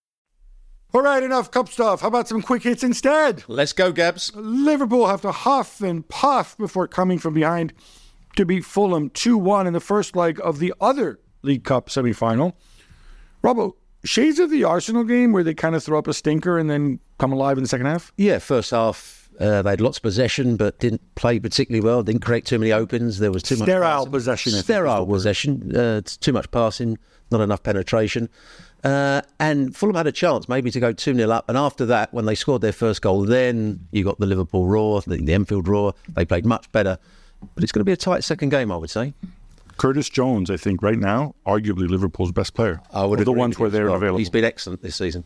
All 0.93 1.01
right, 1.01 1.23
enough 1.23 1.51
cup 1.51 1.69
stuff. 1.69 2.01
How 2.01 2.09
about 2.09 2.27
some 2.27 2.41
quick 2.41 2.63
hits 2.63 2.83
instead? 2.83 3.45
Let's 3.47 3.71
go, 3.71 3.93
Gabs. 3.93 4.35
Liverpool 4.35 5.07
have 5.07 5.21
to 5.21 5.31
huff 5.31 5.79
and 5.79 6.05
puff 6.09 6.57
before 6.57 6.85
coming 6.85 7.17
from 7.17 7.33
behind 7.33 7.71
to 8.35 8.45
beat 8.45 8.65
Fulham 8.65 9.09
2 9.09 9.37
1 9.37 9.67
in 9.67 9.73
the 9.73 9.79
first 9.79 10.17
leg 10.17 10.39
of 10.43 10.59
the 10.59 10.73
other 10.81 11.19
League 11.43 11.63
Cup 11.63 11.89
semi 11.89 12.11
final. 12.11 12.57
Robbo, 13.41 13.75
shades 14.03 14.37
of 14.37 14.49
the 14.49 14.65
Arsenal 14.65 15.05
game 15.05 15.31
where 15.31 15.45
they 15.45 15.53
kind 15.53 15.75
of 15.75 15.83
throw 15.83 15.97
up 15.97 16.07
a 16.07 16.13
stinker 16.13 16.57
and 16.57 16.69
then 16.69 16.99
come 17.19 17.31
alive 17.31 17.57
in 17.57 17.63
the 17.63 17.69
second 17.69 17.85
half? 17.85 18.11
Yeah, 18.17 18.39
first 18.39 18.71
half 18.71 19.21
uh, 19.39 19.61
they 19.61 19.71
had 19.71 19.81
lots 19.81 19.97
of 19.97 20.03
possession, 20.03 20.55
but 20.55 20.77
didn't 20.79 21.01
play 21.15 21.39
particularly 21.39 21.83
well. 21.83 22.03
Didn't 22.03 22.21
create 22.21 22.45
too 22.45 22.59
many 22.59 22.71
opens. 22.71 23.19
There 23.19 23.31
was 23.31 23.43
too 23.43 23.55
much 23.55 23.65
Sterile 23.65 24.05
possession, 24.07 24.51
I 24.51 24.53
think, 24.53 24.59
is 24.59 24.65
Sterile 24.65 25.05
possession. 25.05 25.75
Uh, 25.75 26.01
too 26.03 26.33
much 26.33 26.51
passing, 26.51 26.97
not 27.31 27.41
enough 27.41 27.63
penetration. 27.63 28.29
Uh, 28.83 29.21
and 29.39 29.75
Fulham 29.75 29.95
had 29.95 30.07
a 30.07 30.11
chance 30.11 30.49
maybe 30.49 30.71
to 30.71 30.79
go 30.79 30.91
2 30.91 31.13
0 31.13 31.29
up. 31.29 31.47
And 31.49 31.57
after 31.57 31.85
that, 31.87 32.13
when 32.13 32.25
they 32.25 32.35
scored 32.35 32.61
their 32.61 32.71
first 32.71 33.01
goal, 33.01 33.23
then 33.23 33.87
you 33.91 34.03
got 34.03 34.19
the 34.19 34.25
Liverpool 34.25 34.67
roar, 34.67 35.01
the, 35.01 35.17
the 35.17 35.33
Enfield 35.33 35.67
roar. 35.67 35.93
They 36.09 36.25
played 36.25 36.45
much 36.45 36.71
better. 36.71 36.97
But 37.55 37.63
it's 37.63 37.71
going 37.71 37.81
to 37.81 37.85
be 37.85 37.91
a 37.91 37.97
tight 37.97 38.23
second 38.23 38.49
game, 38.49 38.71
I 38.71 38.77
would 38.77 38.89
say. 38.89 39.13
Curtis 39.77 40.09
Jones, 40.09 40.51
I 40.51 40.57
think, 40.57 40.83
right 40.83 40.99
now, 40.99 41.33
arguably 41.45 41.89
Liverpool's 41.89 42.31
best 42.31 42.53
player. 42.53 42.81
I 42.93 43.03
would 43.03 43.19
the 43.19 43.31
ones 43.31 43.57
where 43.57 43.69
they're 43.69 43.87
well. 43.87 43.95
available. 43.95 44.19
He's 44.19 44.29
been 44.29 44.45
excellent 44.45 44.81
this 44.81 44.95
season. 44.95 45.23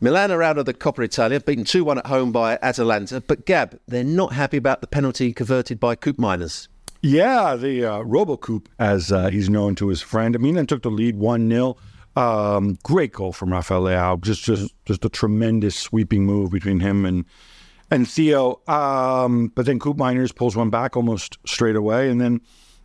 Milan 0.00 0.30
are 0.30 0.42
out 0.42 0.58
of 0.58 0.66
the 0.66 0.74
Coppa 0.74 1.04
Italia, 1.04 1.40
beaten 1.40 1.64
2 1.64 1.84
1 1.84 1.98
at 1.98 2.06
home 2.06 2.30
by 2.30 2.58
Atalanta. 2.62 3.20
But 3.20 3.44
Gab, 3.44 3.80
they're 3.88 4.04
not 4.04 4.32
happy 4.34 4.56
about 4.56 4.80
the 4.80 4.86
penalty 4.86 5.32
converted 5.32 5.80
by 5.80 5.96
Koopmeiners. 5.96 6.68
Yeah, 7.02 7.56
the 7.56 7.84
uh, 7.84 7.98
RoboCoop, 8.02 8.66
as 8.78 9.10
uh, 9.10 9.30
he's 9.30 9.50
known 9.50 9.74
to 9.76 9.88
his 9.88 10.00
friend. 10.00 10.38
Milan 10.38 10.66
took 10.66 10.82
the 10.82 10.90
lead 10.90 11.16
1 11.16 11.48
0. 11.50 11.76
Um, 12.18 12.78
great 12.82 13.12
goal 13.12 13.32
from 13.32 13.52
Rafael 13.52 13.82
Leao. 13.82 14.20
Just, 14.20 14.42
just, 14.42 14.74
just 14.84 15.04
a 15.04 15.08
tremendous 15.08 15.76
sweeping 15.76 16.26
move 16.26 16.50
between 16.50 16.80
him 16.80 17.04
and 17.04 17.24
and 17.90 18.08
Theo. 18.08 18.60
Um, 18.66 19.52
but 19.54 19.66
then 19.66 19.78
Koopmeiners 19.78 20.34
pulls 20.34 20.56
one 20.56 20.68
back 20.68 20.96
almost 20.96 21.38
straight 21.46 21.76
away, 21.76 22.10
and 22.10 22.20
then 22.20 22.40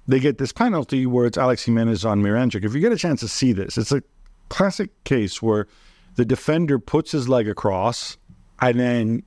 they 0.08 0.20
get 0.20 0.38
this 0.38 0.54
penalty 0.54 1.06
where 1.06 1.26
it's 1.26 1.38
Alex 1.38 1.66
Jimenez 1.66 2.06
on 2.06 2.22
Miranchuk. 2.22 2.64
If 2.64 2.74
you 2.74 2.80
get 2.80 2.92
a 2.92 2.98
chance 2.98 3.20
to 3.22 3.28
see 3.28 3.54
this, 3.54 3.78
it's 3.78 3.92
a 3.92 4.04
classic 4.50 4.92
case 5.04 5.42
where 5.42 5.68
the 6.16 6.26
defender 6.26 6.78
puts 6.78 7.12
his 7.12 7.28
leg 7.28 7.50
across, 7.50 8.18
and 8.62 8.80
then 8.80 9.24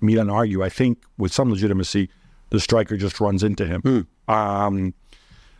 Milan 0.00 0.30
argue, 0.30 0.62
I 0.62 0.68
think, 0.68 1.02
with 1.16 1.32
some 1.32 1.50
legitimacy, 1.50 2.10
the 2.50 2.60
striker 2.60 2.96
just 2.96 3.18
runs 3.18 3.42
into 3.42 3.66
him. 3.66 4.06
Um, 4.28 4.94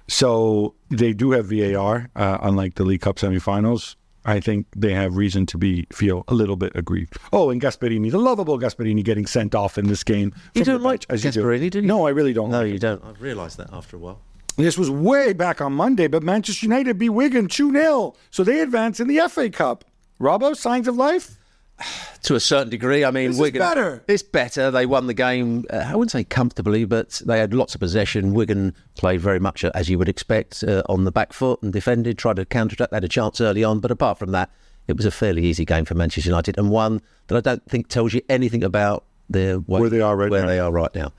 so 0.09 0.75
they 0.91 1.13
do 1.13 1.33
have 1.33 1.47
VAR, 1.47 2.09
uh, 2.17 2.39
unlike 2.43 2.75
the 2.75 2.85
League 2.85 3.01
Cup 3.01 3.17
semifinals. 3.17 3.97
I 4.25 4.39
think 4.39 4.67
they 4.77 4.95
have 4.95 5.17
reason 5.17 5.47
to 5.47 5.59
be 5.59 5.87
feel 5.93 6.25
a 6.29 6.35
little 6.35 6.55
bit 6.55 6.73
aggrieved. 6.77 7.17
Oh, 7.33 7.51
and 7.51 7.61
Gasperini, 7.61 8.11
the 8.11 8.19
lovable 8.19 8.59
Gasperini, 8.59 9.03
getting 9.03 9.27
sent 9.27 9.55
off 9.55 9.79
in 9.79 9.89
this 9.89 10.05
game. 10.05 10.33
You 10.55 10.65
don't 10.65 10.83
like 10.83 11.09
bench, 11.09 11.11
as 11.11 11.25
you 11.25 11.33
do. 11.33 11.43
Gasperini, 11.43 11.71
do 11.71 11.81
you? 11.81 11.87
No, 11.87 12.07
I 12.07 12.11
really 12.11 12.33
don't. 12.33 12.51
No, 12.51 12.63
like 12.63 12.73
you 12.73 12.79
don't. 12.79 13.05
I've 13.05 13.21
realised 13.21 13.59
that 13.59 13.73
after 13.73 13.97
a 13.97 13.99
while. 13.99 14.21
this 14.57 14.79
was 14.79 14.89
way 14.91 15.33
back 15.33 15.61
on 15.61 15.73
Monday, 15.73 16.07
but 16.07 16.23
Manchester 16.23 16.67
United 16.67 16.99
beat 16.99 17.11
Wigan 17.11 17.49
2 17.49 17.73
0. 17.73 18.15
So 18.31 18.45
they 18.45 18.61
advance 18.61 19.01
in 19.01 19.09
the 19.09 19.19
FA 19.29 19.51
Cup. 19.51 19.85
Robbo, 20.21 20.55
signs 20.55 20.87
of 20.87 20.97
life? 20.97 21.37
To 22.23 22.37
a 22.37 22.41
certain 22.41 22.71
degree, 22.71 23.05
I 23.05 23.11
mean, 23.11 23.37
Wigan. 23.37 23.59
better. 23.59 24.05
It's 24.07 24.23
better. 24.23 24.71
They 24.71 24.87
won 24.87 25.09
the 25.09 25.13
game. 25.15 25.65
Uh, 25.69 25.79
I 25.79 25.97
wouldn't 25.97 26.13
say 26.13 26.23
comfortably, 26.23 26.85
but 26.85 27.21
they 27.27 27.41
had 27.41 27.53
lots 27.53 27.75
of 27.75 27.81
possession. 27.81 28.33
Wigan 28.33 28.77
played 28.95 29.21
very 29.21 29.41
much 29.41 29.65
uh, 29.65 29.73
as 29.75 29.91
you 29.91 29.99
would 29.99 30.09
expect 30.09 30.63
uh, 30.63 30.85
on 30.89 31.03
the 31.03 31.11
back 31.11 31.33
foot 31.33 31.61
and 31.63 31.73
defended. 31.73 32.19
Tried 32.19 32.37
to 32.37 32.45
counter 32.45 32.75
attack. 32.75 32.91
They 32.91 32.97
had 32.97 33.03
a 33.03 33.09
chance 33.09 33.41
early 33.41 33.65
on, 33.65 33.81
but 33.81 33.91
apart 33.91 34.19
from 34.21 34.31
that, 34.31 34.51
it 34.87 34.97
was 34.97 35.05
a 35.05 35.11
fairly 35.11 35.45
easy 35.45 35.65
game 35.65 35.85
for 35.85 35.95
Manchester 35.97 36.31
United 36.31 36.57
and 36.59 36.71
one 36.71 37.03
that 37.27 37.37
I 37.37 37.41
don't 37.41 37.69
think 37.69 37.89
tells 37.89 38.15
you 38.15 38.23
anything 38.29 38.63
about 38.63 39.03
their 39.29 39.59
way, 39.59 39.81
Where 39.81 39.91
they 39.91 40.01
are 40.01 40.17
right 40.17 40.31
where 40.31 40.43
now. 40.43 40.47
they 40.47 40.61
are 40.61 40.71
right 40.71 40.95
now. 40.95 41.13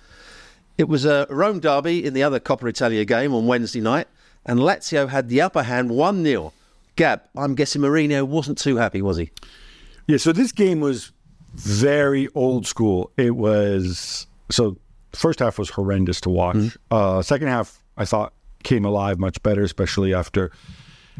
It 0.78 0.88
was 0.88 1.04
a 1.04 1.28
Rome 1.30 1.60
derby 1.60 2.06
in 2.06 2.14
the 2.14 2.24
other 2.24 2.40
Coppa 2.40 2.70
Italia 2.70 3.04
game 3.04 3.34
on 3.34 3.46
Wednesday 3.46 3.82
night, 3.82 4.08
and 4.46 4.58
Lazio 4.60 5.10
had 5.10 5.28
the 5.28 5.42
upper 5.42 5.64
hand 5.64 5.92
1 5.92 6.24
0. 6.24 6.54
Gab, 6.96 7.24
I'm 7.36 7.56
guessing 7.56 7.82
Mourinho 7.82 8.24
wasn't 8.26 8.58
too 8.58 8.78
happy, 8.78 9.02
was 9.02 9.18
he? 9.18 9.32
Yeah, 10.08 10.18
so 10.18 10.32
this 10.34 10.52
game 10.52 10.80
was 10.82 11.12
very 11.56 12.28
old 12.36 12.66
school. 12.68 13.12
It 13.18 13.36
was 13.36 14.28
so 14.50 14.78
first 15.14 15.40
half 15.40 15.58
was 15.60 15.70
horrendous 15.70 16.20
to 16.22 16.30
watch. 16.30 16.78
Uh, 16.92 17.22
second 17.22 17.48
half, 17.48 17.82
I 17.98 18.06
thought 18.06 18.34
came 18.64 18.86
alive 18.86 19.20
much 19.20 19.42
better, 19.44 19.64
especially 19.64 20.14
after 20.14 20.52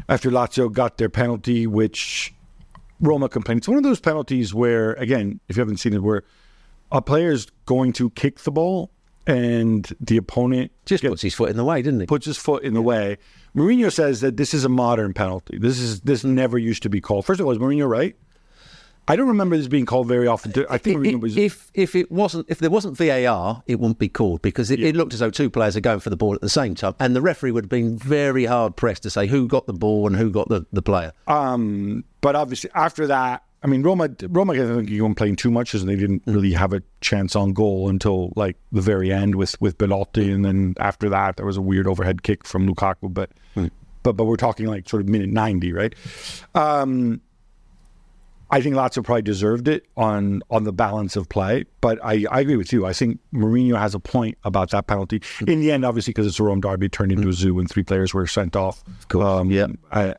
after 0.08 0.30
Lazio 0.30 0.72
got 0.72 0.98
their 0.98 1.08
penalty, 1.08 1.66
which 1.66 2.34
Roma 3.00 3.28
complained. 3.28 3.58
It's 3.58 3.68
one 3.68 3.76
of 3.76 3.84
those 3.84 4.00
penalties 4.00 4.52
where, 4.52 4.92
again, 4.94 5.40
if 5.48 5.56
you 5.56 5.60
haven't 5.60 5.76
seen 5.78 5.94
it, 5.94 6.02
where 6.02 6.24
a 6.90 7.00
player 7.00 7.30
is 7.30 7.46
going 7.66 7.92
to 7.94 8.10
kick 8.10 8.40
the 8.40 8.50
ball 8.50 8.90
and 9.26 9.90
the 10.00 10.16
opponent 10.16 10.70
Just 10.84 11.02
gets- 11.02 11.12
puts 11.12 11.22
his 11.22 11.34
foot 11.34 11.48
in 11.50 11.56
the 11.56 11.64
way, 11.64 11.80
didn't 11.80 12.00
he? 12.00 12.06
puts 12.06 12.26
his 12.26 12.36
foot 12.36 12.62
in 12.64 12.74
the 12.74 12.82
way. 12.82 13.16
Mourinho 13.56 13.90
says 13.90 14.20
that 14.20 14.36
this 14.36 14.52
is 14.52 14.64
a 14.64 14.68
modern 14.68 15.14
penalty. 15.14 15.58
This 15.58 15.78
is 15.78 16.00
this 16.00 16.24
never 16.24 16.58
used 16.58 16.82
to 16.82 16.88
be 16.90 17.00
called. 17.00 17.24
First 17.24 17.40
of 17.40 17.46
all, 17.46 17.52
is 17.52 17.58
Mourinho 17.58 17.88
right? 17.88 18.16
I 19.06 19.16
don't 19.16 19.28
remember 19.28 19.56
this 19.56 19.68
being 19.68 19.86
called 19.86 20.08
very 20.08 20.26
often. 20.26 20.52
I 20.70 20.78
think 20.78 21.22
was. 21.22 21.36
if 21.36 21.70
if 21.74 21.94
it 21.94 22.10
wasn't 22.10 22.46
if 22.48 22.58
there 22.58 22.70
wasn't 22.70 22.96
VAR, 22.96 23.62
it 23.66 23.78
wouldn't 23.78 23.98
be 23.98 24.08
called 24.08 24.40
because 24.42 24.70
it, 24.70 24.80
it 24.80 24.96
looked 24.96 25.12
as 25.12 25.20
though 25.20 25.30
two 25.30 25.50
players 25.50 25.76
are 25.76 25.80
going 25.80 26.00
for 26.00 26.10
the 26.10 26.16
ball 26.16 26.34
at 26.34 26.40
the 26.40 26.48
same 26.48 26.74
time, 26.74 26.94
and 26.98 27.14
the 27.14 27.20
referee 27.20 27.50
would 27.50 27.64
have 27.64 27.70
been 27.70 27.98
very 27.98 28.46
hard 28.46 28.76
pressed 28.76 29.02
to 29.02 29.10
say 29.10 29.26
who 29.26 29.46
got 29.46 29.66
the 29.66 29.74
ball 29.74 30.06
and 30.06 30.16
who 30.16 30.30
got 30.30 30.48
the, 30.48 30.64
the 30.72 30.82
player. 30.82 31.12
Um, 31.26 32.04
but 32.20 32.34
obviously 32.34 32.70
after 32.74 33.06
that, 33.08 33.44
I 33.62 33.66
mean, 33.66 33.82
Roma, 33.82 34.10
Roma, 34.28 34.52
I 34.52 34.56
think 34.58 34.90
you 34.90 35.02
weren't 35.02 35.16
playing 35.16 35.36
too 35.36 35.50
much, 35.50 35.74
and 35.74 35.88
they 35.88 35.96
didn't 35.96 36.22
really 36.26 36.52
have 36.52 36.72
a 36.72 36.82
chance 37.00 37.36
on 37.36 37.52
goal 37.52 37.88
until 37.88 38.32
like 38.36 38.56
the 38.72 38.80
very 38.80 39.12
end 39.12 39.34
with 39.34 39.60
with 39.60 39.76
Belotti, 39.76 40.30
and 40.30 40.44
then 40.44 40.74
after 40.78 41.08
that 41.10 41.36
there 41.36 41.46
was 41.46 41.56
a 41.56 41.62
weird 41.62 41.86
overhead 41.86 42.22
kick 42.22 42.46
from 42.46 42.66
Lukaku, 42.66 43.12
but 43.12 43.30
but 44.02 44.12
but 44.12 44.24
we're 44.24 44.36
talking 44.36 44.66
like 44.66 44.88
sort 44.88 45.02
of 45.02 45.08
minute 45.08 45.30
ninety, 45.30 45.72
right? 45.72 45.94
Um, 46.54 47.20
I 48.54 48.60
think 48.60 48.76
Lazio 48.76 49.02
probably 49.02 49.22
deserved 49.22 49.66
it 49.66 49.84
on 49.96 50.40
on 50.48 50.62
the 50.62 50.72
balance 50.72 51.16
of 51.16 51.28
play, 51.28 51.64
but 51.80 51.98
I, 52.04 52.24
I 52.30 52.38
agree 52.38 52.54
with 52.54 52.72
you. 52.72 52.86
I 52.86 52.92
think 52.92 53.18
Mourinho 53.34 53.76
has 53.76 53.96
a 53.96 53.98
point 53.98 54.38
about 54.44 54.70
that 54.70 54.86
penalty. 54.86 55.20
In 55.48 55.58
the 55.58 55.72
end, 55.72 55.84
obviously, 55.84 56.12
because 56.12 56.28
it's 56.28 56.38
a 56.38 56.44
Rome 56.44 56.60
derby, 56.60 56.88
turned 56.88 57.10
into 57.10 57.28
a 57.28 57.32
zoo, 57.32 57.58
and 57.58 57.68
three 57.68 57.82
players 57.82 58.14
were 58.14 58.28
sent 58.28 58.54
off. 58.54 58.84
Of 59.12 59.20
um, 59.20 59.50
yeah. 59.50 59.66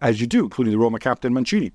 as 0.02 0.20
you 0.20 0.28
do, 0.28 0.44
including 0.44 0.74
the 0.74 0.78
Roma 0.78 1.00
captain 1.00 1.34
Mancini. 1.34 1.72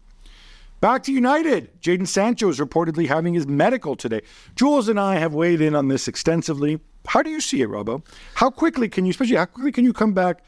Back 0.82 1.02
to 1.04 1.12
United. 1.12 1.80
Jadon 1.80 2.06
Sancho 2.06 2.50
is 2.50 2.58
reportedly 2.58 3.08
having 3.08 3.32
his 3.32 3.46
medical 3.46 3.96
today. 3.96 4.20
Juls 4.54 4.86
and 4.90 5.00
I 5.00 5.16
have 5.16 5.32
weighed 5.32 5.62
in 5.62 5.74
on 5.74 5.88
this 5.88 6.08
extensively. 6.08 6.78
How 7.06 7.22
do 7.22 7.30
you 7.30 7.40
see 7.40 7.62
it, 7.62 7.70
Robbo? 7.70 8.04
How 8.34 8.50
quickly 8.50 8.90
can 8.90 9.06
you, 9.06 9.12
especially 9.12 9.36
how 9.36 9.46
quickly 9.46 9.72
can 9.72 9.84
you 9.84 9.94
come 9.94 10.12
back 10.12 10.44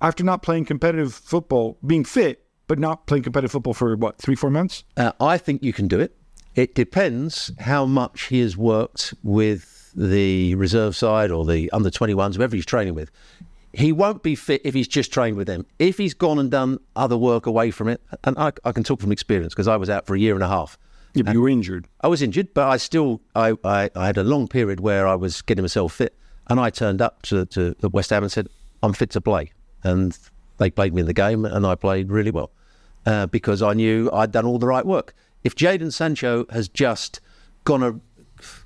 after 0.00 0.22
not 0.22 0.42
playing 0.42 0.66
competitive 0.66 1.12
football, 1.12 1.76
being 1.84 2.04
fit, 2.04 2.45
but 2.66 2.78
not 2.78 3.06
playing 3.06 3.22
competitive 3.22 3.52
football 3.52 3.74
for 3.74 3.96
what, 3.96 4.18
three, 4.18 4.34
four 4.34 4.50
months? 4.50 4.84
Uh, 4.96 5.12
I 5.20 5.38
think 5.38 5.62
you 5.62 5.72
can 5.72 5.88
do 5.88 6.00
it. 6.00 6.16
It 6.54 6.74
depends 6.74 7.52
how 7.60 7.84
much 7.84 8.24
he 8.24 8.40
has 8.40 8.56
worked 8.56 9.14
with 9.22 9.92
the 9.94 10.54
reserve 10.54 10.96
side 10.96 11.30
or 11.30 11.44
the 11.44 11.70
under 11.70 11.90
21s, 11.90 12.36
whoever 12.36 12.56
he's 12.56 12.66
training 12.66 12.94
with. 12.94 13.10
He 13.72 13.92
won't 13.92 14.22
be 14.22 14.34
fit 14.34 14.62
if 14.64 14.72
he's 14.72 14.88
just 14.88 15.12
trained 15.12 15.36
with 15.36 15.46
them. 15.46 15.66
If 15.78 15.98
he's 15.98 16.14
gone 16.14 16.38
and 16.38 16.50
done 16.50 16.78
other 16.94 17.16
work 17.16 17.44
away 17.44 17.70
from 17.70 17.88
it, 17.88 18.00
and 18.24 18.38
I, 18.38 18.52
I 18.64 18.72
can 18.72 18.84
talk 18.84 19.00
from 19.00 19.12
experience 19.12 19.52
because 19.52 19.68
I 19.68 19.76
was 19.76 19.90
out 19.90 20.06
for 20.06 20.14
a 20.14 20.18
year 20.18 20.34
and 20.34 20.42
a 20.42 20.48
half. 20.48 20.78
Yeah, 21.12 21.24
but 21.24 21.34
you 21.34 21.42
were 21.42 21.48
injured. 21.48 21.86
I 22.00 22.08
was 22.08 22.22
injured, 22.22 22.54
but 22.54 22.68
I 22.68 22.78
still 22.78 23.20
I, 23.34 23.54
I, 23.64 23.90
I 23.94 24.06
had 24.06 24.18
a 24.18 24.24
long 24.24 24.48
period 24.48 24.80
where 24.80 25.06
I 25.06 25.14
was 25.14 25.42
getting 25.42 25.62
myself 25.62 25.94
fit, 25.94 26.14
and 26.48 26.58
I 26.58 26.70
turned 26.70 27.02
up 27.02 27.22
to, 27.22 27.44
to 27.46 27.74
the 27.80 27.88
West 27.90 28.10
Ham 28.10 28.22
and 28.22 28.32
said 28.32 28.48
I'm 28.82 28.94
fit 28.94 29.10
to 29.10 29.20
play, 29.20 29.52
and 29.82 30.18
they 30.56 30.70
played 30.70 30.94
me 30.94 31.00
in 31.00 31.06
the 31.06 31.14
game, 31.14 31.44
and 31.44 31.66
I 31.66 31.74
played 31.74 32.10
really 32.10 32.30
well 32.30 32.50
uh, 33.06 33.26
because 33.26 33.62
I 33.62 33.72
knew 33.72 34.10
I'd 34.12 34.32
done 34.32 34.44
all 34.44 34.58
the 34.58 34.66
right 34.66 34.84
work. 34.84 35.14
If 35.44 35.54
Jadon 35.54 35.92
Sancho 35.92 36.44
has 36.50 36.68
just 36.68 37.20
gone 37.64 37.82
a, 37.82 38.00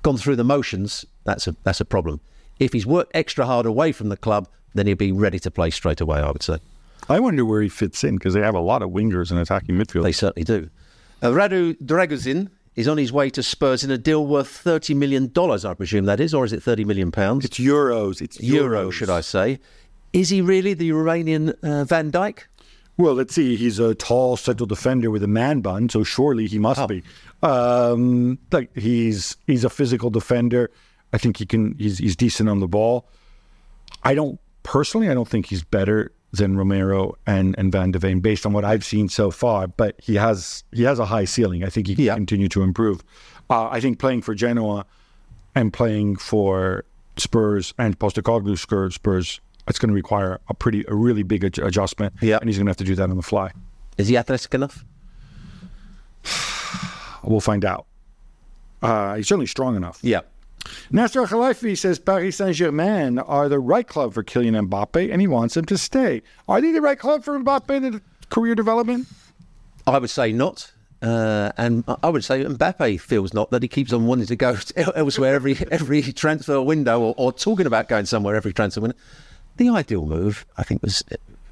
gone 0.01 0.17
through 0.17 0.35
the 0.35 0.43
motions, 0.43 1.05
that's 1.23 1.47
a 1.47 1.55
that's 1.63 1.79
a 1.79 1.85
problem. 1.85 2.19
If 2.59 2.73
he's 2.73 2.85
worked 2.85 3.11
extra 3.15 3.45
hard 3.45 3.65
away 3.65 3.91
from 3.91 4.09
the 4.09 4.17
club, 4.17 4.47
then 4.73 4.87
he'll 4.87 4.95
be 4.95 5.11
ready 5.11 5.39
to 5.39 5.51
play 5.51 5.69
straight 5.69 6.01
away. 6.01 6.19
I 6.19 6.31
would 6.31 6.43
say. 6.43 6.57
I 7.09 7.19
wonder 7.19 7.43
where 7.45 7.61
he 7.61 7.69
fits 7.69 8.03
in 8.03 8.15
because 8.15 8.33
they 8.33 8.41
have 8.41 8.55
a 8.55 8.59
lot 8.59 8.81
of 8.81 8.91
wingers 8.91 9.31
and 9.31 9.39
attacking 9.39 9.75
midfield. 9.75 10.03
They 10.03 10.11
certainly 10.11 10.43
do. 10.43 10.69
Uh, 11.21 11.29
Radu 11.29 11.75
Dragusin 11.83 12.49
is 12.75 12.87
on 12.87 12.97
his 12.97 13.11
way 13.11 13.29
to 13.31 13.43
Spurs 13.43 13.83
in 13.83 13.91
a 13.91 13.97
deal 13.97 14.25
worth 14.25 14.63
$30 14.63 14.95
million, 14.95 15.31
I 15.35 15.73
presume 15.73 16.05
that 16.05 16.19
is, 16.19 16.33
or 16.33 16.45
is 16.45 16.53
it 16.53 16.61
£30 16.61 16.85
million? 16.85 17.09
it's 17.09 17.59
euros. 17.59 18.21
It's 18.21 18.39
Euro, 18.41 18.87
euros. 18.89 18.93
should 18.93 19.09
I 19.09 19.21
say. 19.21 19.59
Is 20.13 20.29
he 20.29 20.41
really 20.41 20.73
the 20.73 20.89
Romanian 20.91 21.53
uh, 21.63 21.83
Van 21.85 22.11
Dijk? 22.11 22.43
Well, 22.97 23.13
let's 23.15 23.33
see. 23.33 23.55
He's 23.55 23.79
a 23.79 23.95
tall 23.95 24.37
central 24.37 24.67
defender 24.67 25.09
with 25.09 25.23
a 25.23 25.27
man 25.27 25.61
bun, 25.61 25.89
so 25.89 26.03
surely 26.03 26.45
he 26.47 26.57
Oh. 26.57 26.61
must 26.61 26.87
be. 26.87 27.03
Um, 27.41 28.37
like 28.51 28.75
he's 28.77 29.37
he's 29.47 29.63
a 29.63 29.69
physical 29.69 30.09
defender. 30.09 30.69
I 31.13 31.17
think 31.17 31.37
he 31.37 31.45
can. 31.45 31.75
He's 31.77 31.97
he's 31.97 32.15
decent 32.15 32.49
on 32.49 32.59
the 32.59 32.67
ball. 32.67 33.07
I 34.03 34.13
don't 34.13 34.39
personally. 34.63 35.09
I 35.09 35.13
don't 35.13 35.27
think 35.27 35.47
he's 35.47 35.63
better 35.63 36.11
than 36.31 36.55
Romero 36.57 37.15
and 37.25 37.55
and 37.57 37.71
Van 37.71 37.91
de 37.91 37.99
Ven 37.99 38.19
based 38.19 38.45
on 38.45 38.53
what 38.53 38.63
I've 38.63 38.85
seen 38.85 39.09
so 39.09 39.31
far. 39.31 39.67
But 39.67 39.95
he 40.01 40.15
has 40.15 40.63
he 40.71 40.83
has 40.83 40.99
a 40.99 41.05
high 41.05 41.25
ceiling. 41.25 41.63
I 41.63 41.67
think 41.69 41.87
he 41.87 41.95
can 41.95 42.05
Yeah. 42.05 42.15
continue 42.15 42.49
to 42.49 42.61
improve. 42.61 43.03
Uh, 43.49 43.67
I 43.69 43.81
think 43.81 43.99
playing 43.99 44.21
for 44.21 44.33
Genoa 44.35 44.85
and 45.55 45.73
playing 45.73 46.15
for 46.17 46.85
Spurs 47.17 47.73
and 47.77 47.99
Postecoglou 47.99 48.57
Spurs, 48.57 49.41
it's 49.67 49.79
going 49.79 49.89
to 49.89 49.95
require 49.95 50.39
a 50.49 50.53
pretty 50.53 50.83
a 50.87 50.93
really 50.95 51.23
big 51.23 51.41
adj- 51.43 51.65
adjustment. 51.65 52.13
Yeah. 52.21 52.37
and 52.39 52.49
he's 52.49 52.57
going 52.57 52.65
to 52.65 52.69
have 52.71 52.77
to 52.77 52.83
do 52.83 52.95
that 52.95 53.09
on 53.09 53.15
the 53.15 53.21
fly. 53.23 53.51
Is 53.97 54.07
he 54.07 54.17
athletic 54.17 54.53
enough? 54.53 54.83
We'll 57.23 57.39
find 57.39 57.63
out. 57.63 57.85
Uh, 58.81 59.15
he's 59.15 59.27
certainly 59.27 59.45
strong 59.45 59.75
enough. 59.75 59.99
Yeah. 60.01 60.21
Nasser 60.89 61.21
Khelaifi 61.23 61.77
says 61.77 61.99
Paris 61.99 62.37
Saint 62.37 62.55
Germain 62.55 63.19
are 63.19 63.47
the 63.47 63.59
right 63.59 63.87
club 63.87 64.13
for 64.13 64.23
Kylian 64.23 64.67
Mbappe, 64.67 65.11
and 65.11 65.21
he 65.21 65.27
wants 65.27 65.55
him 65.55 65.65
to 65.65 65.77
stay. 65.77 66.23
Are 66.47 66.59
they 66.61 66.71
the 66.71 66.81
right 66.81 66.97
club 66.97 67.23
for 67.23 67.37
Mbappe 67.39 67.69
in 67.69 67.83
the 67.91 68.01
career 68.29 68.55
development? 68.55 69.07
I 69.85 69.99
would 69.99 70.09
say 70.09 70.31
not. 70.33 70.71
Uh, 71.01 71.51
and 71.57 71.83
I- 71.87 71.97
I 72.03 72.09
would 72.09 72.23
say 72.23 72.43
Mbappe 72.43 72.99
feels 72.99 73.33
not 73.35 73.51
that 73.51 73.61
he 73.61 73.67
keeps 73.67 73.93
on 73.93 74.05
wanting 74.07 74.25
to 74.27 74.35
go 74.35 74.57
elsewhere 74.95 75.35
every 75.35 75.57
every 75.71 76.01
transfer 76.01 76.59
window 76.61 76.99
or, 77.01 77.13
or 77.17 77.31
talking 77.33 77.65
about 77.67 77.87
going 77.87 78.05
somewhere 78.05 78.35
every 78.35 78.53
transfer 78.53 78.81
window. 78.81 78.97
The 79.57 79.69
ideal 79.69 80.05
move, 80.05 80.45
I 80.57 80.63
think, 80.63 80.81
was 80.81 81.03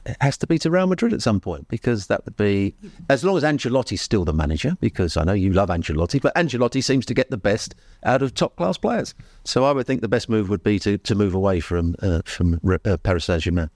it 0.10 0.18
has 0.22 0.38
to 0.38 0.48
be 0.48 0.58
to 0.60 0.72
Real 0.72 0.88
Madrid 0.88 1.14
at 1.14 1.22
some 1.22 1.40
point 1.40 1.68
because 1.68 2.08
that 2.08 2.26
would 2.26 2.38
be 2.38 2.74
as 3.10 3.24
long 3.24 3.38
as 3.38 3.44
Ancelotti's 3.44 4.02
still 4.02 4.26
the 4.26 4.34
manager. 4.34 4.78
Because 4.80 5.18
I 5.18 5.24
know 5.24 5.34
you 5.34 5.52
love 5.54 5.70
Ancelotti, 5.70 6.22
but 6.22 6.34
Ancelotti 6.36 6.84
seems 6.84 7.06
to 7.08 7.14
get 7.14 7.30
the 7.30 7.38
best 7.38 7.76
out 8.04 8.22
of 8.22 8.34
top 8.34 8.56
class 8.56 8.78
players. 8.78 9.14
So 9.44 9.66
I 9.66 9.72
would 9.72 9.86
think 9.86 10.02
the 10.02 10.08
best 10.08 10.30
move 10.30 10.50
would 10.50 10.64
be 10.64 10.80
to, 10.80 10.98
to 10.98 11.16
move 11.16 11.34
away 11.34 11.60
from 11.60 11.96
uh, 12.02 12.22
from 12.26 12.60
uh, 12.86 12.98
Paris 12.98 13.26
Saint 13.26 13.44
Germain. 13.44 13.70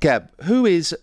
Gab, 0.00 0.30
who 0.44 0.66
is 0.66 0.94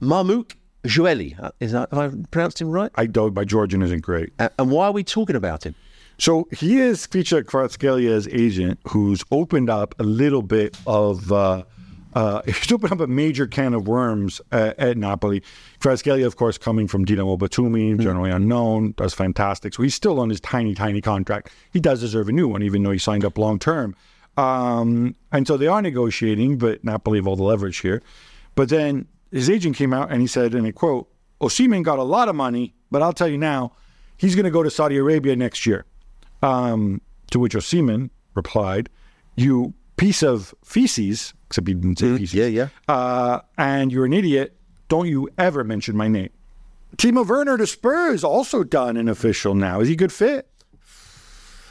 Marmouk 0.00 0.54
Joueli? 0.84 1.38
Uh, 1.42 1.52
is 1.60 1.72
that 1.72 1.92
have 1.92 2.14
I 2.14 2.16
pronounced 2.30 2.60
him 2.60 2.70
right? 2.70 2.90
I 2.94 3.06
don't. 3.06 3.34
My 3.34 3.44
Georgian 3.44 3.82
isn't 3.82 4.02
great. 4.02 4.32
Uh, 4.38 4.50
and 4.58 4.70
why 4.70 4.86
are 4.86 4.92
we 4.92 5.04
talking 5.04 5.36
about 5.36 5.64
him? 5.64 5.74
So 6.22 6.46
he 6.52 6.78
is 6.78 7.08
Khvicha 7.08 7.42
Kvaratskhelia 7.42 8.32
agent, 8.32 8.78
who's 8.86 9.24
opened 9.32 9.68
up 9.68 9.98
a 9.98 10.04
little 10.04 10.42
bit 10.42 10.78
of. 10.86 11.32
Uh, 11.32 11.64
uh, 12.14 12.42
he's 12.46 12.70
opened 12.70 12.92
up 12.92 13.00
a 13.00 13.08
major 13.08 13.48
can 13.48 13.74
of 13.74 13.88
worms 13.88 14.40
at, 14.52 14.78
at 14.78 14.96
Napoli. 14.96 15.42
Kvaratskhelia, 15.80 16.24
of 16.24 16.36
course, 16.36 16.58
coming 16.58 16.86
from 16.86 17.04
Dinamo 17.04 17.36
Batumi, 17.36 17.98
generally 17.98 18.30
unknown, 18.30 18.94
does 18.96 19.14
fantastic. 19.14 19.74
So 19.74 19.82
he's 19.82 19.96
still 19.96 20.20
on 20.20 20.30
his 20.30 20.38
tiny, 20.38 20.76
tiny 20.76 21.00
contract. 21.00 21.50
He 21.72 21.80
does 21.80 21.98
deserve 21.98 22.28
a 22.28 22.32
new 22.32 22.46
one, 22.46 22.62
even 22.62 22.84
though 22.84 22.92
he 22.92 22.98
signed 23.00 23.24
up 23.24 23.36
long 23.36 23.58
term. 23.58 23.96
Um, 24.36 25.16
and 25.32 25.44
so 25.44 25.56
they 25.56 25.66
are 25.66 25.82
negotiating, 25.82 26.56
but 26.56 26.84
Napoli 26.84 27.18
have 27.18 27.26
all 27.26 27.34
the 27.34 27.42
leverage 27.42 27.78
here. 27.78 28.00
But 28.54 28.68
then 28.68 29.08
his 29.32 29.50
agent 29.50 29.74
came 29.74 29.92
out 29.92 30.12
and 30.12 30.20
he 30.20 30.28
said, 30.28 30.54
and 30.54 30.68
I 30.68 30.70
quote, 30.70 31.10
Osimhen 31.40 31.82
got 31.82 31.98
a 31.98 32.04
lot 32.04 32.28
of 32.28 32.36
money, 32.36 32.74
but 32.92 33.02
I'll 33.02 33.12
tell 33.12 33.26
you 33.26 33.38
now, 33.38 33.72
he's 34.18 34.36
going 34.36 34.44
to 34.44 34.52
go 34.52 34.62
to 34.62 34.70
Saudi 34.70 34.98
Arabia 34.98 35.34
next 35.34 35.66
year. 35.66 35.84
Um, 36.42 37.00
to 37.30 37.38
which 37.38 37.54
Osimhen 37.54 38.10
replied, 38.34 38.88
"You 39.36 39.74
piece 39.96 40.22
of 40.22 40.54
feces." 40.64 41.34
Except 41.48 41.68
he 41.68 41.74
didn't 41.74 41.98
say 41.98 42.16
feces. 42.16 42.34
yeah, 42.34 42.46
yeah. 42.46 42.68
Uh, 42.88 43.40
and 43.58 43.92
you're 43.92 44.04
an 44.06 44.12
idiot. 44.12 44.56
Don't 44.88 45.06
you 45.08 45.28
ever 45.38 45.64
mention 45.64 45.96
my 45.96 46.08
name. 46.08 46.30
Timo 46.96 47.26
Werner 47.26 47.56
to 47.56 47.66
Spurs 47.66 48.22
also 48.24 48.62
done 48.64 48.96
an 48.98 49.08
official 49.08 49.54
now. 49.54 49.80
Is 49.80 49.88
he 49.88 49.94
a 49.94 49.96
good 49.96 50.12
fit? 50.12 50.48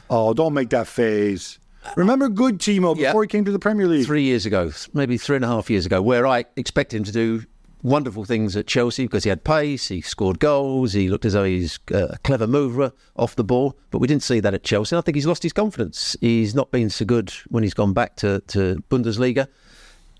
Oh, 0.09 0.34
don't 0.34 0.53
make 0.53 0.69
that 0.72 0.88
phase. 0.88 1.59
Remember 1.95 2.30
good 2.30 2.59
Timo 2.59 2.95
Yeah. 2.97 3.09
before 3.09 3.24
he 3.24 3.28
came 3.28 3.45
to 3.45 3.51
the 3.51 3.59
Premier 3.59 3.88
League. 3.88 4.05
Three 4.05 4.24
years 4.24 4.45
ago, 4.45 4.72
maybe 4.93 5.17
three 5.17 5.36
and 5.36 5.45
a 5.45 5.47
half 5.47 5.69
years 5.69 5.86
ago, 5.86 6.01
where 6.01 6.28
I 6.28 6.45
expected 6.55 6.97
him 6.97 7.03
to 7.05 7.11
do 7.11 7.43
wonderful 7.84 8.25
things 8.25 8.55
at 8.55 8.67
Chelsea 8.67 9.05
because 9.05 9.23
he 9.23 9.29
had 9.29 9.43
pace, 9.43 9.88
he 9.88 10.01
scored 10.01 10.39
goals, 10.39 10.93
he 10.93 11.09
looked 11.09 11.25
as 11.25 11.34
though 11.34 11.43
he's 11.43 11.79
uh, 11.93 12.07
a 12.11 12.17
clever 12.19 12.47
mover 12.47 12.91
off 13.15 13.36
the 13.36 13.43
ball. 13.43 13.77
But 13.89 13.99
we 13.99 14.07
didn't 14.07 14.23
see 14.23 14.39
that 14.39 14.53
at 14.53 14.63
Chelsea. 14.63 14.95
I 14.95 15.01
think 15.01 15.15
he's 15.15 15.25
lost 15.25 15.43
his 15.43 15.53
confidence. 15.53 16.15
He's 16.21 16.55
not 16.55 16.71
been 16.71 16.89
so 16.89 17.05
good 17.05 17.32
when 17.49 17.63
he's 17.63 17.73
gone 17.73 17.93
back 17.93 18.15
to, 18.17 18.41
to 18.47 18.84
Bundesliga. 18.89 19.47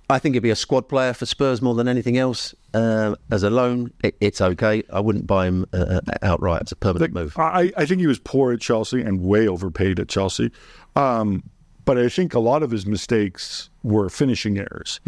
I 0.10 0.20
think 0.20 0.36
he'd 0.36 0.42
be 0.42 0.50
a 0.50 0.56
squad 0.56 0.90
player 0.90 1.14
for 1.14 1.26
Spurs 1.26 1.62
more 1.62 1.74
than 1.74 1.88
anything 1.88 2.18
else. 2.18 2.54
Um, 2.74 3.16
as 3.32 3.44
a 3.44 3.50
loan, 3.50 3.94
it, 4.04 4.16
it's 4.20 4.42
okay. 4.42 4.84
I 4.92 5.00
wouldn't 5.00 5.26
buy 5.26 5.46
him 5.46 5.66
uh, 5.74 5.78
uh, 5.78 6.02
outright 6.22 6.64
as 6.64 6.72
a 6.74 6.76
permanent 6.76 7.14
move. 7.14 7.38
I, 7.38 7.72
I 7.78 7.86
think 7.86 8.02
he 8.02 8.08
was 8.08 8.20
poor 8.20 8.52
at 8.52 8.60
Chelsea 8.60 9.02
and 9.02 9.22
way 9.22 9.48
overpaid 9.48 10.00
at 10.00 10.10
Chelsea. 10.10 10.52
Um, 10.96 11.44
but 11.86 11.98
I 11.98 12.10
think 12.10 12.34
a 12.34 12.40
lot 12.40 12.62
of 12.62 12.72
his 12.72 12.86
mistakes 12.86 13.70
were 13.84 14.10
finishing 14.10 14.58
errors. 14.58 15.00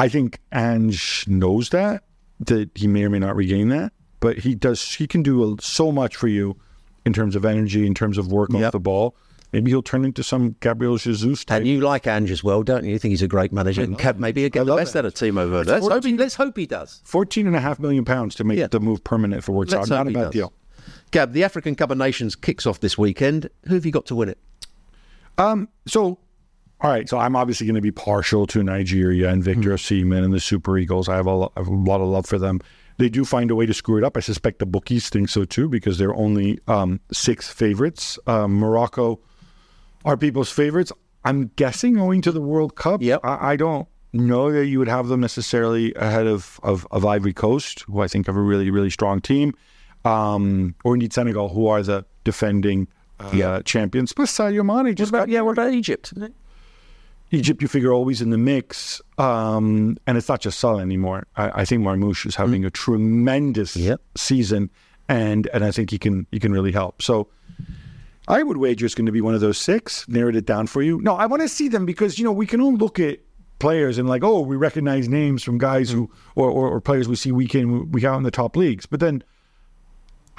I 0.00 0.08
think 0.08 0.38
Ange 0.52 1.24
knows 1.28 1.70
that, 1.70 2.04
that 2.40 2.70
he 2.74 2.86
may 2.86 3.04
or 3.04 3.10
may 3.10 3.18
not 3.18 3.36
regain 3.36 3.68
that. 3.68 3.92
But 4.20 4.38
he 4.38 4.54
does. 4.54 4.94
He 4.94 5.06
can 5.06 5.22
do 5.22 5.54
a, 5.54 5.62
so 5.62 5.90
much 5.92 6.16
for 6.16 6.28
you 6.28 6.56
in 7.06 7.12
terms 7.12 7.36
of 7.36 7.44
energy, 7.44 7.86
in 7.86 7.94
terms 7.94 8.18
of 8.18 8.30
work 8.30 8.52
off 8.54 8.72
the 8.72 8.80
ball. 8.80 9.16
Maybe 9.52 9.70
he'll 9.70 9.82
turn 9.82 10.04
into 10.04 10.22
some 10.22 10.54
Gabriel 10.60 10.96
Jesus 10.96 11.44
type. 11.44 11.58
And 11.58 11.66
you 11.66 11.80
like 11.80 12.06
Ange 12.06 12.30
as 12.30 12.44
well, 12.44 12.62
don't 12.62 12.84
you? 12.84 12.92
You 12.92 12.98
think 12.98 13.10
he's 13.10 13.22
a 13.22 13.26
great 13.28 13.52
manager 13.52 13.82
and 13.82 13.98
can 13.98 14.20
maybe 14.20 14.48
get 14.48 14.60
the 14.60 14.64
love 14.64 14.78
best 14.78 14.94
it. 14.94 15.00
out 15.00 15.06
of 15.06 15.14
Timo 15.14 15.50
Werner. 15.50 15.64
Let's 15.64 15.88
hope, 15.88 16.04
he, 16.04 16.16
let's 16.16 16.34
hope 16.36 16.56
he 16.56 16.66
does. 16.66 17.00
Fourteen 17.04 17.46
and 17.48 17.56
a 17.56 17.60
half 17.60 17.80
million 17.80 18.04
pounds 18.04 18.34
to 18.36 18.44
make 18.44 18.58
Yeah. 18.58 18.68
the 18.68 18.78
move 18.78 19.02
permanent 19.02 19.42
for 19.42 19.52
it 19.52 19.56
works 19.56 19.72
Let's 19.72 19.90
out. 19.90 19.96
hope 19.96 20.06
Not 20.06 20.10
a 20.12 20.14
bad 20.14 20.22
does. 20.26 20.32
deal. 20.32 20.52
Gab, 21.10 21.32
the 21.32 21.42
African 21.42 21.74
Cup 21.74 21.90
of 21.90 21.98
Nations 21.98 22.36
kicks 22.36 22.64
off 22.64 22.78
this 22.78 22.96
weekend. 22.96 23.50
Who 23.66 23.74
have 23.74 23.84
you 23.84 23.90
got 23.90 24.06
to 24.06 24.14
win 24.14 24.28
it? 24.28 24.38
Um, 25.36 25.68
so, 25.86 26.18
all 26.82 26.90
right. 26.90 27.08
So 27.08 27.18
I'm 27.18 27.36
obviously 27.36 27.66
going 27.66 27.74
to 27.74 27.80
be 27.80 27.90
partial 27.90 28.46
to 28.48 28.62
Nigeria 28.62 29.30
and 29.30 29.44
Victor 29.44 29.70
Osimhen 29.70 30.24
and 30.24 30.32
the 30.32 30.40
Super 30.40 30.78
Eagles. 30.78 31.08
I 31.08 31.16
have 31.16 31.26
a, 31.26 31.48
have 31.56 31.68
a 31.68 31.74
lot 31.74 32.00
of 32.00 32.08
love 32.08 32.26
for 32.26 32.38
them. 32.38 32.60
They 32.96 33.08
do 33.08 33.24
find 33.24 33.50
a 33.50 33.54
way 33.54 33.66
to 33.66 33.74
screw 33.74 33.96
it 33.98 34.04
up. 34.04 34.16
I 34.16 34.20
suspect 34.20 34.58
the 34.58 34.66
bookies 34.66 35.08
think 35.08 35.28
so 35.28 35.44
too 35.44 35.68
because 35.68 35.98
they're 35.98 36.14
only 36.14 36.58
um, 36.68 37.00
six 37.12 37.50
favorites. 37.50 38.18
Um, 38.26 38.58
Morocco 38.58 39.20
are 40.04 40.16
people's 40.16 40.50
favorites. 40.50 40.92
I'm 41.24 41.50
guessing 41.56 41.98
owing 41.98 42.22
to 42.22 42.32
the 42.32 42.40
World 42.40 42.76
Cup. 42.76 43.02
Yep. 43.02 43.20
I, 43.24 43.52
I 43.52 43.56
don't 43.56 43.88
know 44.12 44.50
that 44.50 44.66
you 44.66 44.78
would 44.78 44.88
have 44.88 45.08
them 45.08 45.20
necessarily 45.20 45.94
ahead 45.94 46.26
of, 46.26 46.58
of, 46.62 46.86
of 46.90 47.04
Ivory 47.04 47.32
Coast, 47.32 47.82
who 47.82 48.00
I 48.00 48.08
think 48.08 48.26
have 48.26 48.36
a 48.36 48.40
really, 48.40 48.70
really 48.70 48.90
strong 48.90 49.20
team, 49.20 49.54
um, 50.04 50.74
or 50.84 50.94
indeed 50.94 51.12
Senegal, 51.12 51.50
who 51.50 51.68
are 51.68 51.82
the 51.82 52.04
defending 52.24 52.88
uh, 53.20 53.62
champions. 53.62 54.12
Plus 54.12 54.36
Sadio 54.36 54.64
Mane 54.64 54.94
just 54.94 55.12
got 55.12 55.28
yeah, 55.28 55.42
what 55.42 55.52
about 55.52 55.72
Egypt? 55.72 56.12
Egypt, 57.32 57.62
you 57.62 57.68
figure, 57.68 57.92
always 57.92 58.20
in 58.20 58.30
the 58.30 58.38
mix. 58.38 59.00
Um, 59.18 59.96
and 60.06 60.18
it's 60.18 60.28
not 60.28 60.40
just 60.40 60.58
Salah 60.58 60.82
anymore. 60.82 61.26
I, 61.36 61.62
I 61.62 61.64
think 61.64 61.82
Marmoush 61.82 62.26
is 62.26 62.34
having 62.34 62.64
a 62.64 62.70
tremendous 62.70 63.76
Yep. 63.76 64.00
season, 64.16 64.70
and 65.08 65.48
and 65.54 65.64
I 65.64 65.70
think 65.70 65.90
he 65.90 65.98
can 65.98 66.26
he 66.32 66.40
can 66.40 66.52
really 66.52 66.72
help. 66.72 67.02
So 67.02 67.28
I 68.28 68.42
would 68.42 68.56
wager 68.56 68.84
it's 68.86 68.94
going 68.94 69.06
to 69.06 69.12
be 69.12 69.20
one 69.20 69.34
of 69.34 69.40
those 69.40 69.58
six. 69.58 70.08
Narrowed 70.08 70.36
it 70.36 70.46
down 70.46 70.66
for 70.66 70.82
you. 70.82 71.00
No, 71.02 71.14
I 71.14 71.26
want 71.26 71.42
to 71.42 71.48
see 71.48 71.68
them 71.68 71.86
because 71.86 72.18
you 72.18 72.24
know 72.24 72.32
we 72.32 72.46
can 72.46 72.60
all 72.60 72.74
look 72.74 72.98
at 72.98 73.20
players 73.60 73.98
and 73.98 74.08
like, 74.08 74.24
oh, 74.24 74.40
we 74.40 74.56
recognize 74.56 75.08
names 75.08 75.42
from 75.42 75.58
guys 75.58 75.90
who 75.90 76.10
or, 76.34 76.50
or, 76.50 76.68
or 76.68 76.80
players 76.80 77.08
we 77.08 77.14
see 77.16 77.30
week 77.30 77.54
in 77.54 77.90
week 77.92 78.04
out 78.04 78.16
in 78.16 78.22
the 78.24 78.30
top 78.30 78.56
leagues. 78.56 78.86
But 78.86 79.00
then 79.00 79.22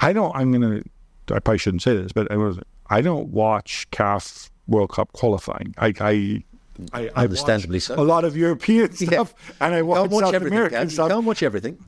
I 0.00 0.12
don't. 0.12 0.34
I'm 0.36 0.52
gonna. 0.52 0.82
I 1.30 1.38
probably 1.38 1.58
shouldn't 1.58 1.82
say 1.82 1.96
this, 1.96 2.12
but 2.12 2.30
I 2.30 2.36
was. 2.36 2.58
I 2.90 3.00
don't 3.00 3.28
watch 3.28 3.86
CAF 3.92 4.50
World 4.66 4.90
Cup 4.92 5.12
qualifying. 5.12 5.74
I. 5.78 5.94
I 6.00 6.44
I, 6.92 7.10
I 7.14 7.24
Understandably 7.24 7.80
so. 7.80 7.94
A 7.94 8.02
lot 8.02 8.24
of 8.24 8.36
European 8.36 8.92
stuff, 8.96 9.34
and 9.60 9.74
I 9.74 9.82
watch, 9.82 10.10
watch 10.10 10.24
South 10.24 10.34
everything. 10.34 10.58
American 10.58 10.90
stuff 10.90 11.10
can't 11.10 11.24
watch 11.24 11.42
everything. 11.42 11.78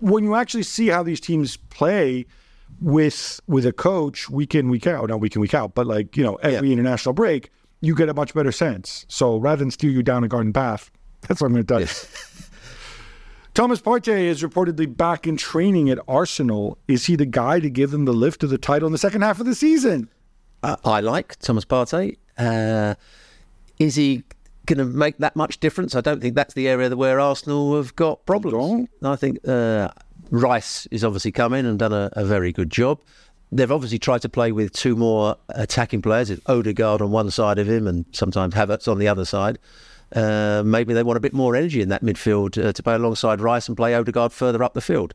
when 0.00 0.24
you 0.24 0.34
actually 0.34 0.62
see 0.62 0.88
how 0.88 1.02
these 1.02 1.20
teams 1.20 1.56
play 1.56 2.26
with 2.80 3.40
with 3.46 3.66
a 3.66 3.72
coach 3.72 4.30
week 4.30 4.54
in 4.54 4.68
week 4.68 4.86
out, 4.86 5.08
not 5.08 5.20
week 5.20 5.34
in 5.34 5.40
week 5.40 5.54
out, 5.54 5.74
but 5.74 5.86
like 5.86 6.16
you 6.16 6.22
know 6.22 6.36
every 6.36 6.72
international 6.72 7.12
break, 7.12 7.50
you 7.80 7.94
get 7.94 8.08
a 8.08 8.14
much 8.14 8.34
better 8.34 8.52
sense. 8.52 9.04
So 9.08 9.36
rather 9.36 9.60
than 9.60 9.70
steer 9.70 9.90
you 9.90 10.02
down 10.02 10.24
a 10.24 10.28
garden 10.28 10.52
path, 10.52 10.90
that's 11.22 11.40
what 11.40 11.48
I'm 11.48 11.52
going 11.52 11.64
to 11.64 11.72
tell 11.72 11.80
you. 11.80 11.88
Thomas 13.54 13.80
Partey 13.80 14.22
is 14.26 14.42
reportedly 14.42 14.96
back 14.96 15.26
in 15.26 15.36
training 15.36 15.90
at 15.90 15.98
Arsenal. 16.06 16.78
Is 16.86 17.06
he 17.06 17.16
the 17.16 17.26
guy 17.26 17.58
to 17.58 17.68
give 17.68 17.90
them 17.90 18.04
the 18.04 18.12
lift 18.12 18.40
to 18.42 18.46
the 18.46 18.58
title 18.58 18.86
in 18.86 18.92
the 18.92 18.98
second 18.98 19.22
half 19.22 19.40
of 19.40 19.46
the 19.46 19.56
season? 19.56 20.08
Uh, 20.62 20.76
I 20.84 21.00
like 21.00 21.36
Thomas 21.40 21.64
Partey. 21.64 22.16
Uh, 22.38 22.94
is 23.80 23.96
he 23.96 24.22
going 24.66 24.78
to 24.78 24.84
make 24.84 25.18
that 25.18 25.34
much 25.34 25.58
difference? 25.58 25.96
I 25.96 26.00
don't 26.00 26.20
think 26.20 26.36
that's 26.36 26.54
the 26.54 26.68
area 26.68 26.94
where 26.94 27.18
Arsenal 27.18 27.76
have 27.76 27.96
got 27.96 28.24
problems. 28.26 28.88
I 29.02 29.16
think 29.16 29.38
uh, 29.48 29.88
Rice 30.30 30.86
is 30.92 31.02
obviously 31.02 31.32
come 31.32 31.54
in 31.54 31.66
and 31.66 31.78
done 31.78 31.92
a, 31.92 32.10
a 32.12 32.24
very 32.24 32.52
good 32.52 32.70
job. 32.70 33.00
They've 33.50 33.72
obviously 33.72 33.98
tried 33.98 34.22
to 34.22 34.28
play 34.28 34.52
with 34.52 34.72
two 34.72 34.94
more 34.94 35.36
attacking 35.48 36.02
players, 36.02 36.30
Odegaard 36.46 37.02
on 37.02 37.10
one 37.10 37.32
side 37.32 37.58
of 37.58 37.68
him 37.68 37.88
and 37.88 38.04
sometimes 38.12 38.54
Havertz 38.54 38.86
on 38.86 39.00
the 39.00 39.08
other 39.08 39.24
side. 39.24 39.58
Uh, 40.14 40.62
maybe 40.64 40.92
they 40.92 41.02
want 41.02 41.16
a 41.16 41.20
bit 41.20 41.32
more 41.32 41.56
energy 41.56 41.80
in 41.80 41.88
that 41.88 42.02
midfield 42.02 42.62
uh, 42.62 42.72
to 42.72 42.82
play 42.82 42.94
alongside 42.94 43.40
Rice 43.40 43.66
and 43.66 43.76
play 43.76 43.94
Odegaard 43.94 44.32
further 44.32 44.62
up 44.62 44.74
the 44.74 44.80
field. 44.80 45.14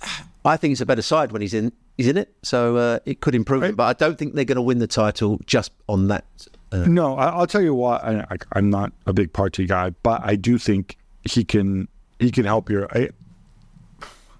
I 0.44 0.56
think 0.56 0.72
it's 0.72 0.80
a 0.80 0.86
better 0.86 1.02
side 1.02 1.32
when 1.32 1.42
he's 1.42 1.54
in. 1.54 1.72
He's 1.96 2.08
in 2.08 2.16
it, 2.16 2.34
so 2.42 2.76
uh, 2.76 2.98
it 3.04 3.20
could 3.20 3.34
improve. 3.34 3.62
Him, 3.62 3.74
but 3.76 3.84
I 3.84 3.92
don't 3.92 4.18
think 4.18 4.34
they're 4.34 4.46
going 4.46 4.56
to 4.56 4.62
win 4.62 4.78
the 4.78 4.86
title 4.86 5.38
just 5.46 5.72
on 5.88 6.08
that. 6.08 6.24
Uh, 6.72 6.84
No, 6.86 7.16
I, 7.16 7.26
I'll 7.28 7.46
tell 7.46 7.62
you 7.62 7.74
what. 7.74 8.02
I, 8.04 8.26
I, 8.30 8.36
I'm 8.54 8.70
not 8.70 8.92
a 9.06 9.12
big 9.12 9.32
Partey 9.32 9.68
guy, 9.68 9.90
but 10.02 10.20
I 10.24 10.36
do 10.36 10.58
think 10.58 10.96
he 11.24 11.44
can 11.44 11.88
he 12.18 12.30
can 12.30 12.44
help 12.44 12.70
your. 12.70 12.88
I, 12.96 13.10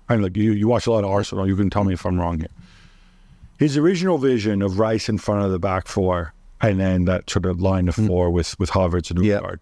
I 0.09 0.17
look, 0.17 0.37
you 0.37 0.53
you 0.53 0.69
watch 0.69 0.87
a 0.87 0.91
lot 0.93 1.05
of 1.05 1.11
Arsenal. 1.11 1.47
You 1.47 1.57
can 1.57 1.71
tell 1.71 1.85
me 1.85 1.95
if 1.95 2.05
I'm 2.05 2.19
wrong 2.19 2.39
here. 2.39 2.49
His 3.59 3.77
original 3.77 4.19
vision 4.19 4.61
of 4.63 4.79
Rice 4.79 5.09
in 5.09 5.19
front 5.19 5.45
of 5.45 5.53
the 5.53 5.59
back 5.59 5.87
four, 5.87 6.35
and 6.61 6.81
then 6.81 7.05
that 7.05 7.31
sort 7.31 7.47
of 7.47 7.61
line 7.61 7.89
of 7.89 7.95
four 7.95 8.31
with 8.31 8.59
with 8.59 8.71
Havertz 8.71 9.11
and. 9.11 9.21
Odegaard. 9.21 9.61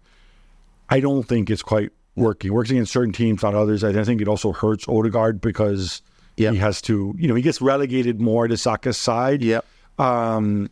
I 0.89 0.99
don't 0.99 1.23
think 1.23 1.49
it's 1.49 1.61
quite 1.61 1.91
working. 2.15 2.51
Works 2.51 2.69
against 2.71 2.91
certain 2.91 3.13
teams, 3.13 3.43
not 3.43 3.55
others. 3.55 3.83
I 3.83 4.03
think 4.03 4.21
it 4.21 4.27
also 4.27 4.51
hurts 4.51 4.87
Odegaard 4.87 5.39
because 5.39 6.01
Yeah. 6.35 6.51
he 6.51 6.57
has 6.57 6.81
to. 6.83 7.15
You 7.17 7.27
know, 7.27 7.35
he 7.35 7.41
gets 7.41 7.61
relegated 7.61 8.19
more 8.19 8.47
to 8.47 8.57
Saka's 8.57 8.97
side. 8.97 9.41
Yeah. 9.41 9.61
Um, 9.99 10.69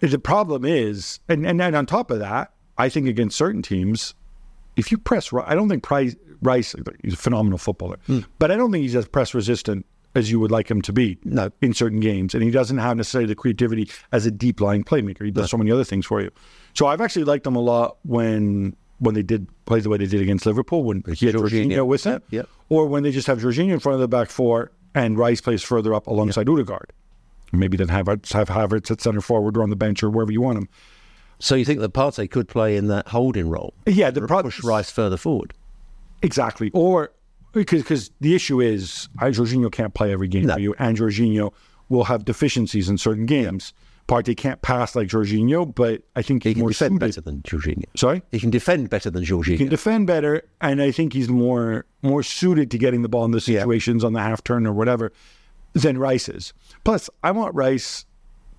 the 0.00 0.18
problem 0.18 0.64
is, 0.64 1.20
and, 1.28 1.46
and 1.46 1.60
and 1.60 1.74
on 1.76 1.86
top 1.86 2.10
of 2.10 2.18
that, 2.18 2.52
I 2.78 2.88
think 2.88 3.06
against 3.08 3.36
certain 3.36 3.62
teams, 3.62 4.14
if 4.76 4.90
you 4.92 4.98
press, 4.98 5.32
I 5.32 5.54
don't 5.54 5.68
think 5.68 5.82
Price, 5.82 6.14
Rice, 6.42 6.74
he's 7.02 7.14
a 7.14 7.16
phenomenal 7.16 7.58
footballer, 7.58 7.98
Hmm. 8.06 8.20
but 8.38 8.50
I 8.50 8.56
don't 8.56 8.70
think 8.72 8.82
he's 8.82 8.94
as 8.96 9.08
press 9.08 9.32
resistant 9.34 9.86
as 10.14 10.30
you 10.30 10.40
would 10.40 10.50
like 10.50 10.70
him 10.70 10.80
to 10.82 10.92
be. 10.92 11.18
No. 11.24 11.50
in 11.60 11.74
certain 11.74 12.00
games, 12.00 12.34
and 12.34 12.42
he 12.42 12.50
doesn't 12.50 12.78
have 12.78 12.96
necessarily 12.96 13.26
the 13.28 13.34
creativity 13.34 13.88
as 14.12 14.24
a 14.26 14.30
deep 14.30 14.60
lying 14.60 14.82
playmaker. 14.84 15.24
He 15.24 15.30
does 15.30 15.50
so 15.50 15.56
many 15.58 15.70
other 15.70 15.84
things 15.84 16.06
for 16.06 16.20
you. 16.22 16.30
So 16.74 16.86
I've 16.86 17.00
actually 17.00 17.24
liked 17.24 17.46
him 17.46 17.56
a 17.56 17.60
lot 17.60 17.96
when 18.02 18.76
when 18.98 19.14
they 19.14 19.22
did 19.22 19.46
play 19.66 19.78
the 19.80 19.90
way 19.90 19.98
they 19.98 20.06
did 20.06 20.22
against 20.22 20.46
Liverpool, 20.46 20.82
when 20.82 21.02
he 21.14 21.26
had 21.26 21.34
Jorginho. 21.34 21.70
Jorginho 21.70 21.86
with 21.86 22.04
him, 22.04 22.22
Yep. 22.30 22.48
or 22.70 22.86
when 22.86 23.02
they 23.02 23.10
just 23.10 23.26
have 23.26 23.38
Jorginho 23.40 23.72
in 23.74 23.78
front 23.78 23.94
of 23.94 24.00
the 24.00 24.08
back 24.08 24.30
four 24.30 24.72
and 24.94 25.18
Rice 25.18 25.42
plays 25.42 25.62
further 25.62 25.92
up 25.92 26.06
alongside 26.06 26.48
Odegaard. 26.48 26.92
Maybe 27.58 27.76
then 27.76 27.88
have 27.88 28.06
have 28.06 28.48
Havertz 28.48 28.90
at 28.90 29.00
centre 29.00 29.20
forward 29.20 29.56
or 29.56 29.62
on 29.62 29.70
the 29.70 29.76
bench 29.76 30.02
or 30.02 30.10
wherever 30.10 30.32
you 30.32 30.40
want 30.42 30.58
him. 30.58 30.68
So 31.38 31.54
you 31.54 31.64
think 31.64 31.80
that 31.80 31.92
Partey 31.92 32.30
could 32.30 32.48
play 32.48 32.76
in 32.76 32.86
that 32.88 33.08
holding 33.08 33.48
role? 33.50 33.74
Yeah, 33.86 34.10
the 34.10 34.22
pro- 34.22 34.42
push 34.42 34.62
Rice 34.64 34.90
further 34.90 35.16
forward. 35.18 35.52
Exactly. 36.22 36.70
Or 36.72 37.12
because 37.52 37.82
because 37.82 38.10
the 38.20 38.34
issue 38.34 38.60
is 38.60 39.08
Jorginho 39.18 39.70
can't 39.70 39.94
play 39.94 40.12
every 40.12 40.28
game 40.28 40.46
No. 40.46 40.54
for 40.54 40.60
you, 40.60 40.74
and 40.78 40.96
Jorginho 40.96 41.52
will 41.88 42.04
have 42.04 42.24
deficiencies 42.24 42.88
in 42.88 42.98
certain 42.98 43.26
games. 43.26 43.72
Partey 44.08 44.36
can't 44.36 44.62
pass 44.62 44.94
like 44.94 45.08
Jorginho, 45.08 45.74
but 45.74 46.02
I 46.14 46.22
think 46.22 46.44
He 46.44 46.54
can 46.54 46.60
more 46.60 46.70
defend 46.70 46.92
suited. 46.94 47.00
better 47.00 47.20
than 47.20 47.42
Jorginho. 47.42 47.84
Sorry, 47.96 48.22
He 48.30 48.38
can 48.38 48.50
defend 48.50 48.88
better 48.88 49.10
than 49.10 49.24
Jorginho. 49.24 49.46
he 49.46 49.56
can 49.58 49.68
defend 49.68 50.06
better, 50.06 50.42
and 50.60 50.80
I 50.80 50.90
think 50.92 51.12
he's 51.12 51.28
more 51.28 51.84
more 52.02 52.22
suited 52.22 52.70
to 52.70 52.78
getting 52.78 53.02
the 53.02 53.08
ball 53.08 53.24
in 53.24 53.32
the 53.32 53.40
situations 53.40 54.04
on 54.04 54.12
the 54.12 54.20
half 54.20 54.44
turn 54.44 54.64
or 54.66 54.72
whatever 54.72 55.12
than 55.82 55.98
Rice 55.98 56.28
is. 56.28 56.52
Plus, 56.84 57.08
I 57.22 57.30
want 57.30 57.54
Rice 57.54 58.04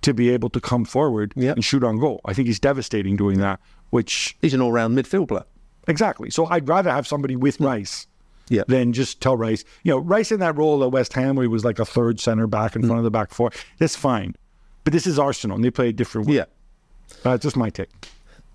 to 0.02 0.14
be 0.14 0.30
able 0.30 0.48
to 0.50 0.60
come 0.60 0.84
forward 0.84 1.32
Yeah. 1.36 1.52
and 1.52 1.64
shoot 1.64 1.82
on 1.82 1.98
goal. 1.98 2.20
I 2.24 2.32
think 2.32 2.46
he's 2.46 2.60
devastating 2.60 3.16
doing 3.16 3.38
that. 3.38 3.60
Which 3.90 4.36
He's 4.42 4.54
an 4.54 4.60
all-round 4.60 4.96
midfield 4.96 5.28
player. 5.28 5.44
Exactly. 5.88 6.30
So 6.30 6.46
I'd 6.46 6.68
rather 6.68 6.90
have 6.90 7.06
somebody 7.06 7.34
with 7.36 7.58
Rice 7.60 8.06
Yeah. 8.48 8.62
than 8.68 8.92
just 8.92 9.20
tell 9.20 9.36
Rice. 9.36 9.64
You 9.82 9.92
know, 9.92 9.98
Rice 9.98 10.30
in 10.30 10.40
that 10.40 10.56
role 10.56 10.84
at 10.84 10.92
West 10.92 11.14
Ham 11.14 11.34
where 11.36 11.42
he 11.44 11.48
was 11.48 11.64
like 11.64 11.78
a 11.78 11.84
third 11.84 12.20
center 12.20 12.46
back 12.46 12.76
in 12.76 12.82
front 12.82 12.98
of 12.98 13.04
the 13.04 13.10
back 13.10 13.32
four. 13.32 13.50
That's 13.78 13.96
fine. 13.96 14.34
But 14.84 14.92
this 14.92 15.06
is 15.06 15.18
Arsenal 15.18 15.56
and 15.56 15.64
they 15.64 15.70
play 15.70 15.88
a 15.88 15.92
different 15.92 16.28
way. 16.28 16.34
Yeah. 16.36 16.44
Uh, 17.24 17.38
just 17.38 17.56
my 17.56 17.70
take. 17.70 17.88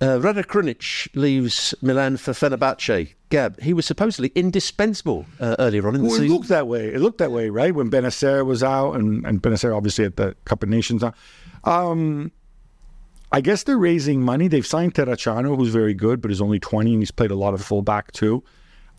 Uh, 0.01 0.19
Rade 0.19 0.47
Krunic 0.47 1.07
leaves 1.15 1.73
Milan 1.81 2.17
for 2.17 2.31
Fenerbahce. 2.33 3.13
Gab, 3.29 3.59
he 3.61 3.73
was 3.73 3.85
supposedly 3.85 4.31
indispensable 4.35 5.25
uh, 5.39 5.55
earlier 5.59 5.87
on 5.87 5.95
in 5.95 6.03
the 6.03 6.07
Well, 6.09 6.21
it 6.21 6.27
looked 6.27 6.49
that 6.49 6.67
way. 6.67 6.93
It 6.93 6.99
looked 6.99 7.19
that 7.19 7.31
way, 7.31 7.49
right? 7.49 7.73
When 7.73 7.89
Bennacer 7.89 8.45
was 8.45 8.63
out 8.63 8.93
and, 8.93 9.25
and 9.25 9.41
Bennacer 9.41 9.75
obviously 9.75 10.05
at 10.05 10.17
the 10.17 10.35
Cup 10.45 10.61
of 10.61 10.69
Nations. 10.69 11.03
Um, 11.63 12.31
I 13.31 13.41
guess 13.41 13.63
they're 13.63 13.77
raising 13.77 14.21
money. 14.21 14.47
They've 14.47 14.65
signed 14.65 14.93
Terracciano, 14.93 15.57
who's 15.57 15.69
very 15.69 15.93
good, 15.95 16.21
but 16.21 16.29
is 16.29 16.41
only 16.41 16.59
20 16.59 16.93
and 16.93 17.01
he's 17.01 17.11
played 17.11 17.31
a 17.31 17.35
lot 17.35 17.53
of 17.53 17.63
fullback 17.63 18.11
too. 18.11 18.43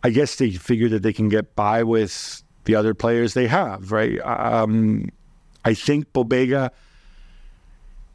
I 0.02 0.10
guess 0.10 0.36
they 0.36 0.50
figure 0.50 0.88
that 0.88 1.02
they 1.02 1.12
can 1.12 1.28
get 1.28 1.54
by 1.54 1.82
with 1.82 2.42
the 2.64 2.74
other 2.74 2.94
players 2.94 3.34
they 3.34 3.46
have, 3.46 3.92
right? 3.92 4.18
Um, 4.20 5.10
I 5.64 5.74
think 5.74 6.12
Pobega 6.12 6.70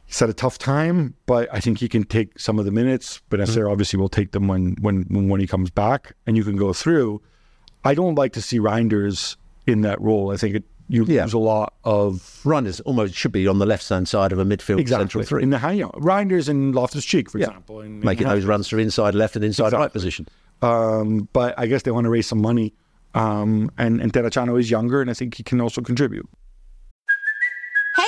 he's 0.10 0.20
had 0.20 0.28
a 0.30 0.34
tough 0.34 0.58
time, 0.58 1.14
but 1.28 1.48
I 1.54 1.60
think 1.60 1.78
he 1.78 1.88
can 1.88 2.04
take 2.04 2.40
some 2.40 2.58
of 2.60 2.66
the 2.66 2.72
minutes. 2.72 3.22
But 3.30 3.40
Bennacer 3.40 3.72
obviously 3.72 4.00
will 4.00 4.10
take 4.10 4.32
them 4.32 4.48
when, 4.48 4.76
when 4.82 5.04
when 5.30 5.40
he 5.40 5.46
comes 5.48 5.70
back, 5.70 6.14
and 6.26 6.36
you 6.36 6.44
can 6.44 6.58
go 6.58 6.74
through. 6.74 7.22
I 7.86 7.94
don't 7.94 8.16
like 8.16 8.34
to 8.34 8.42
see 8.42 8.60
Reijnders 8.60 9.38
in 9.68 9.82
that 9.82 10.02
role. 10.02 10.32
I 10.32 10.38
think 10.38 10.56
it, 10.56 10.64
you 10.90 11.06
Yeah. 11.06 11.24
lose 11.26 11.34
a 11.34 11.38
lot 11.38 11.74
of 11.84 12.14
Reijnders 12.44 12.82
almost 12.86 13.14
should 13.14 13.32
be 13.32 13.48
on 13.48 13.60
the 13.60 13.66
left-hand 13.68 14.08
side 14.08 14.32
of 14.32 14.40
a 14.40 14.44
midfield 14.44 14.80
exactly 14.80 15.04
central 15.06 15.24
three, 15.24 15.44
in 15.44 15.52
the. 15.52 15.60
You 15.74 15.84
know, 15.84 15.92
Reijnders 15.92 16.50
and 16.50 16.74
Loftus 16.74 17.06
Cheek, 17.06 17.30
for 17.30 17.38
Yeah. 17.38 17.46
example, 17.48 17.82
in, 17.82 18.00
making 18.00 18.24
in 18.28 18.34
those 18.34 18.46
runs 18.46 18.68
through 18.68 18.80
inside 18.80 19.14
left 19.16 19.36
and 19.36 19.46
inside 19.46 19.66
right 19.74 19.74
Exactly. 19.86 20.00
position. 20.00 20.28
Um, 20.64 21.30
but 21.32 21.54
I 21.58 21.68
guess 21.68 21.84
they 21.84 21.92
want 21.92 22.06
to 22.06 22.10
raise 22.10 22.28
some 22.28 22.42
money. 22.42 22.74
Um, 23.16 23.72
and 23.78 24.02
and 24.02 24.12
Terracciano 24.14 24.60
is 24.60 24.70
younger, 24.70 25.02
and 25.02 25.10
I 25.10 25.14
think 25.14 25.36
he 25.36 25.44
can 25.44 25.62
also 25.62 25.82
contribute. 25.82 26.28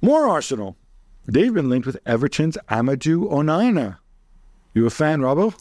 More 0.00 0.28
Arsenal. 0.28 0.76
They've 1.26 1.52
been 1.52 1.68
linked 1.68 1.86
with 1.86 1.98
Everton's 2.06 2.58
Amadou 2.68 3.30
Onana. 3.30 3.98
You 4.74 4.86
a 4.86 4.90
fan, 4.90 5.20
Robbo? 5.20 5.54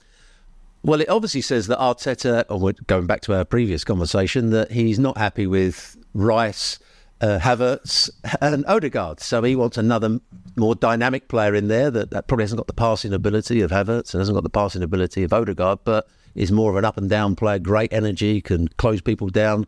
Well, 0.83 1.01
it 1.01 1.09
obviously 1.09 1.41
says 1.41 1.67
that 1.67 1.79
Arteta, 1.79 2.45
or 2.49 2.73
going 2.85 3.07
back 3.07 3.21
to 3.21 3.33
our 3.33 3.45
previous 3.45 3.83
conversation, 3.83 4.51
that 4.51 4.71
he's 4.71 4.99
not 4.99 5.17
happy 5.17 5.47
with 5.47 5.97
Rice, 6.13 6.77
uh, 7.21 7.39
Havertz, 7.41 8.09
and 8.41 8.65
Odegaard. 8.67 9.19
So 9.19 9.41
he 9.41 9.55
wants 9.55 9.77
another 9.77 10.19
more 10.55 10.75
dynamic 10.75 11.27
player 11.27 11.55
in 11.55 11.69
there 11.69 11.89
that, 11.89 12.11
that 12.11 12.27
probably 12.27 12.43
hasn't 12.43 12.59
got 12.59 12.67
the 12.67 12.73
passing 12.73 13.13
ability 13.13 13.61
of 13.61 13.71
Havertz 13.71 14.13
and 14.13 14.21
hasn't 14.21 14.35
got 14.35 14.43
the 14.43 14.49
passing 14.49 14.83
ability 14.83 15.23
of 15.23 15.33
Odegaard, 15.33 15.79
but 15.85 16.07
is 16.35 16.51
more 16.51 16.69
of 16.69 16.77
an 16.77 16.85
up 16.85 16.97
and 16.97 17.09
down 17.09 17.35
player, 17.35 17.57
great 17.57 17.91
energy, 17.91 18.41
can 18.41 18.67
close 18.67 19.01
people 19.01 19.29
down, 19.29 19.65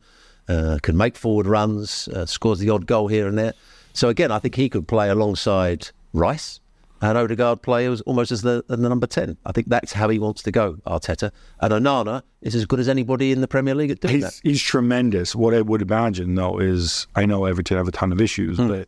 uh, 0.49 0.77
can 0.83 0.97
make 0.97 1.15
forward 1.15 1.47
runs, 1.47 2.07
uh, 2.09 2.25
scores 2.25 2.59
the 2.59 2.69
odd 2.69 2.85
goal 2.85 3.07
here 3.07 3.27
and 3.27 3.37
there. 3.37 3.53
So 3.97 4.09
again, 4.09 4.31
I 4.31 4.37
think 4.37 4.53
he 4.53 4.69
could 4.69 4.87
play 4.87 5.09
alongside 5.09 5.89
Rice 6.13 6.59
and 7.01 7.17
Odegaard 7.17 7.63
play 7.63 7.87
as, 7.87 8.01
almost 8.01 8.31
as 8.31 8.43
the, 8.43 8.63
the 8.67 8.77
number 8.77 9.07
10. 9.07 9.37
I 9.43 9.51
think 9.51 9.69
that's 9.69 9.91
how 9.93 10.07
he 10.09 10.19
wants 10.19 10.43
to 10.43 10.51
go, 10.51 10.73
Arteta. 10.85 11.31
And 11.61 11.73
Onana 11.73 12.21
is 12.43 12.53
as 12.53 12.65
good 12.67 12.79
as 12.79 12.87
anybody 12.87 13.31
in 13.31 13.41
the 13.41 13.47
Premier 13.47 13.73
League 13.73 13.89
at 13.89 13.99
doing 13.99 14.19
that. 14.19 14.33
He's, 14.33 14.41
he's 14.41 14.61
tremendous. 14.61 15.35
What 15.35 15.55
I 15.55 15.61
would 15.61 15.81
imagine, 15.81 16.35
though, 16.35 16.59
is 16.59 17.07
I 17.15 17.25
know 17.25 17.45
Everton 17.45 17.75
have 17.77 17.87
a 17.87 17.91
ton 17.91 18.11
of 18.11 18.21
issues, 18.21 18.57
Hmm. 18.57 18.67
but 18.67 18.87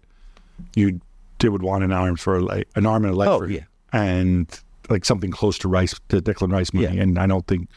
you 0.75 1.01
they 1.39 1.49
would 1.49 1.63
want 1.63 1.83
an 1.83 1.91
arm 1.91 2.15
for 2.17 2.35
a 2.35 2.41
leg, 2.41 2.65
an 2.75 2.85
arm 2.85 3.03
and 3.05 3.13
a 3.13 3.17
leg 3.17 3.29
Oh, 3.29 3.39
for 3.39 3.47
yeah. 3.49 3.61
and 3.93 4.47
like 4.89 5.05
something 5.05 5.31
close 5.31 5.57
to 5.59 5.67
Rice 5.69 5.95
to 6.09 6.21
Declan 6.21 6.51
Rice 6.51 6.71
money. 6.73 6.97
Yeah. 6.97 7.01
And 7.01 7.17
I 7.17 7.25
don't 7.25 7.47
think 7.47 7.67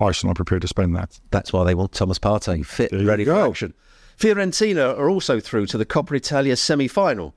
Arsenal 0.00 0.32
are 0.32 0.34
prepared 0.34 0.62
to 0.62 0.68
spend 0.68 0.96
that. 0.96 1.20
That's 1.30 1.52
why 1.52 1.62
they 1.62 1.74
want 1.76 1.92
Thomas 1.92 2.18
Partey 2.18 2.66
fit 2.66 2.90
There 2.90 3.04
ready 3.06 3.24
for 3.24 3.34
action. 3.48 3.74
Fiorentina 4.18 4.96
are 4.96 5.08
also 5.08 5.40
through 5.40 5.66
to 5.66 5.78
the 5.78 5.86
Coppa 5.86 6.16
Italia 6.16 6.56
semi-final, 6.56 7.34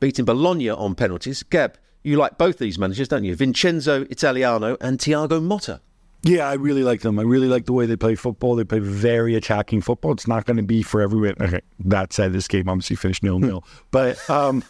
beating 0.00 0.24
Bologna 0.24 0.70
on 0.70 0.94
penalties. 0.94 1.42
Gab, 1.42 1.76
you 2.02 2.16
like 2.16 2.38
both 2.38 2.58
these 2.58 2.78
managers, 2.78 3.08
don't 3.08 3.24
you? 3.24 3.34
Vincenzo 3.34 4.02
Italiano 4.10 4.76
and 4.80 4.98
Thiago 4.98 5.40
Motta. 5.40 5.80
Yeah, 6.22 6.48
I 6.48 6.54
really 6.54 6.82
like 6.82 7.02
them. 7.02 7.18
I 7.18 7.22
really 7.22 7.48
like 7.48 7.66
the 7.66 7.74
way 7.74 7.84
they 7.84 7.96
play 7.96 8.14
football. 8.14 8.56
They 8.56 8.64
play 8.64 8.78
very 8.78 9.34
attacking 9.34 9.82
football. 9.82 10.12
It's 10.12 10.26
not 10.26 10.46
going 10.46 10.56
to 10.56 10.62
be 10.62 10.82
for 10.82 11.02
everyone. 11.02 11.34
Okay, 11.38 11.60
that 11.80 12.14
said, 12.14 12.32
this 12.32 12.48
game 12.48 12.66
obviously 12.68 12.96
finished 12.96 13.22
nil 13.22 13.38
nil. 13.38 13.62
but 13.90 14.18
um, 14.30 14.64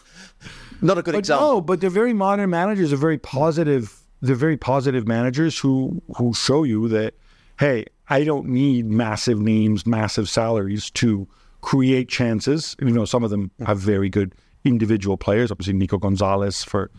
Not 0.81 0.97
a 0.97 1.01
good 1.01 1.13
but 1.13 1.19
example. 1.19 1.47
no, 1.47 1.61
but 1.61 1.79
they're 1.79 1.89
very 1.89 2.11
modern 2.11 2.49
managers. 2.49 2.89
They're 2.89 2.99
very 2.99 3.17
positive. 3.17 4.01
They're 4.21 4.35
very 4.35 4.57
positive 4.57 5.07
managers 5.07 5.57
who 5.57 6.01
who 6.17 6.33
show 6.33 6.63
you 6.63 6.89
that 6.89 7.13
hey, 7.57 7.85
I 8.09 8.25
don't 8.25 8.47
need 8.47 8.87
massive 8.87 9.39
names, 9.39 9.85
massive 9.85 10.27
salaries 10.27 10.89
to 10.91 11.25
create 11.65 12.07
chances. 12.07 12.75
You 12.79 12.91
know, 12.91 13.05
some 13.05 13.23
of 13.23 13.31
them 13.31 13.49
have 13.65 13.79
very 13.79 14.07
good 14.07 14.35
individual 14.63 15.17
players. 15.17 15.51
Obviously, 15.51 15.73
Nico 15.73 15.97
Gonzalez 15.97 16.63
for 16.63 16.91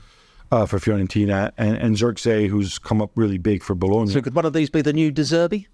uh, 0.50 0.66
for 0.66 0.78
Fiorentina 0.78 1.52
and 1.56 1.76
and 1.76 1.96
Zirkzee, 1.96 2.48
who's 2.48 2.78
come 2.78 3.00
up 3.00 3.10
really 3.14 3.38
big 3.38 3.62
for 3.62 3.74
Bologna. 3.76 4.10
So 4.12 4.20
could 4.20 4.34
one 4.34 4.44
of 4.44 4.52
these 4.52 4.68
be 4.68 4.82
the 4.82 4.92
new 4.92 5.10
De 5.12 5.22
Zerbi? 5.22 5.66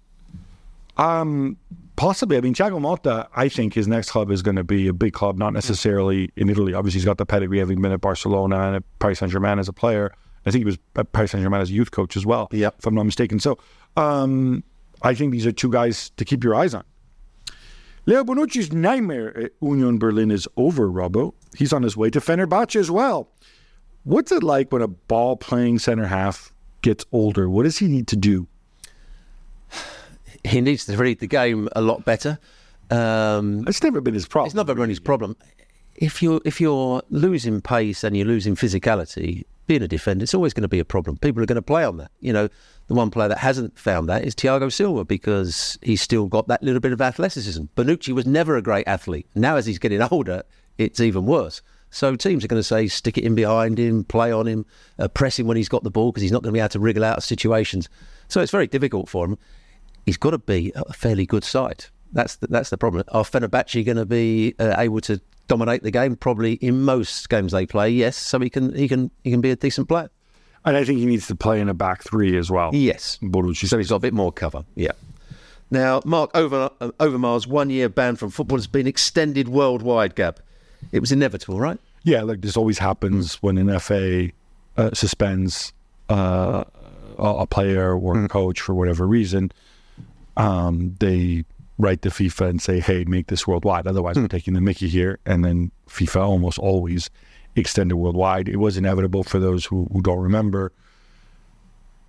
Um, 0.95 1.57
possibly. 1.95 2.37
I 2.37 2.41
mean, 2.41 2.53
Thiago 2.53 2.79
Motta, 2.79 3.27
I 3.35 3.49
think 3.49 3.73
his 3.73 3.87
next 3.87 4.11
club 4.11 4.29
is 4.29 4.43
going 4.43 4.57
to 4.57 4.63
be 4.63 4.87
a 4.87 4.93
big 4.93 5.13
club, 5.13 5.37
not 5.39 5.53
necessarily 5.53 6.29
in 6.35 6.49
Italy. 6.49 6.73
Obviously, 6.75 6.99
he's 6.99 7.05
got 7.05 7.17
the 7.17 7.25
pedigree 7.25 7.57
having 7.59 7.81
been 7.81 7.91
at 7.91 8.01
Barcelona 8.01 8.59
and 8.67 8.75
at 8.77 8.83
Paris 8.99 9.19
Saint 9.19 9.31
Germain 9.31 9.57
as 9.57 9.67
a 9.67 9.73
player. 9.73 10.13
I 10.45 10.51
think 10.51 10.61
he 10.61 10.65
was 10.65 10.77
at 10.97 11.11
Paris 11.13 11.31
Saint 11.31 11.41
Germain 11.43 11.61
as 11.61 11.69
a 11.71 11.73
youth 11.73 11.89
coach 11.91 12.15
as 12.15 12.25
well, 12.27 12.47
Yep. 12.51 12.75
if 12.77 12.85
I'm 12.85 12.93
not 12.93 13.03
mistaken. 13.05 13.39
So, 13.39 13.57
um, 13.97 14.63
I 15.01 15.15
think 15.15 15.31
these 15.31 15.47
are 15.47 15.51
two 15.51 15.71
guys 15.71 16.11
to 16.17 16.25
keep 16.25 16.43
your 16.43 16.53
eyes 16.53 16.73
on. 16.75 16.83
Leo 18.05 18.23
Bonucci's 18.23 18.73
nightmare 18.73 19.37
at 19.37 19.51
Union 19.61 19.97
Berlin 19.97 20.29
is 20.29 20.47
over, 20.57 20.89
Robbo. 20.89 21.33
He's 21.55 21.71
on 21.71 21.83
his 21.83 21.95
way 21.95 22.09
to 22.09 22.19
Fenerbahce 22.19 22.75
as 22.75 22.91
well. 22.91 23.29
What's 24.03 24.31
it 24.31 24.43
like 24.43 24.71
when 24.71 24.81
a 24.81 24.89
ball 24.89 25.37
playing 25.37 25.79
center 25.79 26.07
half 26.07 26.51
gets 26.81 27.05
older? 27.13 27.49
What 27.49 27.63
does 27.63 27.77
he 27.77 27.87
need 27.87 28.07
to 28.09 28.17
do? 28.17 28.47
He 30.43 30.59
needs 30.59 30.85
to 30.87 30.97
read 30.97 31.19
the 31.19 31.27
game 31.27 31.69
a 31.73 31.81
lot 31.81 32.03
better. 32.03 32.37
Um, 32.91 33.61
That's 33.61 33.81
never 33.81 34.01
been 34.01 34.13
his 34.13 34.27
problem. 34.27 34.47
It's 34.47 34.55
never 34.55 34.73
been 34.73 34.83
everybody's 34.83 34.99
problem. 34.99 35.37
If 35.95 36.21
you're 36.21 36.41
if 36.43 36.59
you're 36.59 37.01
losing 37.09 37.61
pace 37.61 38.03
and 38.03 38.17
you're 38.17 38.27
losing 38.27 38.55
physicality, 38.55 39.45
being 39.67 39.81
a 39.81 39.87
defender, 39.87 40.23
it's 40.23 40.33
always 40.33 40.53
going 40.53 40.63
to 40.63 40.67
be 40.67 40.79
a 40.79 40.85
problem. 40.85 41.15
People 41.17 41.41
are 41.41 41.45
going 41.45 41.55
to 41.55 41.61
play 41.61 41.85
on 41.85 41.95
that. 41.97 42.11
You 42.19 42.33
know, 42.33 42.49
the 42.87 42.93
one 42.93 43.09
player 43.09 43.29
that 43.29 43.37
hasn't 43.37 43.77
found 43.77 44.09
that 44.09 44.25
is 44.25 44.35
Thiago 44.35 44.71
Silva 44.71 45.05
because 45.05 45.77
he's 45.81 46.01
still 46.01 46.27
got 46.27 46.47
that 46.47 46.63
little 46.63 46.79
bit 46.79 46.91
of 46.91 47.01
athleticism. 47.01 47.63
Bonucci 47.75 48.13
was 48.13 48.25
never 48.25 48.57
a 48.57 48.61
great 48.61 48.87
athlete. 48.87 49.27
Now, 49.35 49.55
as 49.55 49.65
he's 49.65 49.79
getting 49.79 50.01
older, 50.01 50.43
it's 50.77 50.99
even 50.99 51.25
worse. 51.25 51.61
So 51.89 52.15
teams 52.15 52.43
are 52.43 52.47
going 52.47 52.59
to 52.59 52.63
say, 52.63 52.87
stick 52.87 53.19
it 53.19 53.23
in 53.23 53.35
behind 53.35 53.77
him, 53.77 54.03
play 54.03 54.31
on 54.31 54.47
him, 54.47 54.65
uh, 54.97 55.07
press 55.07 55.37
him 55.37 55.45
when 55.45 55.57
he's 55.57 55.69
got 55.69 55.83
the 55.83 55.91
ball 55.91 56.11
because 56.11 56.23
he's 56.23 56.31
not 56.31 56.41
going 56.41 56.51
to 56.51 56.57
be 56.57 56.59
able 56.59 56.69
to 56.69 56.79
wriggle 56.79 57.03
out 57.03 57.17
of 57.17 57.23
situations. 57.23 57.87
So 58.29 58.41
it's 58.41 58.51
very 58.51 58.65
difficult 58.65 59.07
for 59.09 59.25
him. 59.25 59.37
He's 60.05 60.17
got 60.17 60.31
to 60.31 60.39
be 60.39 60.71
a 60.75 60.91
fairly 60.91 61.27
good 61.27 61.43
side. 61.43 61.85
That's 62.11 62.37
the, 62.37 62.47
that's 62.47 62.71
the 62.71 62.77
problem. 62.77 63.03
Are 63.09 63.23
Fenerbahce 63.23 63.85
going 63.85 63.97
to 63.97 64.05
be 64.05 64.55
uh, 64.59 64.75
able 64.77 65.01
to 65.01 65.21
dominate 65.47 65.83
the 65.83 65.91
game? 65.91 66.15
Probably 66.15 66.53
in 66.53 66.81
most 66.81 67.29
games 67.29 67.51
they 67.51 67.65
play, 67.65 67.91
yes. 67.91 68.17
So 68.17 68.39
he 68.39 68.49
can 68.49 68.73
he 68.75 68.87
can 68.87 69.11
he 69.23 69.29
can 69.31 69.41
be 69.41 69.51
a 69.51 69.55
decent 69.55 69.87
player. 69.87 70.09
And 70.65 70.77
I 70.77 70.85
think 70.85 70.99
he 70.99 71.05
needs 71.05 71.27
to 71.27 71.35
play 71.35 71.59
in 71.59 71.67
a 71.69 71.73
back 71.73 72.03
three 72.03 72.37
as 72.37 72.49
well. 72.49 72.71
Yes. 72.73 73.19
Borucci. 73.21 73.67
So 73.67 73.77
he's 73.77 73.89
got 73.89 73.97
a 73.97 73.99
bit 73.99 74.13
more 74.13 74.31
cover. 74.31 74.63
Yeah. 74.75 74.91
Now, 75.71 76.01
Mark 76.05 76.31
Over, 76.35 76.69
uh, 76.79 76.91
Overmars' 76.99 77.47
one 77.47 77.69
year 77.69 77.89
ban 77.89 78.15
from 78.15 78.29
football 78.29 78.57
has 78.57 78.67
been 78.67 78.87
extended 78.87 79.49
worldwide, 79.49 80.15
Gab. 80.15 80.39
It 80.91 80.99
was 80.99 81.11
inevitable, 81.11 81.59
right? 81.59 81.79
Yeah, 82.03 82.21
like 82.21 82.41
this 82.41 82.55
always 82.55 82.77
happens 82.77 83.35
when 83.35 83.57
an 83.57 83.79
FA 83.79 84.29
uh, 84.77 84.91
suspends 84.93 85.73
uh, 86.09 86.63
a 87.17 87.23
a 87.23 87.47
player 87.47 87.97
or 87.97 88.23
a 88.23 88.27
coach 88.27 88.61
for 88.61 88.73
whatever 88.73 89.07
reason. 89.07 89.51
Um, 90.35 90.95
they 90.99 91.45
write 91.77 92.01
to 92.03 92.09
FIFA 92.09 92.49
and 92.49 92.61
say, 92.61 92.79
"Hey, 92.79 93.05
make 93.05 93.27
this 93.27 93.47
worldwide." 93.47 93.87
Otherwise, 93.87 94.17
we're 94.17 94.27
taking 94.27 94.53
the 94.53 94.61
Mickey 94.61 94.89
here. 94.89 95.19
And 95.25 95.43
then 95.45 95.71
FIFA 95.87 96.27
almost 96.27 96.59
always 96.59 97.09
extend 97.55 97.91
it 97.91 97.95
worldwide. 97.95 98.49
It 98.49 98.57
was 98.57 98.77
inevitable 98.77 99.23
for 99.23 99.39
those 99.39 99.65
who, 99.65 99.87
who 99.91 100.01
don't 100.01 100.19
remember. 100.19 100.71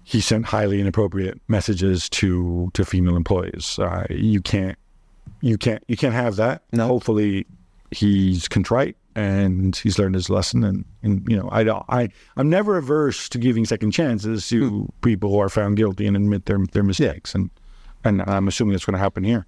He 0.03 0.21
sent 0.21 0.47
highly 0.47 0.81
inappropriate 0.81 1.41
messages 1.49 2.09
to 2.11 2.71
to 2.75 2.85
female 2.85 3.17
employees. 3.17 3.79
Uh, 3.79 4.07
you 4.11 4.43
can't, 4.43 4.77
you 5.41 5.57
can't, 5.57 5.83
you 5.89 5.97
can't 5.97 6.15
have 6.15 6.37
that. 6.37 6.63
No. 6.73 6.87
Hopefully, 6.87 7.47
he's 7.91 8.47
contrite 8.49 8.97
and 9.15 9.77
he's 9.77 9.99
learned 9.99 10.15
his 10.15 10.29
lesson. 10.29 10.65
And, 10.65 10.85
and 11.03 11.27
you 11.29 11.37
know, 11.37 11.49
I 11.51 11.65
don't, 11.65 11.85
I, 11.89 12.09
I'm 12.37 12.51
never 12.51 12.77
averse 12.77 13.29
to 13.31 13.39
giving 13.39 13.65
second 13.65 13.93
chances 13.93 14.49
to 14.49 14.93
people 15.01 15.31
who 15.31 15.39
are 15.39 15.49
found 15.49 15.77
guilty 15.77 16.07
and 16.07 16.17
admit 16.17 16.47
their 16.47 16.59
their 16.73 16.83
mistakes. 16.83 17.35
And 17.35 17.51
and 18.05 18.23
I'm 18.23 18.49
assuming 18.49 18.73
that's 18.73 18.85
going 18.85 18.95
to 18.95 18.99
happen 18.99 19.25
here. 19.25 19.47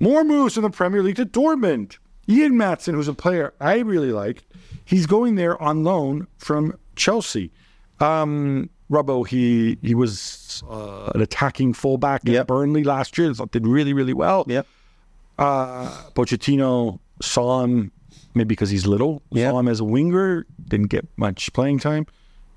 More 0.00 0.24
moves 0.24 0.56
in 0.56 0.62
the 0.62 0.70
Premier 0.70 1.02
League 1.02 1.16
to 1.16 1.26
Dortmund. 1.26 1.98
Ian 2.28 2.54
Maatsen, 2.54 2.94
who's 2.94 3.08
a 3.08 3.14
player 3.14 3.54
I 3.60 3.78
really 3.78 4.10
like, 4.10 4.42
he's 4.86 5.04
going 5.06 5.34
there 5.34 5.60
on 5.62 5.84
loan 5.84 6.26
from 6.38 6.74
Chelsea. 6.96 7.52
Um, 8.00 8.70
Robbo, 8.90 9.26
he 9.26 9.76
he 9.82 9.94
was 9.94 10.62
uh, 10.70 11.10
an 11.14 11.20
attacking 11.20 11.74
fullback 11.74 12.22
at 12.22 12.32
Yep. 12.32 12.46
Burnley 12.46 12.84
last 12.84 13.18
year. 13.18 13.32
Did 13.50 13.66
really 13.66 13.92
really 13.92 14.14
well. 14.14 14.44
Yep. 14.46 14.66
Uh, 15.38 15.88
Pochettino 16.14 16.98
saw 17.20 17.62
him 17.62 17.92
maybe 18.34 18.48
because 18.48 18.70
he's 18.70 18.86
little. 18.86 19.22
Yeah. 19.30 19.50
Saw 19.50 19.58
him 19.58 19.68
as 19.68 19.80
a 19.80 19.84
winger. 19.84 20.46
Didn't 20.68 20.88
get 20.88 21.06
much 21.16 21.52
playing 21.52 21.80
time. 21.80 22.06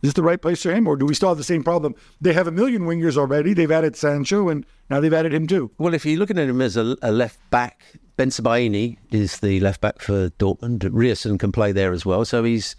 Is 0.01 0.09
this 0.09 0.13
the 0.13 0.23
right 0.23 0.41
place 0.41 0.61
for 0.63 0.71
him, 0.71 0.87
or 0.87 0.95
do 0.95 1.05
we 1.05 1.13
still 1.13 1.27
have 1.27 1.37
the 1.37 1.43
same 1.43 1.61
problem? 1.61 1.93
They 2.21 2.31
have 2.31 2.47
a 2.47 2.51
million 2.51 2.83
wingers 2.83 3.17
already. 3.17 3.53
They've 3.53 3.69
added 3.71 3.97
Sancho, 3.97 4.47
and 4.47 4.65
now 4.89 5.01
they've 5.01 5.13
added 5.13 5.33
him 5.33 5.45
too. 5.45 5.71
Well, 5.77 5.93
if 5.93 6.05
you're 6.05 6.17
looking 6.17 6.37
at 6.37 6.47
him 6.47 6.61
as 6.61 6.77
a, 6.77 6.95
a 7.01 7.11
left 7.11 7.37
back, 7.49 7.81
Bensebaini 8.19 8.97
is 9.11 9.39
the 9.39 9.61
left 9.61 9.79
back 9.79 10.01
for 10.01 10.29
Dortmund. 10.31 10.87
Ryerson 10.91 11.37
can 11.37 11.53
play 11.53 11.71
there 11.71 11.93
as 11.93 12.05
well. 12.05 12.25
So 12.25 12.43
he's 12.43 12.75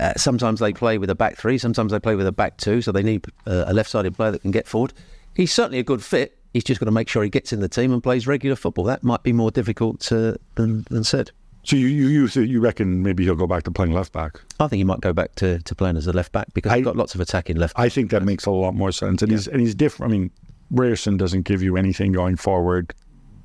uh, 0.00 0.14
sometimes 0.16 0.58
they 0.58 0.72
play 0.72 0.98
with 0.98 1.08
a 1.08 1.14
back 1.14 1.36
three, 1.36 1.56
sometimes 1.56 1.92
they 1.92 2.00
play 2.00 2.16
with 2.16 2.26
a 2.26 2.32
back 2.32 2.56
two. 2.56 2.82
So 2.82 2.90
they 2.90 3.04
need 3.04 3.24
uh, 3.46 3.64
a 3.68 3.72
left-sided 3.72 4.16
player 4.16 4.32
that 4.32 4.42
can 4.42 4.50
get 4.50 4.66
forward. 4.66 4.92
He's 5.36 5.52
certainly 5.52 5.78
a 5.78 5.84
good 5.84 6.02
fit. 6.02 6.36
He's 6.52 6.64
just 6.64 6.80
got 6.80 6.86
to 6.86 6.90
make 6.92 7.08
sure 7.08 7.22
he 7.22 7.30
gets 7.30 7.52
in 7.52 7.60
the 7.60 7.68
team 7.68 7.92
and 7.92 8.02
plays 8.02 8.26
regular 8.26 8.56
football. 8.56 8.84
That 8.84 9.04
might 9.04 9.22
be 9.22 9.32
more 9.32 9.52
difficult 9.52 10.10
uh, 10.10 10.34
than, 10.56 10.84
than 10.90 11.04
said. 11.04 11.30
So 11.62 11.76
you 11.76 11.86
you 11.86 12.26
you, 12.26 12.42
you 12.42 12.60
reckon 12.60 13.04
maybe 13.04 13.22
he'll 13.22 13.36
go 13.36 13.46
back 13.46 13.62
to 13.62 13.70
playing 13.70 13.92
left 13.92 14.12
back? 14.12 14.40
I 14.58 14.66
think 14.66 14.78
he 14.78 14.84
might 14.84 15.00
go 15.00 15.12
back 15.12 15.36
to, 15.36 15.60
to 15.60 15.74
playing 15.76 15.96
as 15.96 16.08
a 16.08 16.12
left 16.12 16.32
back 16.32 16.52
because 16.54 16.72
I- 16.72 16.78
he's 16.78 16.84
got 16.84 16.96
lots 16.96 17.14
of 17.14 17.20
attacking 17.20 17.54
left. 17.54 17.78
I 17.78 17.88
think 17.88 18.10
that 18.10 18.24
makes 18.24 18.46
a 18.46 18.50
lot 18.50 18.74
more 18.74 18.90
sense. 18.90 19.22
And 19.22 19.30
he's 19.30 19.46
and 19.46 19.60
he's 19.60 19.76
different. 19.76 20.12
I 20.12 20.18
mean, 20.18 20.30
Ryerson 20.72 21.18
doesn't 21.18 21.42
give 21.42 21.62
you 21.62 21.76
anything 21.76 22.10
going 22.10 22.34
forward. 22.34 22.92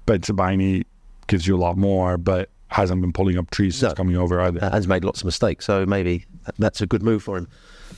Bensebaini 0.08 0.84
gives 1.28 1.46
you 1.48 1.56
a 1.56 1.60
lot 1.60 1.78
more, 1.78 2.18
but 2.18 2.50
hasn't 2.70 3.00
been 3.02 3.14
pulling 3.14 3.38
up 3.38 3.50
trees 3.50 3.76
since 3.78 3.92
No. 3.92 3.96
coming 3.96 4.18
over 4.18 4.42
either. 4.42 4.64
uh, 4.64 4.72
has 4.72 4.88
made 4.88 5.04
lots 5.06 5.22
of 5.22 5.26
mistakes. 5.26 5.66
So 5.66 5.86
maybe 5.86 6.26
that's 6.58 6.82
a 6.82 6.86
good 6.86 7.02
move 7.04 7.24
for 7.24 7.38
him. 7.38 7.48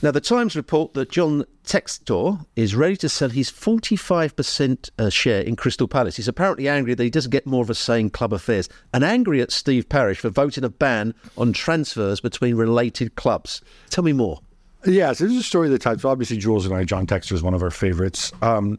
Now, 0.02 0.12
the 0.12 0.20
Times 0.20 0.56
report 0.56 0.94
that 0.94 1.10
John 1.10 1.44
Textor 1.64 2.46
is 2.56 2.74
ready 2.74 2.96
to 2.98 3.08
sell 3.08 3.28
his 3.28 3.50
45% 3.50 4.90
uh, 4.98 5.08
share 5.10 5.42
in 5.42 5.56
Crystal 5.56 5.88
Palace. 5.88 6.16
He's 6.16 6.28
apparently 6.28 6.68
angry 6.68 6.94
that 6.94 7.02
he 7.02 7.10
doesn't 7.10 7.30
get 7.30 7.46
more 7.46 7.62
of 7.62 7.70
a 7.70 7.74
say 7.74 8.00
in 8.00 8.10
club 8.10 8.32
affairs 8.32 8.68
and 8.94 9.04
angry 9.04 9.40
at 9.42 9.50
Steve 9.50 9.88
Parish 9.88 10.20
for 10.20 10.30
voting 10.30 10.64
a 10.64 10.68
ban 10.70 11.14
on 11.36 11.52
transfers 11.52 12.20
between 12.20 12.54
related 12.56 13.14
clubs. 13.16 13.60
Tell 13.90 14.04
me 14.04 14.12
more. 14.12 14.40
Yes, 14.86 15.18
this 15.18 15.30
is 15.30 15.36
a 15.38 15.42
story 15.42 15.66
of 15.66 15.72
the 15.72 15.78
Times. 15.78 16.04
Obviously, 16.04 16.38
Juls 16.38 16.64
and 16.64 16.74
I, 16.74 16.84
John 16.84 17.06
Textor 17.06 17.32
is 17.32 17.42
one 17.42 17.52
of 17.54 17.62
our 17.62 17.70
favorites. 17.70 18.32
Um, 18.40 18.78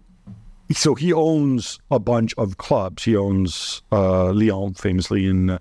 so 0.74 0.96
he 0.96 1.12
owns 1.14 1.80
a 1.90 2.00
bunch 2.00 2.34
of 2.38 2.58
clubs. 2.58 3.04
He 3.04 3.16
owns 3.16 3.82
uh, 3.92 4.32
Lyon, 4.32 4.74
famously 4.74 5.28
in 5.28 5.52
uh, 5.52 5.58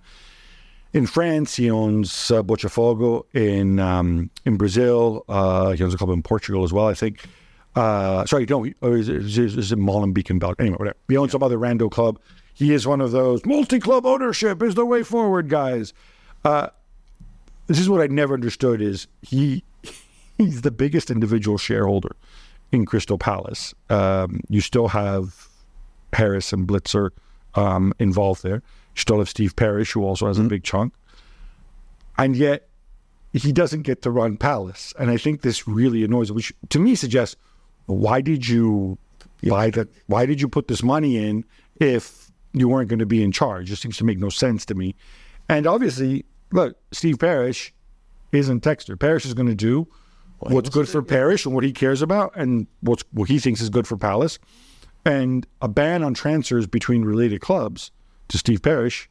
in 0.92 1.06
France. 1.06 1.56
He 1.56 1.70
owns 1.70 2.30
uh, 2.30 2.42
Botafogo 2.42 3.24
in 3.34 3.78
um, 3.78 4.30
in 4.44 4.56
Brazil. 4.56 5.24
Uh, 5.28 5.70
he 5.72 5.82
owns 5.82 5.94
a 5.94 5.96
club 5.98 6.11
in 6.11 6.22
Portugal 6.22 6.64
as 6.64 6.72
well, 6.72 6.86
I 6.86 6.94
think. 6.94 7.24
Uh, 7.76 8.24
sorry, 8.26 8.46
no, 8.46 8.64
he- 8.64 8.74
is 8.82 9.08
it, 9.08 9.16
is 9.16 9.38
it, 9.38 9.58
is 9.58 9.72
it 9.72 9.78
Molenbeek 9.78 10.28
in 10.28 10.38
Belgium? 10.40 10.56
Anyway, 10.58 10.76
whatever. 10.76 10.96
He 11.08 11.16
owns 11.16 11.32
some 11.32 11.42
other 11.42 11.56
rando 11.56 11.90
club. 11.90 12.18
He 12.52 12.74
is 12.74 12.86
one 12.86 13.00
of 13.00 13.12
those 13.12 13.44
multi-club 13.46 14.04
ownership 14.04 14.61
is 14.62 14.74
the 14.74 14.84
way 14.84 15.02
forward, 15.04 15.48
guys. 15.48 15.94
Uh, 16.44 16.68
this 17.68 17.78
is 17.78 17.88
what 17.88 18.00
I 18.00 18.08
never 18.08 18.34
understood: 18.34 18.82
is 18.82 19.06
he 19.22 19.62
he's 20.38 20.62
the 20.62 20.70
biggest 20.72 21.11
individual 21.11 21.58
shareholder 21.58 22.16
in 22.72 22.86
Crystal 22.86 23.18
Palace. 23.18 23.74
Um, 23.88 24.40
you 24.48 24.60
still 24.60 24.88
have 24.88 25.48
Harris 26.12 26.52
and 26.52 26.66
Blitzer 26.66 27.10
um, 27.54 27.92
involved 27.98 28.42
there. 28.42 28.62
You 28.94 29.00
still 29.00 29.18
have 29.18 29.28
Steve 29.28 29.56
Parish, 29.56 29.92
who 29.92 30.04
also 30.04 30.26
has 30.26 30.38
a 30.38 30.42
big 30.44 30.64
chunk. 30.64 30.94
And 32.18 32.36
yet, 32.36 32.68
he 33.32 33.52
doesn't 33.52 33.82
get 33.82 34.02
to 34.02 34.10
run 34.10 34.36
Palace. 34.36 34.92
And 34.98 35.10
I 35.10 35.16
think 35.16 35.42
this 35.42 35.68
really 35.68 36.04
annoys 36.04 36.32
which 36.32 36.52
to 36.70 36.78
me 36.78 36.94
suggests 36.94 37.36
why 37.86 38.20
did 38.20 38.48
you 38.48 38.98
buy 39.42 39.70
that? 39.70 39.88
Why 40.06 40.26
did 40.26 40.40
you 40.40 40.48
put 40.48 40.68
this 40.68 40.82
money 40.82 41.16
in 41.16 41.44
if 41.76 42.30
you 42.52 42.68
weren't 42.68 42.88
going 42.88 42.98
to 42.98 43.06
be 43.06 43.22
in 43.22 43.32
charge? 43.32 43.70
It 43.70 43.76
seems 43.76 43.96
to 43.98 44.04
make 44.04 44.18
no 44.18 44.28
sense 44.28 44.64
to 44.66 44.74
me. 44.74 44.94
And 45.48 45.66
obviously, 45.66 46.24
look, 46.52 46.76
Steve 46.92 47.18
Parish 47.18 47.72
isn't 48.32 48.62
Textor. 48.62 48.98
Parish 48.98 49.24
is 49.24 49.34
going 49.34 49.48
to 49.48 49.54
do 49.54 49.88
what's 50.41 50.70
good 50.70 50.88
for 50.88 51.03
Parish 51.03 51.45
and 51.45 51.55
what 51.55 51.64
he 51.64 51.72
cares 51.72 52.03
about, 52.03 52.32
and 52.34 52.66
what's 52.80 53.05
what 53.12 53.28
he 53.28 53.38
thinks 53.38 53.61
is 53.61 53.70
good 53.70 53.86
for 53.86 53.97
Palace. 53.97 54.38
And 55.05 55.47
a 55.62 55.68
ban 55.68 56.03
on 56.03 56.14
transfers 56.14 56.66
between 56.66 57.05
related 57.05 57.41
clubs 57.41 57.91
to 58.28 58.38
Steve 58.38 58.62
Parish 58.62 59.09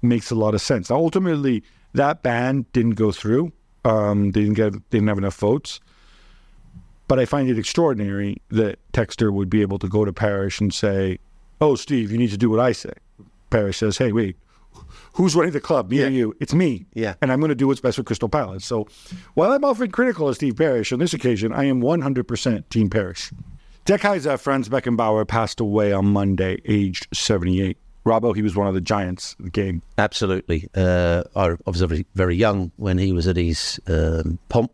makes 0.00 0.30
a 0.30 0.34
lot 0.34 0.54
of 0.54 0.60
sense. 0.60 0.90
Now, 0.90 0.96
ultimately, 0.96 1.62
that 1.94 2.22
ban 2.22 2.66
didn't 2.72 2.92
go 2.92 3.12
through. 3.12 3.52
Um, 3.84 4.30
they 4.32 4.42
didn't 4.42 4.54
get 4.54 4.72
they 4.72 4.98
didn't 4.98 5.08
have 5.08 5.18
enough 5.18 5.36
votes. 5.36 5.80
But 7.08 7.18
I 7.18 7.26
find 7.26 7.48
it 7.50 7.58
extraordinary 7.58 8.40
that 8.50 8.78
Textor 8.92 9.32
would 9.32 9.50
be 9.50 9.60
able 9.60 9.78
to 9.80 9.88
go 9.88 10.04
to 10.04 10.12
Parish 10.12 10.60
and 10.60 10.72
say, 10.72 11.18
"Oh, 11.60 11.74
Steve, 11.74 12.10
you 12.10 12.18
need 12.18 12.30
to 12.30 12.38
do 12.38 12.48
what 12.50 12.60
I 12.60 12.72
say." 12.72 12.92
Parish 13.50 13.78
says, 13.78 13.98
"Hey, 13.98 14.12
wait, 14.12 14.36
who's 15.14 15.34
running 15.34 15.52
the 15.52 15.60
club? 15.60 15.90
Me 15.90 16.02
or 16.02 16.08
you? 16.08 16.36
It's 16.40 16.54
me. 16.54 16.86
Yeah. 16.94 17.14
And 17.20 17.32
I'm 17.32 17.40
going 17.40 17.50
to 17.50 17.54
do 17.54 17.66
what's 17.66 17.80
best 17.80 17.96
for 17.96 18.02
Crystal 18.02 18.28
Palace. 18.28 18.64
So 18.64 18.86
while 19.34 19.52
I'm 19.52 19.64
often 19.64 19.90
critical 19.90 20.28
of 20.28 20.34
Steve 20.36 20.56
Parish, 20.56 20.92
on 20.92 20.98
this 20.98 21.14
occasion, 21.14 21.52
I 21.52 21.64
am 21.64 21.82
100% 21.82 22.68
Team 22.68 22.90
Parish. 22.90 23.32
Dekaiser 23.84 24.38
Franz 24.38 24.68
Beckenbauer 24.68 25.26
passed 25.26 25.58
away 25.60 25.92
on 25.92 26.06
Monday, 26.06 26.60
aged 26.64 27.08
78. 27.12 27.76
Robbo, 28.04 28.34
he 28.34 28.42
was 28.42 28.56
one 28.56 28.66
of 28.66 28.74
the 28.74 28.80
giants 28.80 29.34
of 29.38 29.46
the 29.46 29.50
game. 29.50 29.82
Absolutely. 29.98 30.68
Uh, 30.74 31.22
I 31.36 31.56
was 31.66 31.80
very, 31.80 32.06
very 32.14 32.36
young 32.36 32.72
when 32.76 32.98
he 32.98 33.12
was 33.12 33.28
at 33.28 33.36
his 33.36 33.80
um, 33.86 34.38
pomp, 34.48 34.72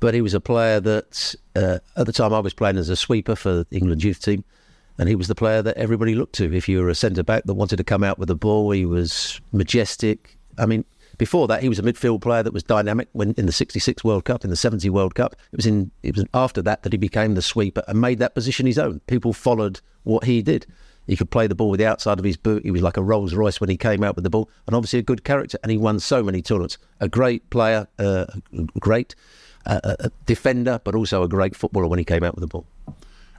but 0.00 0.14
he 0.14 0.22
was 0.22 0.34
a 0.34 0.40
player 0.40 0.80
that 0.80 1.34
uh, 1.56 1.78
at 1.96 2.06
the 2.06 2.12
time 2.12 2.32
I 2.32 2.38
was 2.40 2.54
playing 2.54 2.78
as 2.78 2.88
a 2.88 2.96
sweeper 2.96 3.36
for 3.36 3.52
the 3.52 3.66
England 3.70 4.02
youth 4.02 4.22
team, 4.22 4.44
and 4.98 5.08
he 5.08 5.14
was 5.14 5.28
the 5.28 5.34
player 5.34 5.62
that 5.62 5.76
everybody 5.76 6.14
looked 6.14 6.34
to. 6.36 6.54
If 6.54 6.68
you 6.68 6.80
were 6.80 6.88
a 6.88 6.94
centre 6.94 7.22
back 7.22 7.44
that 7.44 7.54
wanted 7.54 7.76
to 7.76 7.84
come 7.84 8.04
out 8.04 8.18
with 8.18 8.28
the 8.28 8.36
ball, 8.36 8.70
he 8.70 8.86
was 8.86 9.40
majestic. 9.52 10.38
I 10.58 10.66
mean, 10.66 10.84
before 11.18 11.48
that, 11.48 11.62
he 11.62 11.68
was 11.68 11.78
a 11.78 11.82
midfield 11.82 12.22
player 12.22 12.42
that 12.42 12.52
was 12.52 12.62
dynamic. 12.62 13.08
When 13.12 13.32
in 13.32 13.46
the 13.46 13.52
'66 13.52 14.04
World 14.04 14.24
Cup, 14.24 14.44
in 14.44 14.50
the 14.50 14.56
'70 14.56 14.88
World 14.90 15.14
Cup, 15.14 15.34
it 15.52 15.56
was 15.56 15.66
in 15.66 15.90
it 16.02 16.16
was 16.16 16.24
after 16.34 16.62
that 16.62 16.82
that 16.82 16.92
he 16.92 16.96
became 16.96 17.34
the 17.34 17.42
sweeper 17.42 17.82
and 17.88 18.00
made 18.00 18.18
that 18.18 18.34
position 18.34 18.66
his 18.66 18.78
own. 18.78 19.00
People 19.06 19.32
followed 19.32 19.80
what 20.04 20.24
he 20.24 20.42
did. 20.42 20.66
He 21.06 21.16
could 21.16 21.30
play 21.30 21.46
the 21.46 21.54
ball 21.54 21.68
with 21.68 21.80
the 21.80 21.86
outside 21.86 22.18
of 22.18 22.24
his 22.24 22.38
boot. 22.38 22.62
He 22.62 22.70
was 22.70 22.80
like 22.80 22.96
a 22.96 23.02
Rolls 23.02 23.34
Royce 23.34 23.60
when 23.60 23.68
he 23.68 23.76
came 23.76 24.02
out 24.02 24.16
with 24.16 24.24
the 24.24 24.30
ball, 24.30 24.48
and 24.66 24.74
obviously 24.74 25.00
a 25.00 25.02
good 25.02 25.22
character. 25.22 25.58
And 25.62 25.70
he 25.70 25.76
won 25.76 26.00
so 26.00 26.22
many 26.22 26.40
tournaments. 26.40 26.78
A 27.00 27.08
great 27.08 27.48
player, 27.50 27.86
uh, 27.98 28.26
great 28.80 29.14
uh, 29.66 29.80
a 29.84 30.10
defender, 30.26 30.80
but 30.84 30.94
also 30.94 31.22
a 31.22 31.28
great 31.28 31.56
footballer 31.56 31.88
when 31.88 31.98
he 31.98 32.04
came 32.04 32.22
out 32.22 32.34
with 32.34 32.42
the 32.42 32.46
ball. 32.46 32.66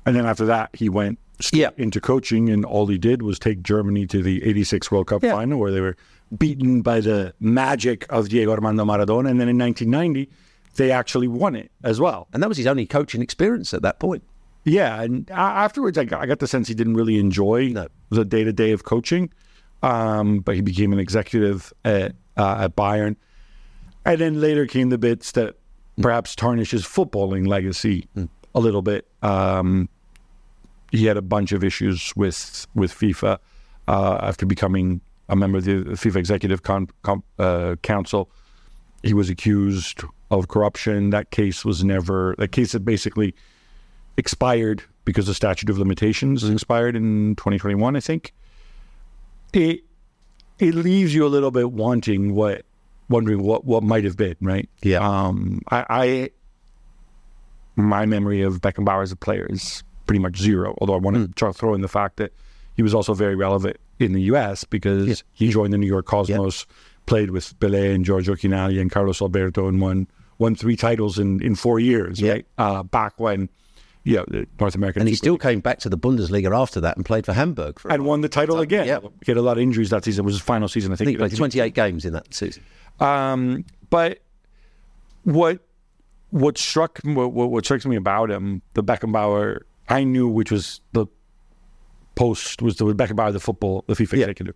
And 0.06 0.16
then 0.16 0.26
after 0.26 0.46
that, 0.46 0.70
he 0.74 0.90
went 0.90 1.18
Yeah. 1.52 1.70
into 1.78 2.00
coaching, 2.02 2.50
and 2.50 2.64
all 2.66 2.88
he 2.88 2.98
did 2.98 3.22
was 3.22 3.40
take 3.40 3.62
Germany 3.64 4.06
to 4.08 4.22
the 4.24 4.44
86 4.44 4.92
World 4.92 5.08
Cup 5.08 5.24
Yeah. 5.24 5.34
final 5.34 5.60
where 5.60 5.72
they 5.72 5.82
were 5.82 5.96
beaten 6.38 6.82
by 6.82 7.00
the 7.02 7.34
magic 7.40 8.06
of 8.10 8.30
Diego 8.30 8.52
Armando 8.52 8.84
Maradona. 8.86 9.30
And 9.30 9.40
then 9.40 9.48
in 9.50 9.58
1990, 9.58 10.30
they 10.76 10.92
actually 10.92 11.28
won 11.28 11.56
it 11.56 11.72
as 11.84 12.00
well. 12.00 12.28
And 12.34 12.42
that 12.44 12.50
was 12.50 12.58
his 12.58 12.68
only 12.68 12.86
coaching 12.86 13.22
experience 13.22 13.74
at 13.74 13.82
that 13.84 14.00
point. 14.00 14.24
Yeah, 14.64 15.02
and 15.02 15.30
afterwards, 15.30 15.98
I 15.98 16.06
got, 16.06 16.22
I 16.22 16.26
got 16.26 16.40
the 16.40 16.48
sense 16.48 16.68
he 16.68 16.74
didn't 16.74 16.96
really 16.96 17.20
enjoy 17.20 17.68
No. 17.70 17.88
the 18.10 18.26
day 18.26 18.44
to 18.44 18.52
day 18.52 18.72
of 18.72 18.84
coaching. 18.84 19.30
Um, 19.84 20.40
but 20.40 20.56
he 20.56 20.62
became 20.62 20.92
an 20.94 21.00
executive 21.00 21.72
at 21.84 22.16
uh, 22.38 22.56
at 22.62 22.76
Bayern, 22.76 23.16
and 24.04 24.20
then 24.20 24.42
later 24.42 24.66
came 24.66 24.90
the 24.90 24.98
bits 24.98 25.32
that 25.34 25.56
perhaps 26.02 26.36
tarnish 26.36 26.72
his 26.72 26.84
footballing 26.84 27.46
legacy 27.48 28.08
a 28.56 28.60
little 28.60 28.82
bit. 28.82 29.08
Um, 29.22 29.88
he 30.96 31.06
had 31.06 31.18
a 31.18 31.22
bunch 31.22 31.52
of 31.52 31.64
issues 31.64 32.14
with 32.16 32.68
with 32.74 32.94
FIFA 32.94 33.38
uh, 33.88 34.20
after 34.22 34.46
becoming 34.46 35.02
a 35.30 35.36
member 35.36 35.58
of 35.58 35.66
the 35.66 35.72
FIFA 35.72 36.18
Executive 36.18 36.64
Con- 36.64 36.90
Con- 37.04 37.24
uh, 37.40 37.76
Council. 37.82 38.30
He 39.04 39.14
was 39.14 39.30
accused 39.30 40.04
of 40.32 40.48
corruption. 40.48 41.12
That 41.12 41.32
case 41.32 41.64
was 41.64 41.84
never. 41.84 42.36
That 42.38 42.52
case 42.52 42.74
had 42.74 42.86
basically 42.86 43.36
expired 44.18 44.84
because 45.04 45.28
the 45.28 45.34
statute 45.34 45.70
of 45.70 45.78
limitations 45.78 46.44
expired 46.44 46.96
in 46.96 47.36
2021, 47.36 47.96
I 47.96 48.00
think. 48.00 48.34
It 49.54 49.82
it 50.58 50.74
leaves 50.74 51.14
you 51.14 51.26
a 51.26 51.30
little 51.30 51.52
bit 51.52 51.72
wanting 51.72 52.34
what 52.34 52.66
wondering 53.10 53.44
what 53.44 53.66
what 53.66 53.84
might 53.84 54.04
have 54.04 54.18
been, 54.18 54.36
right? 54.42 54.70
Yeah. 54.82 55.00
Um 55.00 55.62
I, 55.70 55.86
I 55.90 56.30
my 57.76 58.06
memory 58.06 58.42
of 58.42 58.62
Beckenbauer 58.62 59.04
as 59.04 59.12
a 59.12 59.16
player 59.16 59.46
is 59.50 59.84
pretty 60.06 60.20
much 60.20 60.38
zero, 60.38 60.76
although 60.80 60.94
I 60.96 60.98
want 60.98 61.16
to 61.38 61.46
to 61.46 61.54
throw 61.54 61.74
in 61.74 61.82
the 61.82 61.88
fact 61.88 62.18
that 62.18 62.32
he 62.76 62.84
was 62.84 62.94
also 62.94 63.14
very 63.14 63.36
relevant 63.36 63.78
in 64.00 64.12
the 64.14 64.22
US 64.24 64.64
because 64.64 65.24
he 65.34 65.50
joined 65.50 65.72
the 65.74 65.78
New 65.78 65.88
York 65.88 66.06
Cosmos, 66.06 66.66
played 67.06 67.32
with 67.32 67.58
Pelé 67.60 67.94
and 67.96 68.04
Giorgio 68.06 68.36
Chinaglia 68.36 68.82
and 68.82 68.92
Carlos 68.92 69.22
Alberto 69.22 69.68
and 69.68 69.80
won 69.82 70.08
won 70.38 70.54
three 70.56 70.76
titles 70.76 71.18
in, 71.18 71.42
in 71.42 71.56
four 71.56 71.80
years, 71.80 72.20
Yeah. 72.20 72.32
right? 72.34 72.46
Uh, 72.58 72.84
back 72.84 73.20
when 73.20 73.48
you 74.04 74.18
know, 74.18 74.26
the 74.28 74.46
North 74.60 74.76
American 74.76 75.02
And 75.02 75.10
he 75.10 75.16
still 75.16 75.34
League- 75.34 75.42
came 75.42 75.60
back 75.62 75.80
to 75.80 75.90
the 75.90 75.98
Bundesliga 75.98 76.56
after 76.56 76.80
that 76.82 76.96
and 76.98 77.04
played 77.06 77.26
for 77.26 77.34
Hamburg 77.34 77.80
for 77.80 77.90
and 77.92 78.06
won 78.06 78.22
the 78.22 78.30
title 78.30 78.60
again. 78.60 78.86
yeah. 78.86 79.00
He 79.26 79.32
had 79.32 79.38
a 79.38 79.42
lot 79.42 79.54
of 79.58 79.64
injuries 79.64 79.90
that 79.90 80.04
season. 80.04 80.24
It 80.24 80.28
was 80.28 80.36
his 80.36 80.44
final 80.44 80.68
season, 80.68 80.92
I 80.92 80.94
I 80.94 80.98
think. 80.98 81.08
think 81.08 81.18
he 81.18 81.28
played 81.30 81.36
28 81.38 81.74
games 81.74 82.06
in 82.06 82.14
that 82.14 82.32
season. 82.34 82.62
Um, 83.00 83.66
but 83.90 84.20
what 85.24 85.60
what 86.30 86.58
struck 86.58 87.00
what, 87.04 87.32
what 87.34 87.50
what 87.50 87.66
strikes 87.66 87.86
me 87.86 87.96
about 87.96 88.30
him, 88.30 88.62
the 88.74 88.84
Beckenbauer, 88.84 89.62
I 89.90 90.04
knew 90.04 90.28
which 90.28 90.52
was 90.52 90.82
the 90.94 91.06
post 92.16 92.62
was 92.62 92.78
the 92.78 92.86
Beckenbauer, 92.86 93.34
the 93.34 93.40
football, 93.40 93.84
the 93.88 93.94
FIFA 93.94 94.14
Yeah. 94.14 94.20
executive. 94.26 94.56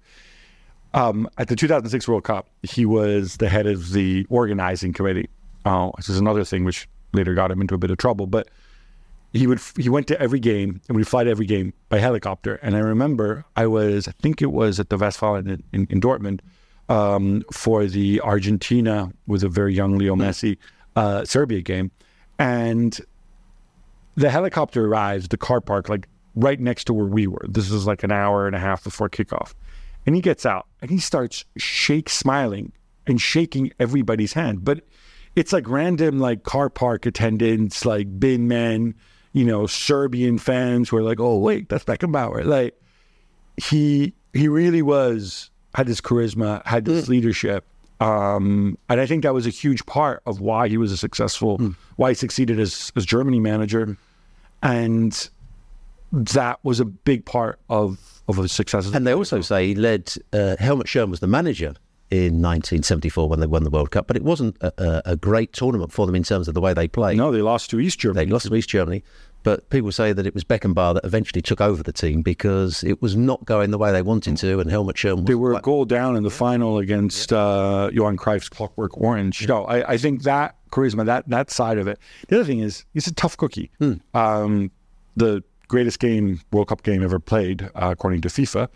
Um, 0.93 1.30
at 1.38 1.47
the 1.49 1.55
2006 1.55 2.07
World 2.07 2.23
Cup, 2.23 2.49
he 2.63 2.86
was 2.86 3.38
the 3.38 3.47
head 3.49 3.67
of 3.67 3.91
the 3.91 4.25
organizing 4.30 4.91
committee. 4.93 5.30
Uh, 5.65 5.91
this 5.97 6.09
is 6.09 6.17
another 6.17 6.43
thing 6.43 6.63
which 6.63 6.88
later 7.13 7.34
got 7.36 7.51
him 7.51 7.61
into 7.61 7.75
a 7.75 7.77
bit 7.77 7.91
of 7.91 7.97
trouble, 7.97 8.25
but 8.25 8.49
he 9.34 9.45
would 9.45 9.59
he 9.77 9.89
went 9.89 10.07
to 10.07 10.19
every 10.19 10.39
game 10.39 10.82
and 10.88 10.97
would 10.97 11.07
fly 11.07 11.23
to 11.23 11.30
every 11.30 11.45
game 11.45 11.73
by 11.89 11.99
helicopter. 11.99 12.55
And 12.63 12.75
I 12.75 12.80
remember 12.80 13.45
I 13.55 13.67
was 13.67 14.07
I 14.07 14.11
think 14.21 14.41
it 14.41 14.51
was 14.51 14.80
at 14.80 14.89
the 14.89 14.97
Westfalen 14.97 15.47
in, 15.47 15.63
in, 15.71 15.88
in 15.91 16.01
Dortmund 16.01 16.39
um, 16.88 17.43
for 17.51 17.86
the 17.86 18.19
Argentina 18.21 19.11
with 19.27 19.43
a 19.43 19.49
very 19.49 19.75
young 19.75 19.95
Leo 19.97 20.15
Messi 20.15 20.57
uh, 20.95 21.23
Serbia 21.25 21.61
game, 21.61 21.91
and 22.39 22.99
the 24.20 24.30
helicopter 24.30 24.86
arrives, 24.86 25.30
the 25.30 25.38
car 25.38 25.61
park 25.61 25.88
like 25.88 26.07
right 26.36 26.59
next 26.59 26.86
to 26.86 26.93
where 26.93 27.05
we 27.05 27.26
were. 27.26 27.45
This 27.47 27.72
is 27.72 27.88
like 27.88 28.03
an 28.03 28.11
hour 28.11 28.47
and 28.47 28.55
a 28.55 28.59
half 28.59 28.84
before 28.84 29.09
kickoff, 29.09 29.53
and 30.05 30.15
he 30.15 30.22
gets 30.22 30.45
out 30.45 30.67
and 30.82 30.91
he 30.91 30.99
starts 30.99 31.45
shake 31.57 32.09
smiling 32.09 32.74
and 33.07 33.20
shaking 33.20 33.72
everybody's 33.80 34.34
hand, 34.34 34.63
but 34.63 34.82
it's 35.36 35.53
like 35.53 35.67
random 35.70 36.20
like 36.20 36.43
car 36.43 36.70
park 36.70 37.05
attendants, 37.05 37.86
like 37.86 38.20
bin 38.20 38.47
men, 38.47 38.93
you 39.32 39.45
know, 39.45 39.65
Serbian 39.67 40.38
fans 40.38 40.89
who 40.89 40.97
are 40.97 41.03
like, 41.03 41.20
oh 41.20 41.38
wait, 41.38 41.70
that's 41.70 41.86
Beckenbauer. 41.86 42.43
Like 42.43 42.80
he 43.55 44.13
he 44.34 44.47
really 44.49 44.82
was 44.82 45.49
had 45.76 45.88
this 45.88 46.01
charisma, 46.01 46.65
had 46.65 46.86
this 46.86 47.05
mm. 47.05 47.09
leadership. 47.09 47.65
Um, 48.01 48.78
and 48.88 49.01
I 49.01 49.05
think 49.05 49.24
that 49.24 49.34
was 49.34 49.45
a 49.45 49.49
huge 49.49 49.86
part 49.86 50.22
of 50.26 50.39
why 50.39 50.70
he 50.70 50.78
was 50.78 50.91
a 50.91 50.97
successful, 50.97 51.57
mm. 51.57 51.76
why 51.97 52.09
he 52.09 52.15
succeeded 52.15 52.59
as 52.59 52.91
as 52.95 53.05
Germany 53.05 53.39
manager, 53.39 53.86
mm. 53.86 53.97
And 54.62 55.30
that 56.12 56.60
was 56.64 56.80
a 56.80 56.86
big 56.86 57.26
part 57.26 57.60
of 57.70 58.20
of 58.28 58.38
his 58.38 58.51
success. 58.51 58.91
And 58.93 59.07
they 59.07 59.14
also 59.14 59.41
say 59.41 59.68
he 59.68 59.76
led, 59.76 60.14
uh, 60.34 60.55
Helmut 60.60 60.86
Schön 60.86 61.10
was 61.10 61.20
the 61.20 61.28
manager 61.28 61.74
in 62.12 62.41
1974 62.41 63.30
when 63.30 63.39
they 63.39 63.47
won 63.47 63.64
the 63.64 63.70
World 63.70 63.91
Cup, 63.91 64.07
but 64.07 64.16
it 64.16 64.24
wasn't 64.24 64.57
a, 64.62 65.12
a, 65.12 65.16
great 65.16 65.53
tournament 65.53 65.91
for 65.91 66.05
them 66.05 66.16
in 66.16 66.24
terms 66.24 66.47
of 66.47 66.55
the 66.55 66.62
way 66.62 66.74
they 66.74 66.88
played. 66.88 67.18
no, 67.18 67.32
they 67.32 67.41
lost 67.41 67.70
to 67.70 67.80
East 67.80 67.99
Germany. 67.99 68.26
They 68.26 68.32
lost 68.32 68.47
to 68.47 68.55
East 68.55 68.70
Germany, 68.70 69.03
but 69.43 69.70
people 69.70 69.91
say 69.91 70.12
that 70.14 70.26
it 70.26 70.34
was 70.34 70.43
Beckenbauer 70.43 70.95
that 70.95 71.05
eventually 71.05 71.41
took 71.41 71.62
over 71.62 71.84
the 71.84 71.93
team 71.93 72.22
because 72.22 72.84
it 72.84 73.01
was 73.01 73.16
not 73.16 73.45
going 73.45 73.70
the 73.72 73.78
way 73.78 73.91
they 73.91 74.01
wanted 74.01 74.38
to, 74.38 74.60
and 74.60 74.72
Helmut 74.72 75.03
was 75.03 75.24
They 75.24 75.36
were 75.36 75.53
a 75.53 75.62
goal 75.62 75.86
down 75.86 76.16
in 76.16 76.24
the 76.24 76.32
final 76.32 76.80
against 76.80 77.32
uh, 77.32 77.89
Johan 77.93 78.18
Cruyff's 78.18 78.49
Clockwork 78.49 78.97
Orange. 78.97 79.47
No, 79.47 79.66
I, 79.66 79.93
I 79.93 79.97
think 79.97 80.24
that 80.24 80.55
charisma, 80.72 81.05
that 81.05 81.28
that 81.30 81.51
side 81.51 81.78
of 81.78 81.88
it. 81.88 81.99
The 82.28 82.38
other 82.38 82.45
thing 82.45 82.59
is, 82.59 82.86
he's 82.93 83.07
a 83.07 83.13
tough 83.13 83.38
cookie. 83.38 83.72
Hmm. 83.80 83.93
Um, 84.13 84.72
the 85.15 85.43
greatest 85.67 85.99
game, 85.99 86.41
World 86.51 86.67
Cup 86.70 86.84
game 86.84 87.03
ever 87.03 87.20
played, 87.20 87.63
uh, 87.76 87.89
according 87.91 88.22
to 88.22 88.30
FIFA. 88.30 88.67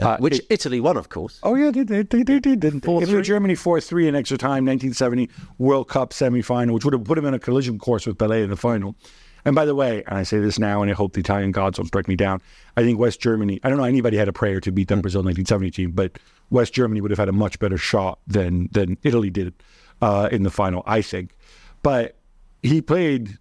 Uh, 0.00 0.16
which 0.16 0.38
it- 0.38 0.46
Italy 0.50 0.80
won, 0.80 0.96
of 0.96 1.08
course. 1.10 1.38
Oh 1.42 1.54
yeah, 1.54 1.70
they 1.70 1.82
they 1.84 2.02
they, 2.02 2.22
they 2.22 2.38
did. 2.56 2.82
Four, 2.84 3.02
Italy, 3.02 3.18
three? 3.18 3.22
Germany 3.22 3.54
four 3.54 3.80
three 3.80 4.08
in 4.08 4.14
extra 4.14 4.38
time, 4.38 4.64
1970 4.64 5.28
World 5.58 5.88
Cup 5.88 6.10
semifinal, 6.10 6.72
which 6.72 6.84
would 6.84 6.94
have 6.94 7.04
put 7.04 7.18
him 7.18 7.26
in 7.26 7.34
a 7.34 7.38
collision 7.38 7.78
course 7.78 8.06
with 8.06 8.16
Pelé 8.18 8.42
in 8.44 8.50
the 8.50 8.56
final. 8.56 8.94
And 9.44 9.54
by 9.56 9.64
the 9.64 9.74
way, 9.74 10.04
and 10.06 10.18
I 10.18 10.22
say 10.22 10.38
this 10.38 10.58
now, 10.58 10.82
and 10.82 10.90
I 10.90 10.94
hope 10.94 11.14
the 11.14 11.20
Italian 11.20 11.50
gods 11.50 11.76
don't 11.76 11.86
strike 11.86 12.06
me 12.06 12.14
down. 12.14 12.40
I 12.76 12.82
think 12.82 12.98
West 12.98 13.20
Germany. 13.20 13.60
I 13.64 13.68
don't 13.68 13.78
know 13.78 13.84
anybody 13.84 14.16
had 14.16 14.28
a 14.28 14.32
prayer 14.32 14.60
to 14.60 14.70
beat 14.72 14.88
that 14.88 15.02
Brazil 15.02 15.20
1970 15.20 15.70
team, 15.72 15.90
but 15.90 16.18
West 16.50 16.72
Germany 16.72 17.00
would 17.00 17.10
have 17.10 17.18
had 17.18 17.28
a 17.28 17.32
much 17.32 17.58
better 17.58 17.76
shot 17.76 18.18
than 18.26 18.68
than 18.72 18.96
Italy 19.02 19.30
did 19.30 19.52
uh, 20.02 20.28
in 20.30 20.42
the 20.42 20.50
final. 20.50 20.82
I 20.86 21.00
think, 21.00 21.34
but 21.82 22.16
he 22.62 22.82
played 22.82 23.38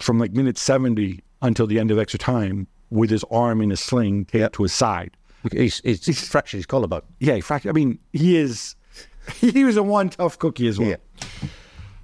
from 0.00 0.18
like 0.18 0.32
minute 0.32 0.58
70 0.58 1.22
until 1.42 1.66
the 1.66 1.78
end 1.78 1.90
of 1.90 1.98
extra 1.98 2.18
time 2.18 2.66
with 2.90 3.10
his 3.10 3.24
arm 3.30 3.60
in 3.60 3.70
a 3.70 3.76
sling 3.76 4.24
taped 4.24 4.54
to 4.54 4.62
his 4.64 4.72
side. 4.72 5.16
He's, 5.52 5.80
he's, 5.80 6.04
he's 6.04 6.26
fractured 6.28 6.58
his 6.58 6.66
collarbone. 6.66 7.02
Yeah, 7.20 7.34
in 7.34 7.42
fact, 7.42 7.66
I 7.66 7.72
mean, 7.72 7.98
he 8.12 8.36
is. 8.36 8.74
He 9.40 9.62
was 9.62 9.76
a 9.76 9.82
one 9.82 10.08
tough 10.08 10.38
cookie 10.38 10.68
as 10.68 10.78
well. 10.78 10.88
Yeah. 10.88 10.96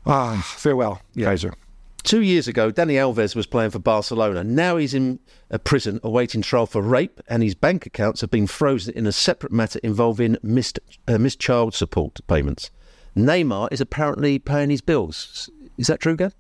Ah, 0.05 0.45
farewell, 0.59 1.01
Kaiser. 1.19 1.55
Two 2.03 2.21
years 2.21 2.47
ago, 2.47 2.71
Dani 2.71 2.97
Alves 2.97 3.35
was 3.35 3.47
playing 3.47 3.71
for 3.71 3.79
Barcelona. 3.79 4.45
Now 4.45 4.77
he's 4.77 4.93
in 4.93 5.21
a 5.49 5.59
prison 5.59 6.01
awaiting 6.03 6.43
trial 6.43 6.67
for 6.67 6.83
rape, 6.83 7.23
and 7.27 7.43
his 7.43 7.55
bank 7.55 7.87
accounts 7.87 8.21
have 8.21 8.31
been 8.31 8.47
frozen 8.47 8.93
in 8.93 9.07
a 9.07 9.13
separate 9.13 9.53
matter 9.53 9.81
involving 9.83 10.37
missed, 10.43 10.79
uh, 11.09 11.17
missed 11.17 11.41
child 11.41 11.73
support 11.73 12.21
payments. 12.27 12.71
Neymar 13.17 13.69
is 13.73 13.81
apparently 13.81 14.39
paying 14.39 14.71
his 14.71 14.81
bills. 14.81 15.51
Is 15.79 15.87
that 15.87 16.01
true, 16.01 16.17
Gab? 16.17 16.33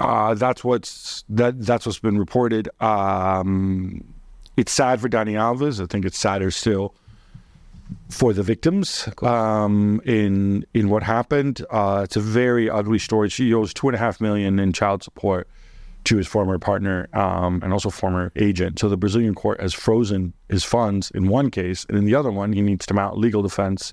Uh, 0.00 0.34
that's 0.34 0.62
what's 0.62 1.24
that. 1.28 1.60
That's 1.60 1.86
what's 1.86 1.98
been 1.98 2.18
reported. 2.18 2.68
Um, 2.80 4.04
it's 4.56 4.72
sad 4.72 5.00
for 5.00 5.08
Dani 5.08 5.32
Alves. 5.32 5.82
I 5.82 5.86
think 5.86 6.04
it's 6.04 6.18
sadder 6.18 6.50
still 6.50 6.94
for 8.10 8.32
the 8.32 8.42
victims 8.42 9.08
um, 9.22 10.00
in 10.04 10.64
in 10.74 10.88
what 10.88 11.02
happened. 11.02 11.64
Uh, 11.70 12.02
it's 12.04 12.16
a 12.16 12.20
very 12.20 12.70
ugly 12.70 12.98
story. 12.98 13.28
She 13.28 13.52
owes 13.52 13.74
two 13.74 13.88
and 13.88 13.96
a 13.96 13.98
half 13.98 14.20
million 14.20 14.58
in 14.58 14.72
child 14.72 15.02
support 15.02 15.48
to 16.04 16.16
his 16.16 16.26
former 16.26 16.58
partner 16.58 17.08
um, 17.12 17.60
and 17.62 17.72
also 17.72 17.90
former 17.90 18.32
agent. 18.36 18.78
So 18.78 18.88
the 18.88 18.96
Brazilian 18.96 19.34
court 19.34 19.60
has 19.60 19.74
frozen 19.74 20.32
his 20.48 20.64
funds 20.64 21.10
in 21.10 21.28
one 21.28 21.50
case, 21.50 21.84
and 21.88 21.98
in 21.98 22.04
the 22.04 22.14
other 22.14 22.30
one, 22.30 22.52
he 22.52 22.62
needs 22.62 22.86
to 22.86 22.94
mount 22.94 23.18
legal 23.18 23.42
defense 23.42 23.92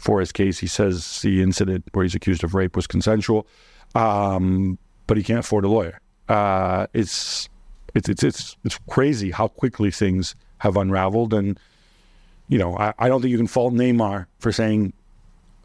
for 0.00 0.18
his 0.18 0.32
case. 0.32 0.58
He 0.58 0.66
says 0.66 1.20
the 1.22 1.42
incident 1.42 1.84
where 1.92 2.02
he's 2.02 2.14
accused 2.14 2.42
of 2.42 2.54
rape 2.54 2.74
was 2.74 2.86
consensual, 2.86 3.46
um, 3.94 4.78
but 5.06 5.16
he 5.16 5.22
can't 5.22 5.40
afford 5.40 5.64
a 5.64 5.68
lawyer. 5.68 6.00
Uh, 6.28 6.86
it's 6.94 7.48
it's 7.94 8.08
it's 8.08 8.22
it's 8.22 8.56
it's 8.64 8.78
crazy 8.88 9.30
how 9.30 9.48
quickly 9.48 9.90
things 9.90 10.34
have 10.58 10.76
unraveled, 10.76 11.34
and 11.34 11.58
you 12.48 12.58
know 12.58 12.76
I, 12.76 12.94
I 12.98 13.08
don't 13.08 13.20
think 13.20 13.30
you 13.30 13.36
can 13.36 13.46
fault 13.46 13.74
Neymar 13.74 14.26
for 14.38 14.52
saying 14.52 14.92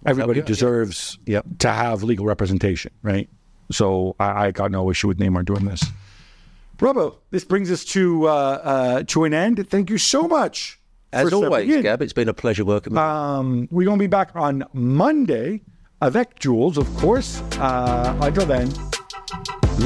everybody 0.05 0.39
yeah. 0.39 0.45
deserves 0.45 1.17
Yep. 1.25 1.45
to 1.59 1.69
have 1.69 2.03
legal 2.03 2.25
representation, 2.25 2.91
right? 3.01 3.29
So 3.71 4.15
I, 4.19 4.47
I 4.47 4.51
got 4.51 4.69
no 4.69 4.91
issue 4.91 5.07
with 5.07 5.17
Neymar 5.17 5.45
doing 5.45 5.65
this. 5.65 5.83
Robbo, 6.77 7.17
this 7.31 7.45
brings 7.45 7.71
us 7.71 7.85
to 7.85 8.27
uh, 8.27 8.31
uh, 8.31 9.03
to 9.07 9.23
an 9.23 9.33
end. 9.33 9.65
Thank 9.69 9.89
you 9.89 9.97
so 9.97 10.27
much. 10.27 10.79
As 11.15 11.33
always, 11.33 11.73
in. 11.73 11.81
Gab, 11.81 12.01
it's 12.01 12.13
been 12.13 12.29
a 12.29 12.33
pleasure 12.33 12.65
working 12.65 12.93
with 12.93 12.99
you. 12.99 13.05
Um, 13.05 13.67
we're 13.71 13.85
going 13.85 13.97
to 13.97 14.03
be 14.03 14.07
back 14.07 14.31
on 14.35 14.63
Monday 14.73 15.61
avec 16.01 16.39
Juls, 16.39 16.77
of 16.77 16.93
course. 16.97 17.41
Uh, 17.59 18.17
until 18.21 18.45
then, 18.45 18.69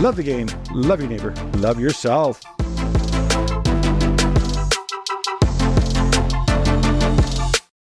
love 0.02 0.16
the 0.16 0.24
game, 0.24 0.48
love 0.74 1.00
your 1.00 1.10
neighbor, 1.10 1.34
love 1.58 1.80
yourself. 1.80 2.42